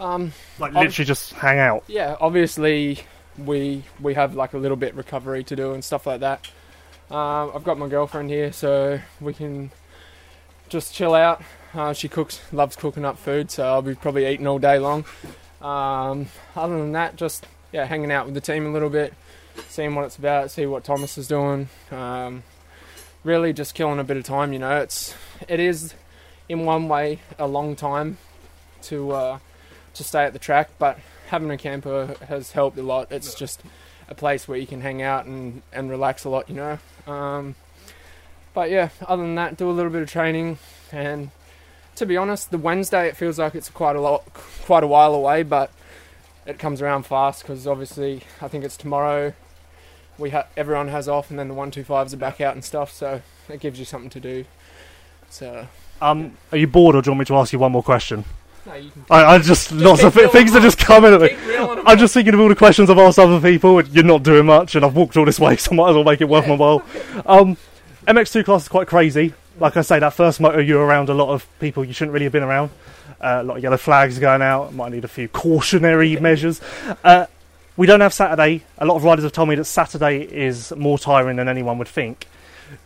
Um, 0.00 0.32
Like, 0.58 0.72
literally 0.72 1.04
just 1.06 1.32
hang 1.34 1.58
out. 1.58 1.84
yeah, 1.86 2.16
obviously 2.20 3.00
we 3.38 3.84
we 4.00 4.14
have 4.14 4.34
like 4.34 4.54
a 4.54 4.58
little 4.58 4.76
bit 4.76 4.94
recovery 4.94 5.44
to 5.44 5.54
do 5.56 5.72
and 5.72 5.84
stuff 5.84 6.06
like 6.06 6.20
that. 6.20 6.48
Um, 7.10 7.52
I've 7.54 7.64
got 7.64 7.78
my 7.78 7.88
girlfriend 7.88 8.30
here, 8.30 8.52
so 8.52 9.00
we 9.20 9.34
can 9.34 9.70
just 10.68 10.94
chill 10.94 11.14
out. 11.14 11.42
Uh, 11.74 11.92
she 11.92 12.08
cooks, 12.08 12.40
loves 12.52 12.76
cooking 12.76 13.04
up 13.04 13.18
food, 13.18 13.50
so 13.50 13.64
I'll 13.64 13.82
be 13.82 13.94
probably 13.94 14.26
eating 14.26 14.46
all 14.46 14.58
day 14.58 14.78
long. 14.78 15.04
Um, 15.60 16.26
other 16.56 16.78
than 16.78 16.92
that, 16.92 17.16
just 17.16 17.46
yeah, 17.72 17.84
hanging 17.84 18.10
out 18.10 18.26
with 18.26 18.34
the 18.34 18.40
team 18.40 18.66
a 18.66 18.70
little 18.72 18.90
bit, 18.90 19.12
seeing 19.68 19.94
what 19.94 20.04
it's 20.06 20.16
about, 20.16 20.50
see 20.50 20.66
what 20.66 20.82
Thomas 20.84 21.18
is 21.18 21.28
doing. 21.28 21.68
Um, 21.90 22.42
really 23.22 23.52
just 23.52 23.74
killing 23.74 23.98
a 23.98 24.04
bit 24.04 24.16
of 24.16 24.24
time. 24.24 24.52
You 24.52 24.58
know, 24.60 24.80
it's 24.80 25.14
it 25.48 25.60
is 25.60 25.94
in 26.48 26.64
one 26.64 26.88
way 26.88 27.18
a 27.38 27.46
long 27.46 27.76
time 27.76 28.18
to 28.82 29.10
uh, 29.12 29.38
to 29.94 30.04
stay 30.04 30.24
at 30.24 30.32
the 30.32 30.38
track, 30.38 30.70
but 30.78 30.98
having 31.28 31.50
a 31.50 31.56
camper 31.56 32.16
has 32.28 32.52
helped 32.52 32.78
a 32.78 32.82
lot. 32.82 33.10
It's 33.10 33.34
just 33.34 33.62
a 34.08 34.14
place 34.14 34.48
where 34.48 34.58
you 34.58 34.66
can 34.66 34.80
hang 34.80 35.02
out 35.02 35.26
and, 35.26 35.62
and 35.72 35.90
relax 35.90 36.24
a 36.24 36.28
lot, 36.28 36.48
you 36.48 36.56
know. 36.56 36.78
Um, 37.06 37.54
but 38.54 38.70
yeah, 38.70 38.88
other 39.06 39.22
than 39.22 39.36
that, 39.36 39.56
do 39.56 39.70
a 39.70 39.72
little 39.72 39.92
bit 39.92 40.02
of 40.02 40.10
training, 40.10 40.58
and 40.90 41.30
to 41.96 42.06
be 42.06 42.16
honest, 42.16 42.50
the 42.50 42.58
Wednesday 42.58 43.06
it 43.06 43.16
feels 43.16 43.38
like 43.38 43.54
it's 43.54 43.68
quite 43.68 43.94
a 43.96 44.00
lot, 44.00 44.24
quite 44.64 44.82
a 44.82 44.86
while 44.86 45.14
away, 45.14 45.42
but 45.42 45.70
it 46.46 46.58
comes 46.58 46.82
around 46.82 47.04
fast 47.04 47.42
because 47.42 47.66
obviously 47.66 48.22
I 48.40 48.48
think 48.48 48.64
it's 48.64 48.76
tomorrow. 48.76 49.34
We 50.18 50.30
ha- 50.30 50.46
everyone 50.56 50.88
has 50.88 51.08
off, 51.08 51.30
and 51.30 51.38
then 51.38 51.48
the 51.48 51.54
one 51.54 51.70
two 51.70 51.84
fives 51.84 52.12
are 52.12 52.16
back 52.16 52.40
out 52.40 52.54
and 52.54 52.64
stuff, 52.64 52.92
so 52.92 53.22
it 53.48 53.60
gives 53.60 53.78
you 53.78 53.84
something 53.84 54.10
to 54.10 54.20
do. 54.20 54.44
So 55.30 55.68
Um, 56.02 56.36
are 56.50 56.58
you 56.58 56.66
bored, 56.66 56.96
or 56.96 57.02
do 57.02 57.08
you 57.08 57.12
want 57.12 57.20
me 57.20 57.24
to 57.26 57.36
ask 57.36 57.52
you 57.52 57.58
one 57.58 57.72
more 57.72 57.82
question? 57.82 58.24
No. 58.66 58.72
I, 59.10 59.24
I 59.34 59.38
just 59.38 59.72
lots 59.72 60.02
of 60.02 60.14
things 60.14 60.54
are 60.54 60.60
just 60.60 60.78
coming 60.78 61.12
at 61.14 61.20
me. 61.20 61.28
Keep 61.30 61.46
reeling 61.46 61.78
'em 61.78 61.88
I'm 61.88 61.98
just 61.98 62.14
thinking 62.14 62.34
of 62.34 62.40
all 62.40 62.48
the 62.48 62.54
questions 62.54 62.90
I've 62.90 62.98
asked 62.98 63.18
other 63.18 63.40
people, 63.40 63.78
and 63.78 63.88
you're 63.88 64.04
not 64.04 64.22
doing 64.22 64.46
much, 64.46 64.74
and 64.74 64.84
I've 64.84 64.94
walked 64.94 65.16
all 65.16 65.24
this 65.24 65.40
way, 65.40 65.56
so 65.58 65.72
I 65.72 65.74
might 65.74 65.90
as 65.90 65.94
well 65.96 66.04
make 66.04 66.20
it 66.20 66.28
worth 66.28 66.46
my 66.46 66.54
while. 66.56 66.82
Um, 67.26 67.56
MX2 68.06 68.44
class 68.44 68.62
is 68.62 68.68
quite 68.68 68.86
crazy. 68.86 69.34
Like 69.58 69.76
I 69.76 69.82
say, 69.82 69.98
that 69.98 70.14
first 70.14 70.40
motor, 70.40 70.60
you're 70.62 70.84
around 70.84 71.08
a 71.08 71.14
lot 71.14 71.30
of 71.30 71.46
people 71.58 71.84
you 71.84 71.92
shouldn't 71.92 72.12
really 72.12 72.24
have 72.24 72.32
been 72.32 72.42
around. 72.42 72.70
Uh, 73.20 73.40
a 73.40 73.42
lot 73.42 73.56
of 73.58 73.62
yellow 73.62 73.76
flags 73.76 74.18
going 74.18 74.40
out. 74.40 74.72
Might 74.72 74.92
need 74.92 75.04
a 75.04 75.08
few 75.08 75.28
cautionary 75.28 76.16
measures. 76.16 76.60
Uh, 77.04 77.26
we 77.76 77.86
don't 77.86 78.00
have 78.00 78.14
Saturday. 78.14 78.62
A 78.78 78.86
lot 78.86 78.96
of 78.96 79.04
riders 79.04 79.24
have 79.24 79.32
told 79.32 79.48
me 79.50 79.54
that 79.56 79.64
Saturday 79.64 80.22
is 80.22 80.72
more 80.76 80.98
tiring 80.98 81.36
than 81.36 81.48
anyone 81.48 81.76
would 81.78 81.88
think. 81.88 82.26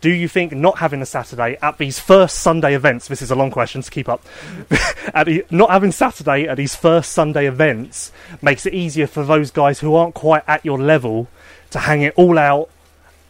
Do 0.00 0.10
you 0.10 0.28
think 0.28 0.52
not 0.52 0.78
having 0.78 1.02
a 1.02 1.06
Saturday 1.06 1.56
at 1.60 1.78
these 1.78 1.98
first 1.98 2.38
Sunday 2.38 2.74
events? 2.74 3.08
This 3.08 3.20
is 3.22 3.30
a 3.30 3.34
long 3.34 3.50
question 3.50 3.82
to 3.82 3.90
keep 3.90 4.08
up. 4.08 4.24
at 5.14 5.24
the, 5.26 5.44
not 5.50 5.70
having 5.70 5.92
Saturday 5.92 6.46
at 6.48 6.56
these 6.56 6.74
first 6.74 7.12
Sunday 7.12 7.46
events 7.46 8.12
makes 8.40 8.64
it 8.66 8.74
easier 8.74 9.06
for 9.06 9.24
those 9.24 9.50
guys 9.50 9.80
who 9.80 9.94
aren't 9.94 10.14
quite 10.14 10.42
at 10.46 10.64
your 10.64 10.78
level 10.78 11.28
to 11.70 11.80
hang 11.80 12.02
it 12.02 12.14
all 12.16 12.38
out 12.38 12.70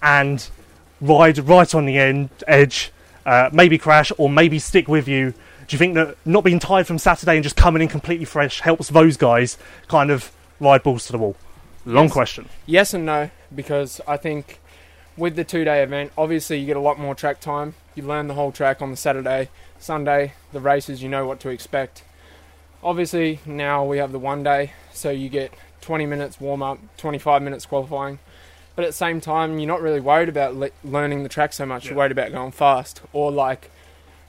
and 0.02 0.48
ride 1.00 1.38
right 1.38 1.74
on 1.74 1.86
the 1.86 1.98
end 1.98 2.30
edge, 2.46 2.92
uh, 3.26 3.50
maybe 3.52 3.78
crash 3.78 4.12
or 4.18 4.28
maybe 4.28 4.58
stick 4.58 4.86
with 4.88 5.08
you. 5.08 5.32
Do 5.66 5.74
you 5.74 5.78
think 5.78 5.94
that 5.94 6.16
not 6.24 6.44
being 6.44 6.58
tired 6.58 6.86
from 6.86 6.98
Saturday 6.98 7.34
and 7.36 7.42
just 7.42 7.56
coming 7.56 7.82
in 7.82 7.88
completely 7.88 8.26
fresh 8.26 8.60
helps 8.60 8.88
those 8.88 9.16
guys 9.16 9.56
kind 9.88 10.10
of 10.10 10.30
ride 10.60 10.82
balls 10.82 11.06
to 11.06 11.12
the 11.12 11.18
wall? 11.18 11.36
Long 11.86 12.04
Yes. 12.04 12.12
question. 12.12 12.48
Yes 12.66 12.94
and 12.94 13.06
no, 13.06 13.30
because 13.54 14.00
I 14.06 14.16
think 14.18 14.60
with 15.16 15.36
the 15.36 15.44
two 15.44 15.64
day 15.64 15.82
event, 15.82 16.12
obviously 16.16 16.58
you 16.58 16.66
get 16.66 16.76
a 16.76 16.80
lot 16.80 16.98
more 16.98 17.14
track 17.14 17.40
time. 17.40 17.74
You 17.94 18.02
learn 18.02 18.26
the 18.26 18.34
whole 18.34 18.52
track 18.52 18.82
on 18.82 18.90
the 18.90 18.96
Saturday. 18.96 19.48
Sunday, 19.78 20.32
the 20.52 20.60
races, 20.60 21.02
you 21.02 21.08
know 21.08 21.26
what 21.26 21.40
to 21.40 21.50
expect. 21.50 22.02
Obviously, 22.82 23.40
now 23.46 23.84
we 23.84 23.98
have 23.98 24.12
the 24.12 24.18
one 24.18 24.42
day, 24.42 24.72
so 24.92 25.10
you 25.10 25.28
get 25.28 25.52
20 25.80 26.06
minutes 26.06 26.40
warm 26.40 26.62
up, 26.62 26.78
25 26.96 27.42
minutes 27.42 27.66
qualifying. 27.66 28.18
But 28.76 28.84
at 28.84 28.88
the 28.88 28.92
same 28.92 29.20
time, 29.20 29.58
you're 29.58 29.68
not 29.68 29.80
really 29.80 30.00
worried 30.00 30.28
about 30.28 30.56
le- 30.56 30.70
learning 30.82 31.22
the 31.22 31.28
track 31.28 31.52
so 31.52 31.64
much. 31.64 31.86
You're 31.86 31.96
worried 31.96 32.12
about 32.12 32.32
going 32.32 32.50
fast. 32.50 33.02
Or 33.12 33.30
like, 33.30 33.70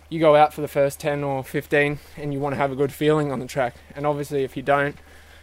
you 0.09 0.19
go 0.19 0.35
out 0.35 0.53
for 0.53 0.61
the 0.61 0.67
first 0.67 0.99
10 0.99 1.23
or 1.23 1.43
15 1.43 1.99
and 2.17 2.33
you 2.33 2.39
want 2.39 2.53
to 2.53 2.57
have 2.57 2.71
a 2.71 2.75
good 2.75 2.93
feeling 2.93 3.31
on 3.31 3.39
the 3.39 3.47
track. 3.47 3.75
And 3.95 4.05
obviously, 4.05 4.43
if 4.43 4.55
you 4.55 4.61
don't, 4.61 4.95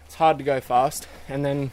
it's 0.06 0.14
hard 0.14 0.38
to 0.38 0.44
go 0.44 0.60
fast. 0.60 1.08
And 1.28 1.44
then 1.44 1.72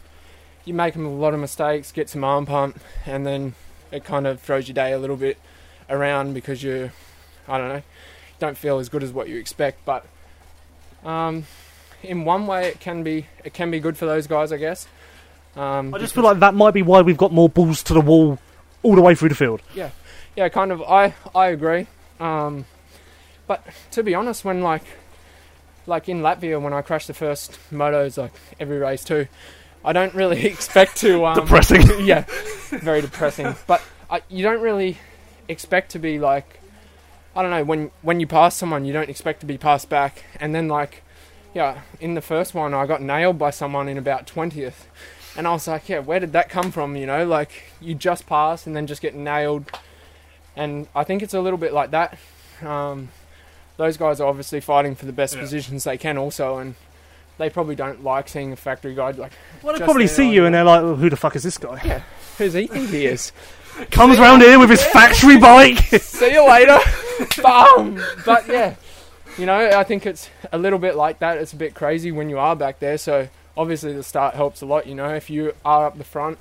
you 0.66 0.74
make 0.74 0.96
a 0.96 1.00
lot 1.00 1.34
of 1.34 1.40
mistakes, 1.40 1.92
get 1.92 2.10
some 2.10 2.24
arm 2.24 2.46
pump, 2.46 2.80
and 3.06 3.26
then 3.26 3.54
it 3.92 4.04
kind 4.04 4.28
of 4.28 4.40
throws 4.40 4.68
your 4.68 4.76
day 4.76 4.92
a 4.92 5.00
little 5.00 5.16
bit 5.16 5.38
around 5.90 6.34
because 6.34 6.62
you, 6.62 6.92
I 7.48 7.58
don't 7.58 7.70
know, 7.70 7.82
don't 8.40 8.58
feel 8.58 8.80
as 8.80 8.90
good 8.90 9.04
as 9.04 9.12
what 9.12 9.30
you 9.30 9.38
expect. 9.38 9.84
But 9.86 10.06
um, 11.04 11.46
in 12.04 12.26
one 12.26 12.48
way, 12.48 12.68
it 12.68 12.80
can 12.80 13.04
be 13.04 13.28
it 13.44 13.54
can 13.54 13.72
be 13.72 13.80
good 13.80 13.98
for 13.98 14.06
those 14.06 14.28
guys, 14.28 14.52
I 14.52 14.58
guess. 14.58 14.88
Um, 15.56 15.94
I 15.94 15.98
just 15.98 16.14
feel 16.14 16.24
like 16.24 16.40
that 16.40 16.54
might 16.54 16.74
be 16.74 16.82
why 16.82 17.02
we've 17.02 17.18
got 17.18 17.34
more 17.34 17.50
balls 17.50 17.82
to 17.84 17.94
the 17.94 18.02
wall 18.02 18.38
all 18.84 18.96
the 18.96 19.02
way 19.02 19.16
through 19.16 19.30
the 19.30 19.36
field. 19.36 19.62
yeah, 19.76 19.90
yeah, 20.36 20.50
kind 20.50 20.72
of. 20.72 20.82
I 20.84 21.16
I 21.34 21.48
agree. 21.48 21.88
Um, 22.20 22.66
but 23.48 23.66
to 23.92 24.04
be 24.04 24.14
honest, 24.14 24.46
when 24.46 24.62
like 24.62 24.84
like 25.88 26.08
in 26.08 26.22
Latvia, 26.22 26.62
when 26.62 26.74
I 26.74 26.82
crashed 26.82 27.08
the 27.08 27.14
first 27.14 27.58
motos, 27.72 28.18
like 28.18 28.32
every 28.60 28.78
race 28.78 29.04
too, 29.04 29.28
I 29.84 29.94
don't 29.94 30.14
really 30.14 30.46
expect 30.46 30.98
to. 30.98 31.26
Um, 31.26 31.36
Depressing. 31.36 31.84
yeah, 32.06 32.26
very 32.70 33.02
depressing. 33.02 33.56
But 33.68 33.82
I, 34.10 34.22
you 34.30 34.44
don't 34.44 34.62
really 34.62 34.98
expect 35.48 35.92
to 35.92 36.00
be 36.00 36.20
like, 36.20 36.60
I 37.36 37.42
don't 37.42 37.52
know, 37.52 37.64
when 37.64 37.92
when 38.02 38.20
you 38.20 38.28
pass 38.28 38.56
someone, 38.56 38.86
you 38.86 38.94
don't 38.94 39.10
expect 39.10 39.40
to 39.42 39.46
be 39.46 39.58
passed 39.58 39.90
back, 39.90 40.24
and 40.40 40.54
then 40.54 40.68
like, 40.68 41.04
yeah, 41.54 41.82
in 42.00 42.14
the 42.16 42.22
first 42.22 42.54
one, 42.54 42.74
I 42.74 42.86
got 42.86 43.02
nailed 43.02 43.38
by 43.40 43.50
someone 43.52 43.88
in 43.88 43.98
about 43.98 44.28
twentieth, 44.28 44.88
and 45.38 45.48
I 45.48 45.52
was 45.54 45.68
like, 45.68 45.88
yeah, 45.90 46.00
where 46.00 46.20
did 46.20 46.34
that 46.34 46.50
come 46.50 46.72
from? 46.72 46.96
You 46.96 47.06
know, 47.06 47.26
like 47.26 47.72
you 47.80 47.96
just 47.96 48.26
pass 48.28 48.68
and 48.68 48.76
then 48.76 48.88
just 48.88 49.02
get 49.02 49.16
nailed, 49.16 49.72
and 50.56 50.88
I 50.96 51.04
think 51.04 51.22
it's 51.24 51.34
a 51.34 51.42
little 51.42 51.60
bit 51.60 51.74
like 51.74 51.92
that. 51.92 52.18
Um, 52.62 53.10
those 53.78 53.96
guys 53.96 54.20
are 54.20 54.28
obviously 54.28 54.60
fighting 54.60 54.94
for 54.96 55.06
the 55.06 55.14
best 55.14 55.36
Yeah. 55.36 55.42
positions 55.42 55.86
they 55.86 55.98
can, 55.98 56.18
also, 56.18 56.58
and 56.58 56.76
they 57.40 57.50
probably 57.50 57.76
don't 57.76 58.04
like 58.04 58.30
seeing 58.30 58.52
a 58.52 58.56
factory 58.56 58.94
guy 58.94 59.12
like, 59.12 59.32
Well, 59.64 59.74
they 59.74 59.84
probably 59.84 60.06
see 60.06 60.32
you 60.32 60.46
and 60.46 60.54
they're 60.54 60.64
like, 60.64 60.84
well, 60.84 60.96
"Who 60.96 61.10
the 61.10 61.18
fuck 61.18 61.36
is 61.36 61.42
this 61.42 61.58
guy?" 61.58 61.82
Yeah, 61.84 62.04
who's 62.38 62.54
he 62.54 62.68
think 62.68 62.90
he 62.90 63.06
is? 63.06 63.32
Comes 63.92 64.20
round 64.20 64.42
here 64.42 64.60
with 64.60 64.70
his 64.70 64.84
factory 64.84 65.38
bike. 65.38 65.78
see 66.02 66.34
you 66.34 66.48
later. 66.48 66.78
Bam! 67.42 68.04
But 68.26 68.48
yeah, 68.48 68.76
you 69.38 69.46
know, 69.46 69.72
I 69.72 69.84
think 69.84 70.06
it's 70.06 70.30
a 70.52 70.58
little 70.58 70.80
bit 70.80 70.96
like 70.96 71.20
that. 71.20 71.38
It's 71.38 71.54
a 71.54 71.56
bit 71.56 71.74
crazy 71.74 72.12
when 72.12 72.30
you 72.30 72.38
are 72.38 72.56
back 72.56 72.80
there. 72.80 72.98
So 72.98 73.30
obviously 73.58 73.94
the 73.94 74.04
start 74.04 74.36
helps 74.36 74.62
a 74.62 74.66
lot. 74.66 74.86
You 74.86 74.96
know, 74.96 75.10
if 75.16 75.30
you 75.30 75.54
are 75.64 75.88
up 75.88 75.98
the 75.98 76.04
front, 76.04 76.38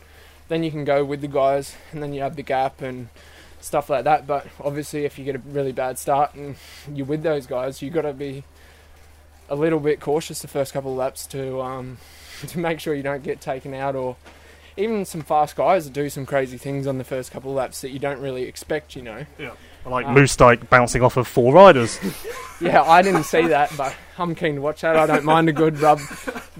then 0.49 0.64
you 0.64 0.70
can 0.72 0.84
go 0.84 1.05
with 1.05 1.20
the 1.20 1.28
guys, 1.28 1.76
and 1.92 2.03
then 2.03 2.12
you 2.12 2.22
have 2.22 2.34
the 2.34 2.42
gap 2.42 2.82
and 2.82 3.09
stuff 3.61 3.88
like 3.88 4.03
that. 4.05 4.26
But 4.26 4.49
obviously, 4.61 5.05
if 5.05 5.16
you 5.16 5.24
get 5.24 5.36
a 5.36 5.38
really 5.38 5.72
bad 5.72 5.99
start 5.99 6.34
and 6.34 6.57
you're 6.92 7.07
with 7.07 7.22
those 7.22 7.46
guys, 7.46 7.80
you 7.82 7.90
got 7.90 8.03
to 8.03 8.12
be 8.12 8.42
a 9.49 9.55
little 9.57 9.80
bit 9.80 10.01
cautious 10.01 10.40
the 10.40 10.49
first 10.49 10.72
couple 10.72 10.92
of 10.92 10.99
laps 10.99 11.26
to 11.28 11.61
um, 11.61 11.99
to 12.49 12.59
make 12.59 12.80
sure 12.80 12.94
you 12.94 13.03
don't 13.03 13.22
get 13.22 13.40
taken 13.40 13.74
out 13.74 13.94
or. 13.96 14.16
Even 14.76 15.05
some 15.05 15.22
fast 15.22 15.57
guys 15.57 15.90
do 15.90 16.09
some 16.09 16.24
crazy 16.24 16.57
things 16.57 16.86
on 16.86 16.99
the 16.99 17.03
first 17.05 17.32
couple 17.32 17.51
of 17.51 17.57
laps 17.57 17.80
that 17.80 17.90
you 17.90 17.99
don't 17.99 18.20
really 18.20 18.44
expect, 18.44 18.94
you 18.94 19.03
know. 19.03 19.26
Yeah. 19.36 19.51
Like 19.84 20.07
Um, 20.07 20.14
Moose 20.14 20.36
Dyke 20.36 20.70
bouncing 20.70 21.03
off 21.03 21.16
of 21.16 21.26
four 21.26 21.53
riders. 21.53 21.99
Yeah, 22.61 22.82
I 22.82 23.03
didn't 23.03 23.24
see 23.24 23.49
that, 23.49 23.72
but 23.76 23.92
I'm 24.18 24.36
keen 24.36 24.55
to 24.55 24.61
watch 24.61 24.82
that. 24.82 24.94
I 24.96 25.07
don't 25.07 25.24
mind 25.24 25.49
a 25.49 25.53
good 25.53 25.80
rub, 25.80 25.99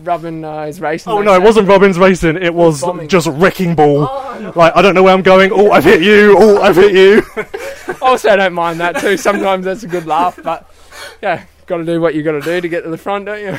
rubbing 0.03 0.45
uh, 0.45 0.67
his 0.67 0.81
racing. 0.81 1.13
Oh 1.13 1.23
no, 1.23 1.33
it 1.35 1.43
wasn't 1.43 1.69
Robbins 1.69 1.97
racing. 1.97 2.37
It 2.43 2.55
was 2.55 2.81
Bombing. 2.83 3.07
just 3.07 3.29
wrecking 3.29 3.77
ball. 3.77 4.09
Oh, 4.11 4.39
no. 4.41 4.53
Like 4.57 4.75
I 4.77 4.83
don't 4.83 4.95
know 4.97 5.05
where 5.05 5.15
I'm 5.15 5.23
going. 5.23 5.53
Oh, 5.53 5.71
I've 5.71 5.85
hit 5.85 6.03
you. 6.03 6.37
Oh, 6.39 6.61
I've 6.61 6.75
hit 6.77 6.93
you. 6.95 7.23
Also, 8.03 8.31
I 8.31 8.37
don't 8.37 8.53
mind 8.53 8.81
that 8.81 8.99
too. 8.99 9.17
Sometimes 9.17 9.65
that's 9.65 9.83
a 9.85 9.89
good 9.89 10.07
laugh, 10.07 10.39
but 10.43 10.69
yeah, 11.23 11.45
got 11.69 11.77
to 11.77 11.85
do 11.85 12.01
what 12.01 12.15
you 12.15 12.23
got 12.23 12.33
to 12.33 12.41
do 12.41 12.61
to 12.63 12.69
get 12.69 12.83
to 12.83 12.91
the 12.91 12.97
front, 12.97 13.27
don't 13.27 13.43
you? 13.43 13.59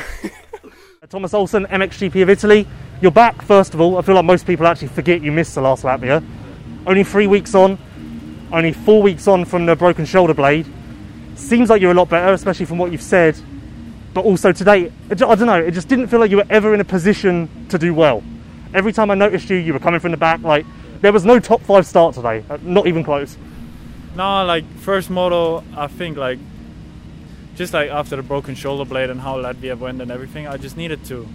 Thomas 1.08 1.32
Olsen, 1.32 1.64
MXGP 1.66 2.22
of 2.22 2.28
Italy. 2.28 2.66
You're 3.00 3.12
back, 3.12 3.40
first 3.40 3.72
of 3.72 3.80
all. 3.80 3.96
I 3.98 4.02
feel 4.02 4.16
like 4.16 4.24
most 4.24 4.46
people 4.46 4.66
actually 4.66 4.88
forget 4.88 5.22
you 5.22 5.30
missed 5.30 5.54
the 5.54 5.60
last 5.60 5.84
lap 5.84 6.02
here. 6.02 6.20
Only 6.86 7.04
three 7.04 7.28
weeks 7.28 7.54
on, 7.54 7.78
only 8.52 8.72
four 8.72 9.00
weeks 9.00 9.28
on 9.28 9.44
from 9.44 9.64
the 9.64 9.76
broken 9.76 10.04
shoulder 10.04 10.34
blade. 10.34 10.66
Seems 11.36 11.70
like 11.70 11.80
you're 11.80 11.92
a 11.92 11.94
lot 11.94 12.08
better, 12.08 12.32
especially 12.32 12.66
from 12.66 12.78
what 12.78 12.90
you've 12.90 13.00
said. 13.00 13.38
But 14.12 14.24
also 14.24 14.50
today, 14.50 14.92
I 15.08 15.14
don't 15.14 15.46
know, 15.46 15.60
it 15.62 15.70
just 15.70 15.88
didn't 15.88 16.08
feel 16.08 16.18
like 16.18 16.32
you 16.32 16.38
were 16.38 16.46
ever 16.50 16.74
in 16.74 16.80
a 16.80 16.84
position 16.84 17.48
to 17.68 17.78
do 17.78 17.94
well. 17.94 18.24
Every 18.74 18.92
time 18.92 19.12
I 19.12 19.14
noticed 19.14 19.48
you, 19.50 19.56
you 19.56 19.72
were 19.72 19.78
coming 19.78 20.00
from 20.00 20.10
the 20.10 20.16
back. 20.16 20.42
Like, 20.42 20.66
there 21.00 21.12
was 21.12 21.24
no 21.24 21.38
top 21.38 21.62
five 21.62 21.86
start 21.86 22.16
today, 22.16 22.44
uh, 22.50 22.58
not 22.62 22.88
even 22.88 23.04
close. 23.04 23.38
No, 24.16 24.44
like 24.44 24.64
first 24.78 25.10
moto, 25.10 25.62
I 25.76 25.86
think 25.86 26.16
like 26.16 26.40
just 27.60 27.74
like 27.74 27.90
after 27.90 28.16
the 28.16 28.22
broken 28.22 28.54
shoulder 28.54 28.86
blade 28.86 29.10
and 29.10 29.20
how 29.20 29.36
Latvia 29.36 29.78
went 29.78 30.00
and 30.00 30.10
everything, 30.10 30.48
I 30.48 30.56
just 30.56 30.78
needed 30.78 31.04
to, 31.04 31.28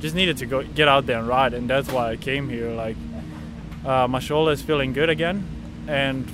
just 0.00 0.14
needed 0.14 0.38
to 0.38 0.46
go 0.46 0.62
get 0.62 0.88
out 0.88 1.04
there 1.04 1.18
and 1.18 1.28
ride, 1.28 1.52
and 1.52 1.68
that's 1.68 1.92
why 1.92 2.12
I 2.12 2.16
came 2.16 2.48
here. 2.48 2.70
Like 2.70 2.96
uh, 3.84 4.08
my 4.08 4.18
shoulder 4.18 4.52
is 4.52 4.62
feeling 4.62 4.94
good 4.94 5.10
again, 5.10 5.44
and 5.86 6.26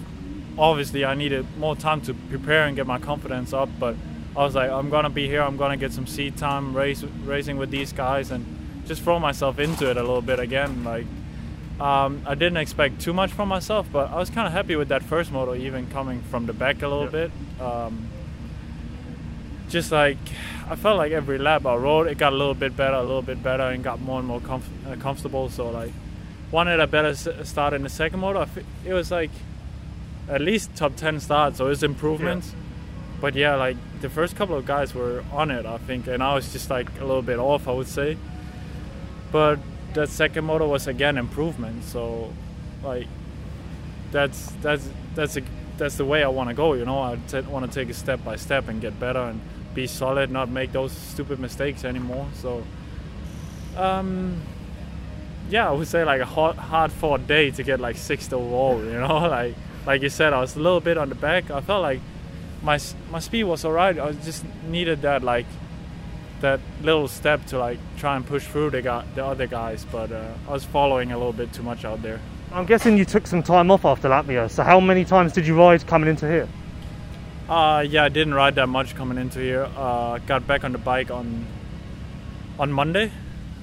obviously 0.56 1.04
I 1.04 1.14
needed 1.14 1.44
more 1.58 1.74
time 1.74 2.00
to 2.02 2.14
prepare 2.14 2.66
and 2.66 2.76
get 2.76 2.86
my 2.86 3.00
confidence 3.00 3.52
up. 3.52 3.68
But 3.80 3.96
I 4.36 4.44
was 4.44 4.54
like, 4.54 4.70
I'm 4.70 4.88
gonna 4.88 5.10
be 5.10 5.26
here. 5.26 5.42
I'm 5.42 5.56
gonna 5.56 5.76
get 5.76 5.92
some 5.92 6.06
seat 6.06 6.36
time, 6.36 6.72
race 6.72 7.02
racing 7.02 7.56
with 7.56 7.72
these 7.72 7.92
guys, 7.92 8.30
and 8.30 8.46
just 8.86 9.02
throw 9.02 9.18
myself 9.18 9.58
into 9.58 9.90
it 9.90 9.96
a 9.96 10.00
little 10.00 10.22
bit 10.22 10.38
again. 10.38 10.84
Like 10.84 11.06
um, 11.80 12.22
I 12.24 12.36
didn't 12.36 12.58
expect 12.58 13.00
too 13.00 13.12
much 13.12 13.32
from 13.32 13.48
myself, 13.48 13.88
but 13.92 14.12
I 14.12 14.16
was 14.16 14.30
kind 14.30 14.46
of 14.46 14.52
happy 14.52 14.76
with 14.76 14.90
that 14.90 15.02
first 15.02 15.32
moto, 15.32 15.56
even 15.56 15.90
coming 15.90 16.22
from 16.22 16.46
the 16.46 16.52
back 16.52 16.82
a 16.82 16.86
little 16.86 17.08
bit. 17.08 17.32
Um, 17.60 18.08
just 19.68 19.90
like 19.92 20.18
I 20.68 20.76
felt 20.76 20.96
like 20.98 21.12
every 21.12 21.38
lap 21.38 21.66
I 21.66 21.74
rode, 21.76 22.06
it 22.06 22.18
got 22.18 22.32
a 22.32 22.36
little 22.36 22.54
bit 22.54 22.76
better, 22.76 22.96
a 22.96 23.02
little 23.02 23.22
bit 23.22 23.42
better, 23.42 23.64
and 23.64 23.82
got 23.84 24.00
more 24.00 24.18
and 24.18 24.28
more 24.28 24.40
comf- 24.40 24.62
uh, 24.90 24.96
comfortable. 24.96 25.48
So 25.48 25.70
like 25.70 25.92
wanted 26.50 26.80
a 26.80 26.86
better 26.86 27.08
s- 27.08 27.28
start 27.44 27.72
in 27.74 27.82
the 27.82 27.88
second 27.88 28.20
moto. 28.20 28.40
I 28.40 28.48
It 28.88 28.92
was 28.94 29.10
like 29.10 29.30
at 30.28 30.40
least 30.40 30.74
top 30.76 30.96
10 30.96 31.20
start, 31.20 31.56
so 31.56 31.66
it's 31.68 31.82
improvements. 31.82 32.54
But 33.20 33.34
yeah, 33.34 33.54
like 33.56 33.76
the 34.00 34.08
first 34.10 34.36
couple 34.36 34.56
of 34.56 34.66
guys 34.66 34.94
were 34.94 35.24
on 35.32 35.50
it, 35.50 35.64
I 35.66 35.78
think, 35.78 36.06
and 36.06 36.22
I 36.22 36.34
was 36.34 36.52
just 36.52 36.70
like 36.70 36.88
a 37.00 37.04
little 37.04 37.22
bit 37.22 37.38
off, 37.38 37.68
I 37.68 37.72
would 37.72 37.88
say. 37.88 38.16
But 39.32 39.58
that 39.94 40.08
second 40.08 40.44
motor 40.44 40.66
was 40.66 40.86
again 40.86 41.16
improvement, 41.18 41.84
so 41.84 42.32
like 42.82 43.06
that's 44.12 44.52
that's 44.62 44.88
that's 45.14 45.36
a, 45.36 45.42
that's 45.76 45.96
the 45.96 46.04
way 46.04 46.22
I 46.22 46.28
want 46.28 46.48
to 46.50 46.54
go. 46.54 46.74
You 46.74 46.84
know, 46.84 47.00
I 47.02 47.18
t- 47.28 47.40
want 47.40 47.64
to 47.70 47.72
take 47.80 47.88
it 47.90 47.94
step 47.94 48.22
by 48.24 48.36
step 48.36 48.68
and 48.68 48.80
get 48.80 48.98
better 49.00 49.20
and 49.20 49.40
be 49.74 49.86
solid, 49.86 50.30
not 50.30 50.48
make 50.48 50.72
those 50.72 50.92
stupid 50.92 51.38
mistakes 51.38 51.84
anymore. 51.84 52.26
So, 52.34 52.62
um, 53.76 54.40
yeah, 55.50 55.68
I 55.68 55.72
would 55.72 55.88
say 55.88 56.04
like 56.04 56.20
a 56.20 56.26
hard, 56.26 56.56
hard 56.56 56.92
fought 56.92 57.26
day 57.26 57.50
to 57.50 57.62
get 57.62 57.80
like 57.80 57.96
sixth 57.96 58.32
overall. 58.32 58.82
You 58.84 59.00
know, 59.00 59.18
like 59.28 59.54
like 59.86 60.02
you 60.02 60.08
said, 60.08 60.32
I 60.32 60.40
was 60.40 60.56
a 60.56 60.60
little 60.60 60.80
bit 60.80 60.96
on 60.96 61.08
the 61.08 61.14
back. 61.14 61.50
I 61.50 61.60
felt 61.60 61.82
like 61.82 62.00
my 62.62 62.78
my 63.10 63.18
speed 63.18 63.44
was 63.44 63.64
alright. 63.64 63.98
I 63.98 64.12
just 64.12 64.44
needed 64.68 65.02
that 65.02 65.22
like 65.22 65.46
that 66.40 66.60
little 66.82 67.08
step 67.08 67.44
to 67.46 67.58
like 67.58 67.78
try 67.96 68.16
and 68.16 68.26
push 68.26 68.46
through 68.46 68.70
the 68.70 68.82
guy, 68.82 69.04
the 69.14 69.24
other 69.24 69.46
guys, 69.46 69.86
but 69.90 70.12
uh, 70.12 70.32
I 70.48 70.52
was 70.52 70.64
following 70.64 71.12
a 71.12 71.16
little 71.16 71.32
bit 71.32 71.52
too 71.52 71.62
much 71.62 71.84
out 71.84 72.02
there. 72.02 72.20
I'm 72.52 72.66
guessing 72.66 72.98
you 72.98 73.04
took 73.04 73.26
some 73.26 73.42
time 73.42 73.70
off 73.70 73.84
after 73.84 74.08
Latvia. 74.08 74.50
So 74.50 74.62
how 74.62 74.78
many 74.78 75.04
times 75.04 75.32
did 75.32 75.46
you 75.46 75.56
ride 75.56 75.86
coming 75.86 76.08
into 76.08 76.26
here? 76.26 76.48
Uh, 77.48 77.84
yeah, 77.86 78.04
I 78.04 78.08
didn't 78.08 78.34
ride 78.34 78.54
that 78.54 78.68
much 78.68 78.94
coming 78.94 79.18
into 79.18 79.38
here. 79.38 79.68
Uh, 79.76 80.18
got 80.18 80.46
back 80.46 80.64
on 80.64 80.72
the 80.72 80.78
bike 80.78 81.10
on 81.10 81.46
on 82.58 82.72
Monday, 82.72 83.10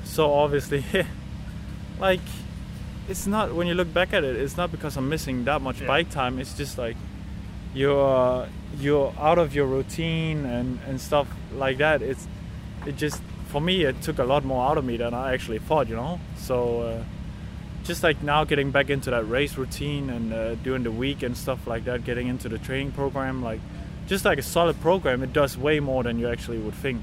so 0.04 0.32
obviously, 0.34 0.84
like, 2.00 2.20
it's 3.10 3.26
not 3.26 3.56
when 3.56 3.66
you 3.68 3.74
look 3.74 3.92
back 3.94 4.14
at 4.14 4.24
it, 4.24 4.36
it's 4.36 4.58
not 4.58 4.72
because 4.72 4.98
I'm 4.98 5.10
missing 5.10 5.46
that 5.46 5.62
much 5.62 5.82
Yeah. 5.82 5.88
bike 5.88 6.10
time. 6.12 6.38
It's 6.40 6.54
just 6.56 6.78
like 6.78 6.96
you're 7.74 8.48
you're 8.78 9.14
out 9.20 9.40
of 9.40 9.56
your 9.56 9.66
routine 9.66 10.46
and 10.46 10.80
and 10.88 11.02
stuff 11.02 11.28
like 11.56 11.78
that. 11.80 12.02
It's 12.04 12.28
it 12.86 12.98
just 12.98 13.22
for 13.48 13.62
me 13.62 13.84
it 13.84 14.02
took 14.04 14.20
a 14.20 14.24
lot 14.26 14.46
more 14.46 14.70
out 14.70 14.78
of 14.78 14.86
me 14.86 14.98
than 14.98 15.14
I 15.16 15.34
actually 15.34 15.60
thought. 15.60 15.90
You 15.90 15.96
know, 15.96 16.20
so. 16.38 16.82
Uh, 16.82 17.04
just 17.84 18.04
like 18.04 18.22
now 18.24 18.44
getting 18.44 18.72
back 18.72 18.90
into 18.90 19.10
that 19.12 19.28
race 19.30 19.58
routine 19.58 20.10
and 20.10 20.34
uh, 20.34 20.56
doing 20.56 20.84
the 20.84 20.92
week 20.92 21.24
and 21.24 21.36
stuff 21.36 21.66
like 21.68 21.86
that 21.86 22.04
getting 22.04 22.28
into 22.28 22.48
the 22.50 22.58
training 22.60 22.92
program 22.92 23.42
like 23.44 23.60
just 24.08 24.26
like 24.26 24.38
a 24.38 24.44
solid 24.44 24.80
program 24.82 25.24
it 25.24 25.34
does 25.34 25.58
way 25.58 25.80
more 25.80 26.04
than 26.04 26.20
you 26.20 26.28
actually 26.28 26.58
would 26.58 26.74
think 26.76 27.02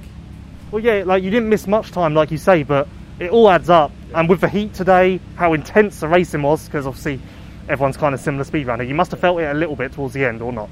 Well, 0.71 0.83
yeah, 0.83 1.03
like 1.07 1.23
you 1.23 1.31
didn't 1.31 1.49
miss 1.49 1.67
much 1.67 1.93
time, 1.93 2.13
like 2.15 2.31
you 2.31 2.37
say, 2.39 2.63
but 2.63 2.87
it 3.19 3.31
all 3.31 3.49
adds 3.49 3.71
up. 3.71 3.91
And 4.15 4.29
with 4.29 4.41
the 4.43 4.49
heat 4.51 4.75
today, 4.75 5.19
how 5.37 5.55
intense 5.55 6.01
the 6.01 6.09
racing 6.09 6.43
was, 6.43 6.67
because 6.67 6.87
obviously 6.87 7.21
everyone's 7.69 7.97
kind 7.97 8.15
of 8.15 8.21
similar 8.21 8.45
speed 8.45 8.67
around 8.67 8.81
here, 8.81 8.89
you 8.89 8.95
must 8.95 9.11
have 9.13 9.21
felt 9.21 9.41
it 9.41 9.45
a 9.45 9.55
little 9.55 9.77
bit 9.77 9.93
towards 9.93 10.13
the 10.15 10.25
end, 10.27 10.43
or 10.43 10.53
not? 10.53 10.69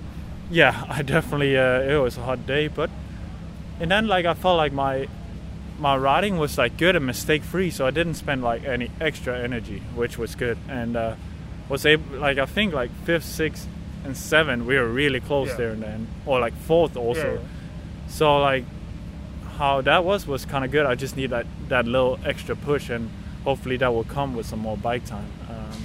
yeah 0.50 0.84
i 0.90 1.02
definitely 1.02 1.56
uh, 1.56 1.80
it 1.80 1.96
was 1.96 2.16
a 2.18 2.22
hot 2.22 2.46
day 2.46 2.68
but 2.68 2.88
and 3.80 3.90
then 3.90 4.06
like 4.06 4.26
i 4.26 4.34
felt 4.34 4.56
like 4.56 4.72
my 4.72 5.08
my 5.78 5.96
riding 5.96 6.38
was 6.38 6.56
like 6.58 6.76
good 6.78 6.96
and 6.96 7.04
mistake 7.04 7.42
free 7.42 7.70
so 7.70 7.86
i 7.86 7.90
didn't 7.90 8.14
spend 8.14 8.42
like 8.42 8.64
any 8.64 8.90
extra 9.00 9.38
energy 9.38 9.82
which 9.94 10.16
was 10.16 10.34
good 10.34 10.56
and 10.68 10.96
uh 10.96 11.14
was 11.68 11.84
able 11.84 12.18
like 12.18 12.38
i 12.38 12.46
think 12.46 12.72
like 12.72 12.90
fifth 13.04 13.24
sixth 13.24 13.68
and 14.04 14.16
seventh 14.16 14.64
we 14.64 14.76
were 14.78 14.88
really 14.88 15.20
close 15.20 15.48
Yeah. 15.48 15.56
there 15.56 15.70
and 15.70 15.82
then 15.82 16.06
or 16.24 16.40
like 16.40 16.54
fourth 16.54 16.96
also 16.96 17.34
Yeah. 17.34 17.40
So 18.08 18.38
like 18.38 18.64
how 19.58 19.80
that 19.82 20.04
was 20.04 20.26
was 20.26 20.44
kind 20.44 20.64
of 20.64 20.70
good. 20.70 20.86
I 20.86 20.94
just 20.94 21.16
need 21.16 21.30
that 21.30 21.46
that 21.68 21.86
little 21.86 22.18
extra 22.24 22.54
push, 22.54 22.88
and 22.90 23.10
hopefully 23.42 23.76
that 23.78 23.92
will 23.92 24.04
come 24.04 24.36
with 24.36 24.46
some 24.46 24.60
more 24.60 24.76
bike 24.76 25.04
time. 25.06 25.28
Um, 25.48 25.76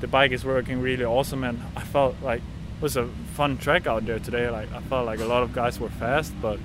the 0.00 0.06
bike 0.06 0.30
is 0.32 0.44
working 0.44 0.82
really 0.82 1.04
awesome, 1.04 1.42
and 1.44 1.58
I 1.76 1.80
felt 1.80 2.16
like 2.22 2.40
it 2.42 2.82
was 2.82 2.96
a 2.96 3.06
fun 3.34 3.56
track 3.56 3.86
out 3.86 4.04
there 4.04 4.18
today. 4.18 4.50
Like 4.50 4.70
I 4.74 4.80
felt 4.80 5.06
like 5.06 5.20
a 5.20 5.24
lot 5.24 5.42
of 5.42 5.52
guys 5.54 5.78
were 5.80 5.88
fast, 5.88 6.34
but 6.42 6.58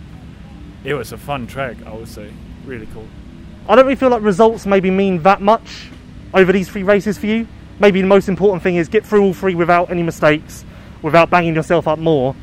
it 0.84 0.96
was 0.96 1.14
a 1.14 1.18
fun 1.18 1.48
track. 1.48 1.78
I 1.86 1.94
would 1.94 2.10
say 2.10 2.32
really 2.66 2.88
cool. 2.88 3.08
I 3.68 3.76
don't 3.76 3.86
really 3.86 3.96
feel 3.96 4.10
like 4.10 4.22
results 4.22 4.66
maybe 4.66 4.92
mean 4.92 5.24
that 5.24 5.42
much 5.42 5.90
over 6.34 6.52
these 6.52 6.70
three 6.70 6.84
races 6.84 7.18
for 7.18 7.26
you. 7.26 7.48
Maybe 7.80 8.02
the 8.02 8.08
most 8.08 8.30
important 8.30 8.64
thing 8.64 8.76
is 8.76 8.88
get 8.88 9.06
through 9.06 9.24
all 9.24 9.34
three 9.34 9.56
without 9.56 9.90
any 9.90 10.04
mistakes, 10.04 10.64
without 11.02 11.30
banging 11.30 11.56
yourself 11.56 11.88
up 11.88 12.00
more. 12.00 12.36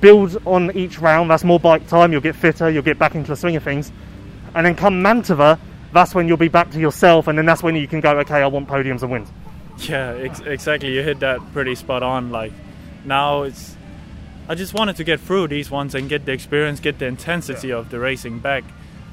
Build 0.00 0.36
on 0.46 0.76
each 0.76 0.98
round, 0.98 1.30
that's 1.30 1.44
more 1.44 1.58
bike 1.58 1.86
time, 1.88 2.12
you'll 2.12 2.20
get 2.20 2.36
fitter, 2.36 2.68
you'll 2.68 2.82
get 2.82 2.98
back 2.98 3.14
into 3.14 3.28
the 3.28 3.36
swing 3.36 3.56
of 3.56 3.62
things. 3.62 3.90
And 4.54 4.66
then 4.66 4.74
come 4.74 5.02
Mantova, 5.02 5.58
that's 5.92 6.14
when 6.14 6.28
you'll 6.28 6.36
be 6.36 6.48
back 6.48 6.70
to 6.72 6.80
yourself, 6.80 7.26
and 7.28 7.38
then 7.38 7.46
that's 7.46 7.62
when 7.62 7.74
you 7.74 7.88
can 7.88 8.00
go, 8.00 8.18
okay, 8.20 8.42
I 8.42 8.46
want 8.46 8.68
podiums 8.68 9.02
and 9.02 9.10
wins. 9.10 9.28
Yeah, 9.78 10.12
ex- 10.12 10.40
exactly. 10.40 10.92
You 10.92 11.02
hit 11.02 11.20
that 11.20 11.40
pretty 11.52 11.74
spot 11.74 12.02
on. 12.02 12.30
Like 12.30 12.52
now, 13.04 13.42
it's 13.42 13.76
I 14.48 14.54
just 14.54 14.74
wanted 14.74 14.96
to 14.96 15.04
get 15.04 15.20
through 15.20 15.48
these 15.48 15.70
ones 15.70 15.94
and 15.94 16.08
get 16.08 16.24
the 16.24 16.32
experience, 16.32 16.80
get 16.80 16.98
the 16.98 17.06
intensity 17.06 17.72
of 17.72 17.90
the 17.90 17.98
racing 17.98 18.38
back, 18.38 18.64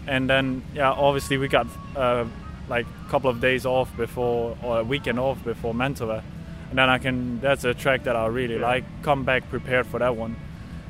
and 0.07 0.29
then 0.29 0.63
yeah, 0.73 0.91
obviously 0.91 1.37
we 1.37 1.47
got 1.47 1.67
uh, 1.95 2.25
like 2.69 2.85
a 3.05 3.09
couple 3.09 3.29
of 3.29 3.39
days 3.39 3.65
off 3.65 3.95
before 3.95 4.57
or 4.63 4.79
a 4.79 4.83
weekend 4.83 5.19
off 5.19 5.43
before 5.43 5.73
Mantova, 5.73 6.23
and 6.69 6.77
then 6.77 6.89
I 6.89 6.97
can. 6.97 7.39
That's 7.39 7.63
a 7.63 7.73
track 7.73 8.03
that 8.03 8.15
I 8.15 8.27
really 8.27 8.57
like. 8.57 8.83
Come 9.03 9.23
back 9.23 9.49
prepared 9.49 9.87
for 9.87 9.99
that 9.99 10.15
one, 10.15 10.35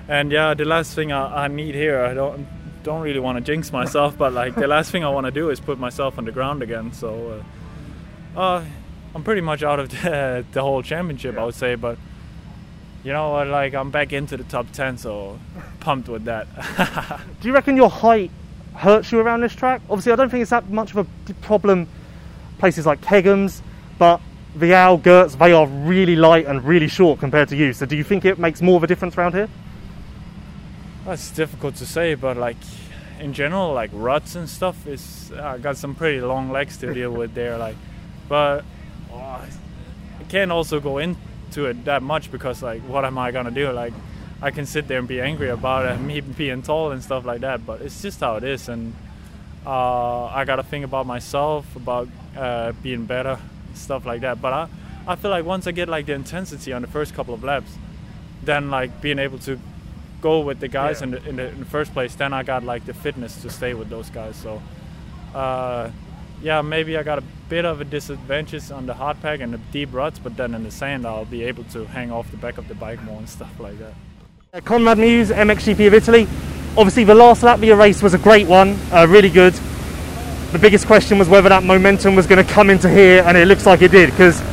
and 0.07 0.31
yeah, 0.31 0.53
the 0.53 0.65
last 0.65 0.95
thing 0.95 1.11
I, 1.11 1.45
I 1.45 1.47
need 1.47 1.75
here, 1.75 2.03
I 2.03 2.13
don't 2.13 2.47
don't 2.83 3.01
really 3.01 3.19
want 3.19 3.37
to 3.37 3.43
jinx 3.43 3.71
myself, 3.71 4.17
but 4.17 4.33
like 4.33 4.55
the 4.55 4.67
last 4.67 4.91
thing 4.91 5.03
I 5.03 5.09
want 5.09 5.25
to 5.25 5.31
do 5.31 5.49
is 5.49 5.59
put 5.59 5.79
myself 5.79 6.17
on 6.17 6.25
the 6.25 6.31
ground 6.31 6.61
again. 6.63 6.93
So. 6.93 7.43
Uh, 8.35 8.39
uh, 8.39 8.65
I'm 9.15 9.23
pretty 9.23 9.41
much 9.41 9.63
out 9.63 9.79
of 9.79 9.89
the, 9.89 10.45
the 10.51 10.61
whole 10.61 10.81
championship, 10.81 11.37
I 11.37 11.45
would 11.45 11.55
say, 11.55 11.75
but 11.75 11.97
you 13.03 13.11
know 13.11 13.31
what? 13.31 13.47
Like 13.47 13.73
I'm 13.75 13.91
back 13.91 14.13
into 14.13 14.37
the 14.37 14.43
top 14.43 14.71
ten, 14.71 14.97
so 14.97 15.39
pumped 15.79 16.09
with 16.09 16.25
that. 16.25 16.47
Do 17.41 17.47
you 17.47 17.53
reckon 17.53 17.75
your 17.75 17.89
height 17.89 18.31
hurts 18.75 19.11
you 19.11 19.19
around 19.19 19.41
this 19.41 19.53
track? 19.53 19.81
Obviously, 19.89 20.11
I 20.11 20.15
don't 20.15 20.29
think 20.29 20.41
it's 20.41 20.51
that 20.51 20.69
much 20.69 20.95
of 20.95 20.97
a 20.97 21.33
problem 21.41 21.87
places 22.57 22.85
like 22.85 23.01
Kegums, 23.01 23.61
but 23.97 24.21
Vialle, 24.57 25.01
Geerts, 25.01 25.37
they 25.37 25.51
are 25.51 25.67
really 25.67 26.15
light 26.15 26.45
and 26.45 26.63
really 26.63 26.87
short 26.87 27.19
compared 27.19 27.49
to 27.49 27.55
you. 27.55 27.73
So 27.73 27.85
do 27.85 27.95
you 27.95 28.03
think 28.03 28.25
it 28.25 28.37
makes 28.37 28.61
more 28.61 28.77
of 28.77 28.83
a 28.83 28.87
difference 28.87 29.17
around 29.17 29.33
here? 29.33 29.49
That's 31.05 31.31
difficult 31.31 31.75
to 31.75 31.85
say, 31.85 32.15
but 32.15 32.37
like 32.37 32.57
in 33.19 33.33
general, 33.33 33.73
like 33.73 33.89
ruts 33.93 34.35
and 34.35 34.49
stuff 34.49 34.87
is 34.87 35.31
I 35.33 35.57
got 35.57 35.77
some 35.77 35.95
pretty 35.95 36.21
long 36.21 36.51
legs 36.51 36.77
to 36.77 36.93
deal 36.93 37.11
with 37.11 37.33
there. 37.33 37.57
Like, 37.57 37.75
but 38.29 38.63
oh, 39.11 39.17
I 39.17 39.49
can't 40.29 40.51
also 40.51 40.79
go 40.79 40.99
into 40.99 41.65
it 41.65 41.85
that 41.85 42.03
much 42.03 42.31
because 42.31 42.61
like, 42.63 42.81
what 42.83 43.05
am 43.05 43.17
I 43.17 43.31
gonna 43.31 43.51
do? 43.51 43.71
Like, 43.71 43.93
I 44.43 44.51
can 44.51 44.65
sit 44.65 44.87
there 44.89 44.99
and 44.99 45.07
be 45.07 45.21
angry 45.21 45.49
about 45.49 45.85
it, 45.85 45.99
me 46.11 46.19
being 46.21 46.61
tall 46.61 46.91
and 46.91 47.01
stuff 47.01 47.25
like 47.25 47.41
that. 47.41 47.65
But 47.65 47.81
it's 47.81 48.01
just 48.01 48.19
how 48.19 48.35
it 48.35 48.43
is, 48.43 48.67
and 48.69 48.93
uh, 49.65 50.25
I 50.25 50.43
gotta 50.45 50.63
think 50.63 50.83
about 50.85 51.05
myself, 51.05 51.75
about 51.75 52.07
uh, 52.37 52.73
being 52.83 53.05
better, 53.05 53.39
stuff 53.73 54.05
like 54.05 54.21
that. 54.21 54.41
But 54.41 54.53
I, 54.53 54.67
I 55.07 55.15
feel 55.15 55.31
like 55.31 55.45
once 55.45 55.65
I 55.65 55.71
get 55.71 55.87
like 55.87 56.05
the 56.05 56.13
intensity 56.13 56.73
on 56.73 56.81
the 56.81 56.87
first 56.89 57.13
couple 57.15 57.33
of 57.33 57.43
laps, 57.43 57.71
then 58.43 58.69
like 58.69 59.01
being 59.01 59.19
able 59.19 59.39
to 59.39 59.57
go 60.21 60.41
with 60.41 60.59
the 60.59 60.67
guys 60.67 60.99
Yeah. 60.99 61.03
in, 61.05 61.11
the, 61.11 61.29
in, 61.29 61.35
the, 61.37 61.47
in 61.49 61.59
the 61.59 61.65
first 61.65 61.93
place, 61.93 62.13
then 62.15 62.33
I 62.33 62.43
got 62.43 62.63
like 62.63 62.85
the 62.85 62.93
fitness 62.93 63.41
to 63.43 63.49
stay 63.49 63.73
with 63.73 63.89
those 63.89 64.09
guys. 64.09 64.35
So, 64.35 64.61
uh, 65.33 65.89
yeah, 66.41 66.61
maybe 66.61 66.97
I 66.97 67.03
got 67.03 67.19
a 67.19 67.23
bit 67.47 67.63
of 67.65 67.79
a 67.79 67.85
disadvantage 67.85 68.71
on 68.71 68.85
the 68.85 68.93
hard 68.93 69.21
pack 69.21 69.39
and 69.39 69.53
the 69.53 69.57
deep 69.71 69.93
ruts, 69.93 70.19
but 70.19 70.35
then 70.35 70.53
in 70.53 70.63
the 70.63 70.71
sand, 70.71 71.05
I'll 71.07 71.23
be 71.25 71.43
able 71.43 71.63
to 71.75 71.85
hang 71.85 72.11
off 72.11 72.29
the 72.31 72.37
back 72.37 72.57
of 72.57 72.67
the 72.67 72.75
bike 72.75 73.01
more 73.03 73.17
and 73.17 73.29
stuff 73.29 73.57
like 73.59 73.79
that. 73.79 73.93
Uh, 74.53 74.61
Conrad 74.61 74.99
Mewse, 74.99 75.33
MXGP 75.33 75.87
of 75.87 75.95
Italy. 75.95 76.27
Obviously, 76.77 77.03
the 77.03 77.15
last 77.15 77.41
lap 77.41 77.57
Latvia 77.57 77.75
race 77.75 78.03
was 78.03 78.13
a 78.13 78.19
great 78.19 78.47
one, 78.47 78.77
uh, 78.91 79.07
really 79.09 79.31
good. 79.31 79.51
The 80.51 80.59
biggest 80.59 80.85
question 80.85 81.17
was 81.17 81.27
whether 81.27 81.49
that 81.49 81.63
momentum 81.63 82.13
was 82.15 82.27
going 82.27 82.45
to 82.45 82.53
come 82.53 82.69
into 82.69 82.87
here, 82.87 83.23
and 83.25 83.35
it 83.35 83.47
looks 83.47 83.65
like 83.65 83.81
it 83.81 83.89
did, 83.89 84.11
because 84.11 84.43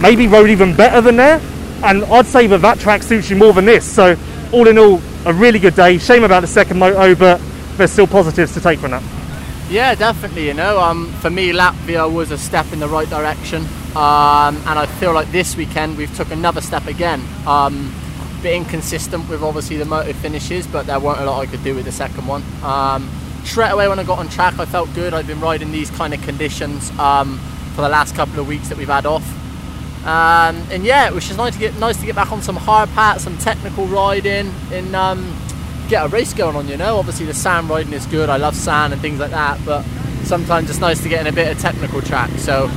maybe 0.00 0.28
rode 0.28 0.50
even 0.50 0.76
better 0.76 1.00
than 1.00 1.16
there. 1.16 1.40
And 1.82 2.04
I'd 2.04 2.26
say 2.26 2.46
that 2.46 2.58
that 2.58 2.78
track 2.78 3.02
suits 3.02 3.28
you 3.28 3.34
more 3.34 3.52
than 3.52 3.64
this. 3.64 3.84
So, 3.84 4.16
all 4.52 4.68
in 4.68 4.78
all, 4.78 5.02
a 5.26 5.32
really 5.32 5.58
good 5.58 5.74
day. 5.74 5.98
Shame 5.98 6.22
about 6.22 6.42
the 6.42 6.46
second 6.46 6.78
moto, 6.78 7.16
but 7.16 7.40
there's 7.76 7.90
still 7.90 8.06
positives 8.06 8.54
to 8.54 8.60
take 8.60 8.78
from 8.78 8.92
that. 8.92 9.02
Yeah, 9.68 9.96
definitely. 9.96 10.46
You 10.46 10.54
know, 10.54 10.78
um, 10.78 11.12
for 11.14 11.28
me, 11.28 11.50
Latvia 11.50 12.08
was 12.08 12.30
a 12.30 12.38
step 12.38 12.72
in 12.72 12.78
the 12.78 12.88
right 12.88 13.10
direction, 13.10 13.62
um, 13.96 14.62
and 14.68 14.78
I 14.78 14.86
feel 15.00 15.12
like 15.12 15.32
this 15.32 15.56
weekend 15.56 15.96
we've 15.96 16.14
took 16.16 16.30
another 16.30 16.60
step 16.60 16.86
again. 16.86 17.20
Um, 17.48 17.92
bit 18.40 18.54
inconsistent 18.54 19.28
with 19.28 19.42
obviously 19.42 19.76
the 19.76 19.84
motor 19.84 20.12
finishes, 20.14 20.66
but 20.66 20.86
there 20.86 20.98
weren't 20.98 21.20
a 21.20 21.24
lot 21.24 21.40
I 21.40 21.46
could 21.46 21.62
do 21.62 21.74
with 21.74 21.84
the 21.84 21.92
second 21.92 22.26
one. 22.26 22.42
Um, 22.62 23.08
straight 23.44 23.70
away 23.70 23.88
when 23.88 23.98
I 23.98 24.04
got 24.04 24.18
on 24.18 24.28
track, 24.28 24.58
I 24.58 24.64
felt 24.64 24.92
good. 24.94 25.14
I've 25.14 25.26
been 25.26 25.40
riding 25.40 25.72
these 25.72 25.90
kind 25.90 26.14
of 26.14 26.22
conditions 26.22 26.90
um, 26.98 27.38
for 27.74 27.82
the 27.82 27.88
last 27.88 28.14
couple 28.14 28.40
of 28.40 28.48
weeks 28.48 28.68
that 28.68 28.78
we've 28.78 28.88
had 28.88 29.06
off. 29.06 29.24
Um, 30.04 30.56
and 30.70 30.84
yeah, 30.84 31.06
it 31.06 31.14
was 31.14 31.26
just 31.26 31.36
nice 31.36 31.54
to 31.54 31.58
get 31.58 31.76
nice 31.76 31.98
to 32.00 32.06
get 32.06 32.14
back 32.14 32.32
on 32.32 32.40
some 32.40 32.56
hard 32.56 32.88
pat, 32.90 33.20
some 33.20 33.36
technical 33.36 33.86
riding, 33.86 34.50
and 34.72 34.96
um, 34.96 35.36
get 35.88 36.04
a 36.04 36.08
race 36.08 36.32
going 36.32 36.56
on. 36.56 36.68
You 36.68 36.78
know, 36.78 36.96
obviously 36.96 37.26
the 37.26 37.34
sand 37.34 37.68
riding 37.68 37.92
is 37.92 38.06
good. 38.06 38.30
I 38.30 38.38
love 38.38 38.56
sand 38.56 38.94
and 38.94 39.02
things 39.02 39.20
like 39.20 39.30
that, 39.30 39.60
but 39.64 39.82
sometimes 40.24 40.70
it's 40.70 40.78
nice 40.78 41.02
to 41.02 41.08
get 41.08 41.20
in 41.20 41.26
a 41.26 41.36
bit 41.36 41.54
of 41.54 41.60
technical 41.60 42.00
track. 42.00 42.30
So 42.38 42.70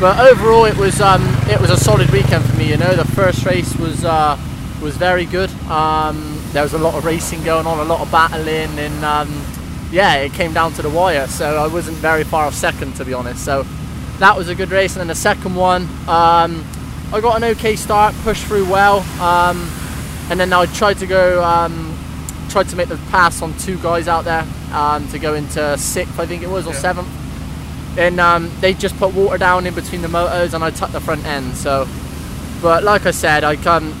but 0.00 0.18
overall, 0.18 0.64
it 0.64 0.78
was 0.78 0.98
um, 1.02 1.22
it 1.46 1.60
was 1.60 1.68
a 1.68 1.76
solid 1.76 2.08
weekend 2.08 2.42
for 2.46 2.56
me. 2.56 2.70
You 2.70 2.78
know, 2.78 2.96
the 2.96 3.04
first 3.04 3.44
race 3.44 3.76
was 3.76 4.02
uh, 4.02 4.38
was 4.80 4.96
very 4.96 5.24
good. 5.26 5.50
Um, 5.68 6.40
there 6.52 6.62
was 6.62 6.72
a 6.72 6.78
lot 6.78 6.94
of 6.94 7.04
racing 7.04 7.42
going 7.44 7.66
on, 7.66 7.78
a 7.78 7.84
lot 7.84 8.00
of 8.00 8.10
battling, 8.10 8.78
and 8.78 9.04
um, 9.04 9.44
yeah, 9.90 10.16
it 10.16 10.32
came 10.32 10.52
down 10.52 10.72
to 10.74 10.82
the 10.82 10.90
wire. 10.90 11.26
So 11.26 11.56
I 11.56 11.66
wasn't 11.66 11.96
very 11.98 12.24
far 12.24 12.46
off 12.46 12.54
second, 12.54 12.94
to 12.96 13.04
be 13.04 13.12
honest. 13.12 13.44
So 13.44 13.64
that 14.18 14.36
was 14.36 14.48
a 14.48 14.54
good 14.54 14.70
race. 14.70 14.94
And 14.94 15.00
then 15.00 15.08
the 15.08 15.14
second 15.14 15.54
one, 15.54 15.82
um, 16.08 16.64
I 17.12 17.20
got 17.20 17.36
an 17.36 17.44
okay 17.44 17.76
start, 17.76 18.14
pushed 18.22 18.44
through 18.44 18.70
well, 18.70 19.00
um, 19.20 19.68
and 20.30 20.38
then 20.38 20.52
I 20.52 20.66
tried 20.66 20.98
to 20.98 21.06
go, 21.06 21.42
um, 21.42 21.98
tried 22.48 22.68
to 22.68 22.76
make 22.76 22.88
the 22.88 22.96
pass 23.10 23.42
on 23.42 23.56
two 23.58 23.78
guys 23.78 24.06
out 24.08 24.24
there 24.24 24.46
um, 24.72 25.08
to 25.08 25.18
go 25.18 25.34
into 25.34 25.76
sixth, 25.76 26.18
I 26.20 26.26
think 26.26 26.42
it 26.42 26.48
was, 26.48 26.66
or 26.66 26.72
seventh. 26.74 27.08
And 27.98 28.20
um, 28.20 28.50
they 28.60 28.72
just 28.72 28.96
put 28.96 29.12
water 29.12 29.36
down 29.38 29.66
in 29.66 29.74
between 29.74 30.02
the 30.02 30.08
motors, 30.08 30.54
and 30.54 30.62
I 30.62 30.70
tucked 30.70 30.92
the 30.92 31.00
front 31.00 31.26
end. 31.26 31.56
So, 31.56 31.88
but 32.62 32.84
like 32.84 33.06
I 33.06 33.10
said, 33.10 33.42
I 33.42 33.56
can, 33.56 33.92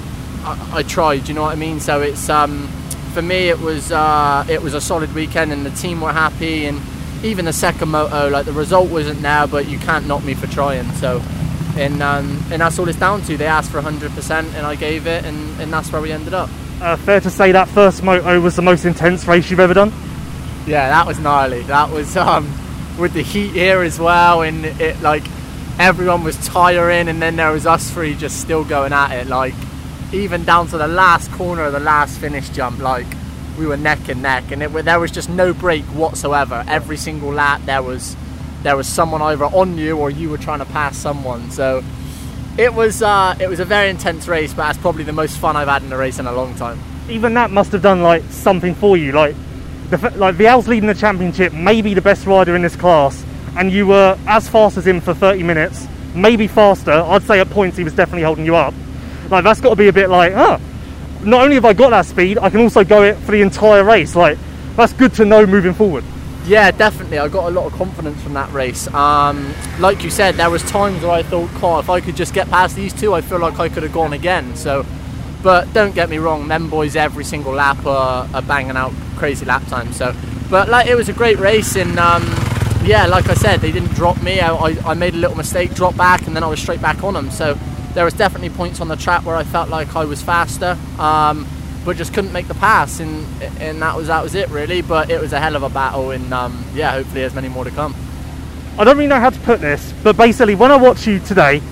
I, 0.44 0.78
I 0.78 0.82
tried. 0.82 1.28
You 1.28 1.34
know 1.34 1.42
what 1.42 1.52
I 1.52 1.56
mean? 1.56 1.80
So 1.80 2.00
it's 2.00 2.28
um, 2.28 2.68
for 3.12 3.22
me, 3.22 3.48
it 3.48 3.58
was 3.58 3.92
uh, 3.92 4.46
it 4.48 4.62
was 4.62 4.74
a 4.74 4.80
solid 4.80 5.12
weekend, 5.14 5.52
and 5.52 5.64
the 5.64 5.70
team 5.70 6.00
were 6.00 6.12
happy, 6.12 6.66
and 6.66 6.80
even 7.22 7.44
the 7.44 7.52
second 7.52 7.90
moto, 7.90 8.28
like 8.28 8.46
the 8.46 8.52
result 8.52 8.90
wasn't 8.90 9.20
there, 9.22 9.46
but 9.46 9.68
you 9.68 9.78
can't 9.78 10.06
knock 10.06 10.24
me 10.24 10.34
for 10.34 10.46
trying. 10.46 10.90
So, 10.92 11.22
and 11.76 12.02
um, 12.02 12.42
and 12.50 12.60
that's 12.60 12.78
all 12.78 12.88
it's 12.88 12.98
down 12.98 13.22
to. 13.22 13.36
They 13.36 13.46
asked 13.46 13.70
for 13.70 13.80
100%, 13.80 14.30
and 14.30 14.66
I 14.66 14.74
gave 14.74 15.06
it, 15.06 15.24
and, 15.24 15.60
and 15.60 15.72
that's 15.72 15.92
where 15.92 16.00
we 16.00 16.12
ended 16.12 16.34
up. 16.34 16.48
Uh, 16.80 16.96
fair 16.96 17.20
to 17.20 17.30
say 17.30 17.52
that 17.52 17.68
first 17.68 18.02
moto 18.02 18.40
was 18.40 18.56
the 18.56 18.62
most 18.62 18.84
intense 18.84 19.26
race 19.26 19.50
you've 19.50 19.60
ever 19.60 19.74
done. 19.74 19.92
Yeah, 20.66 20.88
that 20.88 21.06
was 21.06 21.18
gnarly. 21.18 21.62
That 21.64 21.90
was 21.90 22.16
um, 22.16 22.50
with 22.98 23.12
the 23.12 23.22
heat 23.22 23.52
here 23.52 23.82
as 23.82 23.98
well, 23.98 24.42
and 24.42 24.64
it 24.64 25.00
like 25.02 25.24
everyone 25.78 26.24
was 26.24 26.36
tiring, 26.46 27.08
and 27.08 27.20
then 27.20 27.36
there 27.36 27.52
was 27.52 27.66
us 27.66 27.90
three 27.90 28.14
just 28.14 28.40
still 28.40 28.64
going 28.64 28.92
at 28.92 29.12
it, 29.12 29.26
like 29.26 29.54
even 30.12 30.44
down 30.44 30.66
to 30.68 30.78
the 30.78 30.88
last 30.88 31.30
corner 31.32 31.64
of 31.64 31.72
the 31.72 31.80
last 31.80 32.18
finish 32.18 32.48
jump, 32.50 32.80
like 32.80 33.06
we 33.58 33.66
were 33.66 33.76
neck 33.76 34.08
and 34.08 34.22
neck, 34.22 34.50
and 34.50 34.62
it, 34.62 34.72
there 34.84 34.98
was 34.98 35.10
just 35.10 35.28
no 35.28 35.52
break 35.52 35.84
whatsoever. 35.86 36.64
Every 36.66 36.96
single 36.96 37.32
lap, 37.32 37.60
there 37.64 37.82
was 37.82 38.16
there 38.62 38.76
was 38.76 38.86
someone 38.86 39.22
either 39.22 39.44
on 39.44 39.78
you 39.78 39.96
or 39.96 40.10
you 40.10 40.28
were 40.28 40.38
trying 40.38 40.58
to 40.58 40.66
pass 40.66 40.96
someone. 40.96 41.50
So 41.50 41.82
it 42.58 42.74
was 42.74 43.02
uh, 43.02 43.36
it 43.40 43.48
was 43.48 43.60
a 43.60 43.64
very 43.64 43.90
intense 43.90 44.28
race, 44.28 44.52
but 44.52 44.64
that's 44.64 44.78
probably 44.78 45.04
the 45.04 45.12
most 45.12 45.38
fun 45.38 45.56
I've 45.56 45.68
had 45.68 45.82
in 45.82 45.92
a 45.92 45.96
race 45.96 46.18
in 46.18 46.26
a 46.26 46.32
long 46.32 46.54
time. 46.56 46.80
Even 47.08 47.34
that 47.34 47.50
must 47.50 47.72
have 47.72 47.82
done 47.82 48.02
like 48.02 48.22
something 48.24 48.74
for 48.74 48.96
you. 48.96 49.12
Like, 49.12 49.34
the, 49.90 49.98
like 50.16 50.36
Vialle's 50.36 50.68
leading 50.68 50.86
the 50.86 50.94
championship, 50.94 51.52
maybe 51.52 51.94
the 51.94 52.02
best 52.02 52.26
rider 52.26 52.54
in 52.54 52.62
this 52.62 52.76
class, 52.76 53.24
and 53.56 53.72
you 53.72 53.86
were 53.86 54.18
as 54.26 54.48
fast 54.48 54.76
as 54.76 54.86
him 54.86 55.00
for 55.00 55.14
30 55.14 55.42
minutes, 55.42 55.86
maybe 56.14 56.46
faster. 56.46 56.92
I'd 56.92 57.22
say 57.22 57.40
at 57.40 57.50
points 57.50 57.76
he 57.76 57.84
was 57.84 57.94
definitely 57.94 58.22
holding 58.22 58.44
you 58.44 58.56
up. 58.56 58.74
Like 59.30 59.44
that's 59.44 59.60
got 59.60 59.70
to 59.70 59.76
be 59.76 59.88
a 59.88 59.92
bit 59.92 60.08
like, 60.10 60.32
ah. 60.34 60.60
Not 61.22 61.42
only 61.42 61.56
have 61.56 61.66
I 61.66 61.74
got 61.74 61.90
that 61.90 62.06
speed, 62.06 62.38
I 62.38 62.48
can 62.48 62.60
also 62.60 62.82
go 62.82 63.02
it 63.02 63.16
for 63.18 63.32
the 63.32 63.42
entire 63.42 63.84
race. 63.84 64.16
Like 64.16 64.38
that's 64.76 64.92
good 64.92 65.12
to 65.14 65.24
know 65.24 65.46
moving 65.46 65.74
forward. 65.74 66.04
Yeah, 66.46 66.70
definitely. 66.70 67.18
I 67.18 67.28
got 67.28 67.48
a 67.48 67.50
lot 67.50 67.66
of 67.66 67.74
confidence 67.74 68.20
from 68.22 68.32
that 68.32 68.50
race. 68.52 68.88
Um, 68.94 69.54
like 69.78 70.02
you 70.02 70.10
said, 70.10 70.36
there 70.36 70.48
was 70.48 70.62
times 70.62 71.02
where 71.02 71.12
I 71.12 71.22
thought, 71.22 71.50
"God, 71.60 71.84
if 71.84 71.90
I 71.90 72.00
could 72.00 72.16
just 72.16 72.32
get 72.32 72.48
past 72.48 72.74
these 72.74 72.92
two, 72.92 73.12
I 73.12 73.20
feel 73.20 73.38
like 73.38 73.58
I 73.58 73.68
could 73.68 73.82
have 73.82 73.92
gone 73.92 74.14
again." 74.14 74.56
So, 74.56 74.86
but 75.42 75.72
don't 75.74 75.94
get 75.94 76.08
me 76.08 76.16
wrong, 76.16 76.48
them 76.48 76.70
boys 76.70 76.96
every 76.96 77.24
single 77.24 77.52
lap 77.52 77.84
are, 77.84 78.26
are 78.32 78.42
banging 78.42 78.76
out 78.76 78.92
crazy 79.16 79.44
lap 79.44 79.66
times. 79.66 79.96
So, 79.96 80.14
but 80.48 80.70
like 80.70 80.86
it 80.86 80.94
was 80.94 81.10
a 81.10 81.12
great 81.12 81.38
race, 81.38 81.76
and 81.76 81.98
um, 81.98 82.22
yeah, 82.82 83.04
like 83.06 83.28
I 83.28 83.34
said, 83.34 83.60
they 83.60 83.70
didn't 83.70 83.92
drop 83.92 84.22
me. 84.22 84.40
I, 84.40 84.54
I, 84.54 84.90
I 84.90 84.94
made 84.94 85.12
a 85.12 85.18
little 85.18 85.36
mistake, 85.36 85.74
dropped 85.74 85.98
back, 85.98 86.26
and 86.26 86.34
then 86.34 86.42
I 86.42 86.48
was 86.48 86.58
straight 86.60 86.80
back 86.80 87.04
on 87.04 87.12
them. 87.12 87.30
So 87.30 87.58
there 87.94 88.04
was 88.04 88.14
definitely 88.14 88.50
points 88.50 88.80
on 88.80 88.88
the 88.88 88.96
track 88.96 89.24
where 89.24 89.36
I 89.36 89.44
felt 89.44 89.68
like 89.68 89.96
I 89.96 90.04
was 90.04 90.22
faster. 90.22 90.78
Um, 90.98 91.46
but 91.84 91.96
just 91.96 92.12
couldn't 92.12 92.32
make 92.32 92.46
the 92.46 92.54
pass, 92.54 93.00
and 93.00 93.26
and 93.60 93.80
that 93.80 93.96
was 93.96 94.08
that 94.08 94.22
was 94.22 94.34
it 94.34 94.48
really. 94.50 94.82
But 94.82 95.10
it 95.10 95.20
was 95.20 95.32
a 95.32 95.40
hell 95.40 95.56
of 95.56 95.62
a 95.62 95.70
battle, 95.70 96.10
and 96.10 96.32
um, 96.32 96.64
yeah, 96.74 96.92
hopefully 96.92 97.22
there's 97.22 97.34
many 97.34 97.48
more 97.48 97.64
to 97.64 97.70
come. 97.70 97.94
I 98.78 98.84
don't 98.84 98.96
really 98.96 99.08
know 99.08 99.20
how 99.20 99.30
to 99.30 99.40
put 99.40 99.60
this, 99.60 99.92
but 100.02 100.16
basically, 100.16 100.54
when 100.54 100.70
I 100.70 100.76
watch 100.76 101.06
you 101.06 101.18
today, 101.20 101.62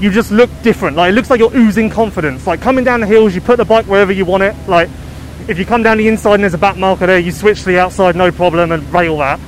you 0.00 0.10
just 0.10 0.30
look 0.30 0.50
different. 0.62 0.96
Like 0.96 1.10
it 1.10 1.14
looks 1.14 1.30
like 1.30 1.40
you're 1.40 1.54
oozing 1.54 1.90
confidence. 1.90 2.46
Like 2.46 2.60
coming 2.60 2.84
down 2.84 3.00
the 3.00 3.06
hills, 3.06 3.34
you 3.34 3.40
put 3.40 3.56
the 3.56 3.64
bike 3.64 3.86
wherever 3.86 4.12
you 4.12 4.24
want 4.24 4.42
it. 4.42 4.54
Like 4.68 4.88
if 5.48 5.58
you 5.58 5.64
come 5.64 5.82
down 5.82 5.98
the 5.98 6.08
inside 6.08 6.34
and 6.34 6.42
there's 6.42 6.54
a 6.54 6.58
back 6.58 6.76
marker 6.76 7.06
there, 7.06 7.18
you 7.18 7.32
switch 7.32 7.60
to 7.60 7.66
the 7.66 7.78
outside, 7.78 8.16
no 8.16 8.30
problem, 8.30 8.72
and 8.72 8.92
rail 8.92 9.18
that. 9.18 9.40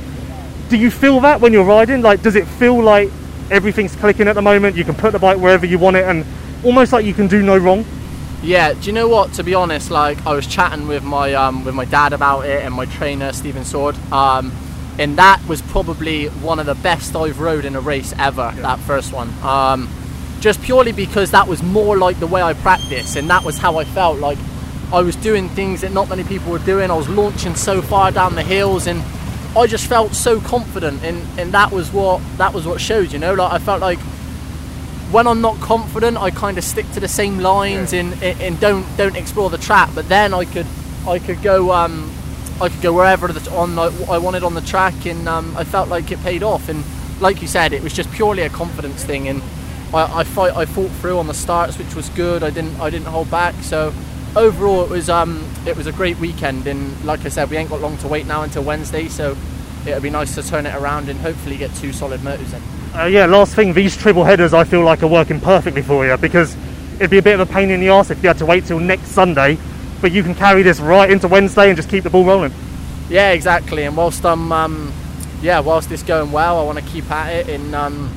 Do 0.68 0.76
you 0.76 0.90
feel 0.90 1.20
that 1.20 1.40
when 1.40 1.52
you're 1.52 1.64
riding? 1.64 2.02
Like, 2.02 2.22
does 2.22 2.36
it 2.36 2.46
feel 2.46 2.80
like 2.82 3.10
everything's 3.50 3.94
clicking 3.96 4.28
at 4.28 4.34
the 4.34 4.42
moment? 4.42 4.76
You 4.76 4.84
can 4.84 4.94
put 4.94 5.12
the 5.12 5.18
bike 5.18 5.38
wherever 5.38 5.66
you 5.66 5.78
want 5.78 5.96
it, 5.96 6.04
and 6.04 6.24
almost 6.64 6.92
like 6.92 7.04
you 7.04 7.14
can 7.14 7.26
do 7.26 7.42
no 7.42 7.56
wrong. 7.56 7.84
Yeah, 8.42 8.72
do 8.72 8.80
you 8.82 8.92
know 8.92 9.08
what? 9.08 9.32
To 9.34 9.42
be 9.42 9.54
honest, 9.54 9.90
like 9.90 10.24
I 10.24 10.34
was 10.34 10.46
chatting 10.46 10.86
with 10.86 11.02
my 11.02 11.34
um, 11.34 11.64
with 11.64 11.74
my 11.74 11.84
dad 11.84 12.12
about 12.12 12.46
it 12.46 12.64
and 12.64 12.72
my 12.72 12.84
trainer 12.86 13.32
Stephen 13.32 13.64
Sword, 13.64 13.96
um, 14.12 14.52
and 14.98 15.18
that 15.18 15.44
was 15.48 15.60
probably 15.62 16.26
one 16.26 16.60
of 16.60 16.66
the 16.66 16.76
best 16.76 17.16
I've 17.16 17.40
rode 17.40 17.64
in 17.64 17.74
a 17.74 17.80
race 17.80 18.14
ever. 18.16 18.52
That 18.56 18.78
first 18.78 19.12
one, 19.12 19.32
um, 19.42 19.88
just 20.40 20.62
purely 20.62 20.92
because 20.92 21.32
that 21.32 21.48
was 21.48 21.62
more 21.64 21.98
like 21.98 22.20
the 22.20 22.28
way 22.28 22.40
I 22.40 22.54
practice, 22.54 23.16
and 23.16 23.28
that 23.28 23.42
was 23.42 23.58
how 23.58 23.78
I 23.78 23.84
felt. 23.84 24.18
Like 24.18 24.38
I 24.92 25.02
was 25.02 25.16
doing 25.16 25.48
things 25.48 25.80
that 25.80 25.92
not 25.92 26.08
many 26.08 26.22
people 26.22 26.52
were 26.52 26.60
doing. 26.60 26.92
I 26.92 26.96
was 26.96 27.08
launching 27.08 27.56
so 27.56 27.82
far 27.82 28.12
down 28.12 28.36
the 28.36 28.44
hills, 28.44 28.86
and 28.86 29.02
I 29.58 29.66
just 29.66 29.86
felt 29.86 30.14
so 30.14 30.40
confident, 30.40 31.02
and, 31.02 31.26
and 31.38 31.52
that 31.52 31.72
was 31.72 31.92
what 31.92 32.22
that 32.36 32.54
was 32.54 32.64
what 32.64 32.80
showed. 32.80 33.12
You 33.12 33.18
know, 33.18 33.34
like 33.34 33.52
I 33.52 33.58
felt 33.58 33.80
like 33.80 33.98
when 35.10 35.26
I'm 35.26 35.40
not 35.40 35.58
confident, 35.60 36.16
I 36.16 36.30
kind 36.30 36.58
of 36.58 36.64
stick 36.64 36.90
to 36.92 37.00
the 37.00 37.08
same 37.08 37.38
lines 37.38 37.92
yeah. 37.92 38.00
and, 38.00 38.22
and 38.22 38.60
don't 38.60 38.86
don't 38.96 39.16
explore 39.16 39.50
the 39.50 39.58
track. 39.58 39.90
But 39.94 40.08
then 40.08 40.32
I 40.32 40.44
could 40.44 40.66
I 41.08 41.18
could 41.18 41.42
go 41.42 41.72
um, 41.72 42.12
I 42.60 42.68
could 42.68 42.82
go 42.82 42.92
wherever 42.92 43.26
the, 43.28 43.50
on 43.52 43.76
I 43.78 44.18
wanted 44.18 44.44
on 44.44 44.54
the 44.54 44.60
track, 44.60 45.06
and 45.06 45.28
um, 45.28 45.56
I 45.56 45.64
felt 45.64 45.88
like 45.88 46.12
it 46.12 46.20
paid 46.20 46.44
off. 46.44 46.68
And 46.68 46.84
like 47.20 47.42
you 47.42 47.48
said, 47.48 47.72
it 47.72 47.82
was 47.82 47.92
just 47.92 48.12
purely 48.12 48.42
a 48.42 48.50
confidence 48.50 49.02
thing. 49.02 49.26
And 49.28 49.42
I, 49.92 50.20
I 50.20 50.24
fight 50.24 50.56
I 50.56 50.66
fought 50.66 50.90
through 51.00 51.18
on 51.18 51.26
the 51.26 51.34
starts, 51.34 51.78
which 51.78 51.96
was 51.96 52.10
good. 52.10 52.44
I 52.44 52.50
didn't 52.50 52.78
I 52.80 52.90
didn't 52.90 53.08
hold 53.08 53.28
back. 53.28 53.54
So 53.62 53.92
overall, 54.38 54.84
it 54.84 54.90
was 54.90 55.10
um, 55.10 55.44
it 55.66 55.76
was 55.76 55.86
a 55.86 55.92
great 55.92 56.18
weekend. 56.18 56.66
And 56.66 57.04
like 57.04 57.24
I 57.24 57.28
said, 57.28 57.50
we 57.50 57.56
ain't 57.56 57.70
got 57.70 57.80
long 57.80 57.96
to 57.98 58.08
wait 58.08 58.26
now 58.26 58.42
until 58.42 58.62
Wednesday. 58.62 59.08
So 59.08 59.36
it'll 59.86 60.00
be 60.00 60.10
nice 60.10 60.34
to 60.36 60.42
turn 60.42 60.66
it 60.66 60.74
around 60.74 61.08
and 61.08 61.18
hopefully 61.20 61.56
get 61.56 61.74
two 61.74 61.92
solid 61.92 62.22
motors 62.22 62.52
in. 62.52 62.62
Uh, 62.94 63.04
yeah, 63.04 63.26
last 63.26 63.54
thing, 63.54 63.74
these 63.74 63.96
triple 63.96 64.24
headers 64.24 64.54
I 64.54 64.64
feel 64.64 64.82
like 64.82 65.02
are 65.02 65.08
working 65.08 65.40
perfectly 65.40 65.82
for 65.82 66.06
you 66.06 66.16
because 66.16 66.56
it'd 66.96 67.10
be 67.10 67.18
a 67.18 67.22
bit 67.22 67.38
of 67.38 67.48
a 67.48 67.52
pain 67.52 67.70
in 67.70 67.80
the 67.80 67.90
arse 67.90 68.10
if 68.10 68.22
you 68.22 68.28
had 68.28 68.38
to 68.38 68.46
wait 68.46 68.64
till 68.64 68.80
next 68.80 69.08
Sunday, 69.08 69.58
but 70.00 70.10
you 70.10 70.22
can 70.22 70.34
carry 70.34 70.62
this 70.62 70.80
right 70.80 71.10
into 71.10 71.28
Wednesday 71.28 71.68
and 71.68 71.76
just 71.76 71.90
keep 71.90 72.04
the 72.04 72.10
ball 72.10 72.24
rolling. 72.24 72.52
Yeah, 73.08 73.32
exactly. 73.32 73.84
And 73.84 73.96
whilst 73.96 74.24
I'm, 74.24 74.50
um, 74.52 74.92
yeah, 75.42 75.60
whilst 75.60 75.92
it's 75.92 76.02
going 76.02 76.32
well, 76.32 76.58
I 76.58 76.64
want 76.64 76.78
to 76.78 76.84
keep 76.84 77.10
at 77.10 77.34
it 77.34 77.48
and 77.48 77.74
um, 77.74 78.12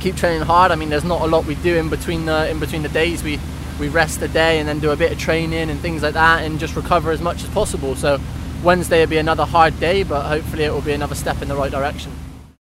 keep 0.00 0.16
training 0.16 0.42
hard. 0.42 0.72
I 0.72 0.76
mean, 0.76 0.88
there's 0.88 1.04
not 1.04 1.20
a 1.22 1.26
lot 1.26 1.44
we 1.44 1.54
do 1.56 1.76
in 1.76 1.88
between 1.88 2.26
the 2.26 2.50
in 2.50 2.58
between 2.58 2.82
the 2.82 2.88
days. 2.88 3.22
We 3.22 3.38
we 3.80 3.88
rest 3.88 4.22
a 4.22 4.28
day 4.28 4.60
and 4.60 4.68
then 4.68 4.78
do 4.78 4.90
a 4.90 4.96
bit 4.96 5.10
of 5.10 5.18
training 5.18 5.70
and 5.70 5.80
things 5.80 6.02
like 6.02 6.14
that, 6.14 6.44
and 6.44 6.60
just 6.60 6.76
recover 6.76 7.10
as 7.10 7.20
much 7.20 7.42
as 7.42 7.48
possible. 7.50 7.96
So 7.96 8.20
Wednesday 8.62 9.00
will 9.00 9.08
be 9.08 9.16
another 9.16 9.44
hard 9.44 9.80
day, 9.80 10.02
but 10.04 10.26
hopefully 10.26 10.64
it 10.64 10.72
will 10.72 10.82
be 10.82 10.92
another 10.92 11.14
step 11.14 11.42
in 11.42 11.48
the 11.48 11.56
right 11.56 11.70
direction. 11.70 12.12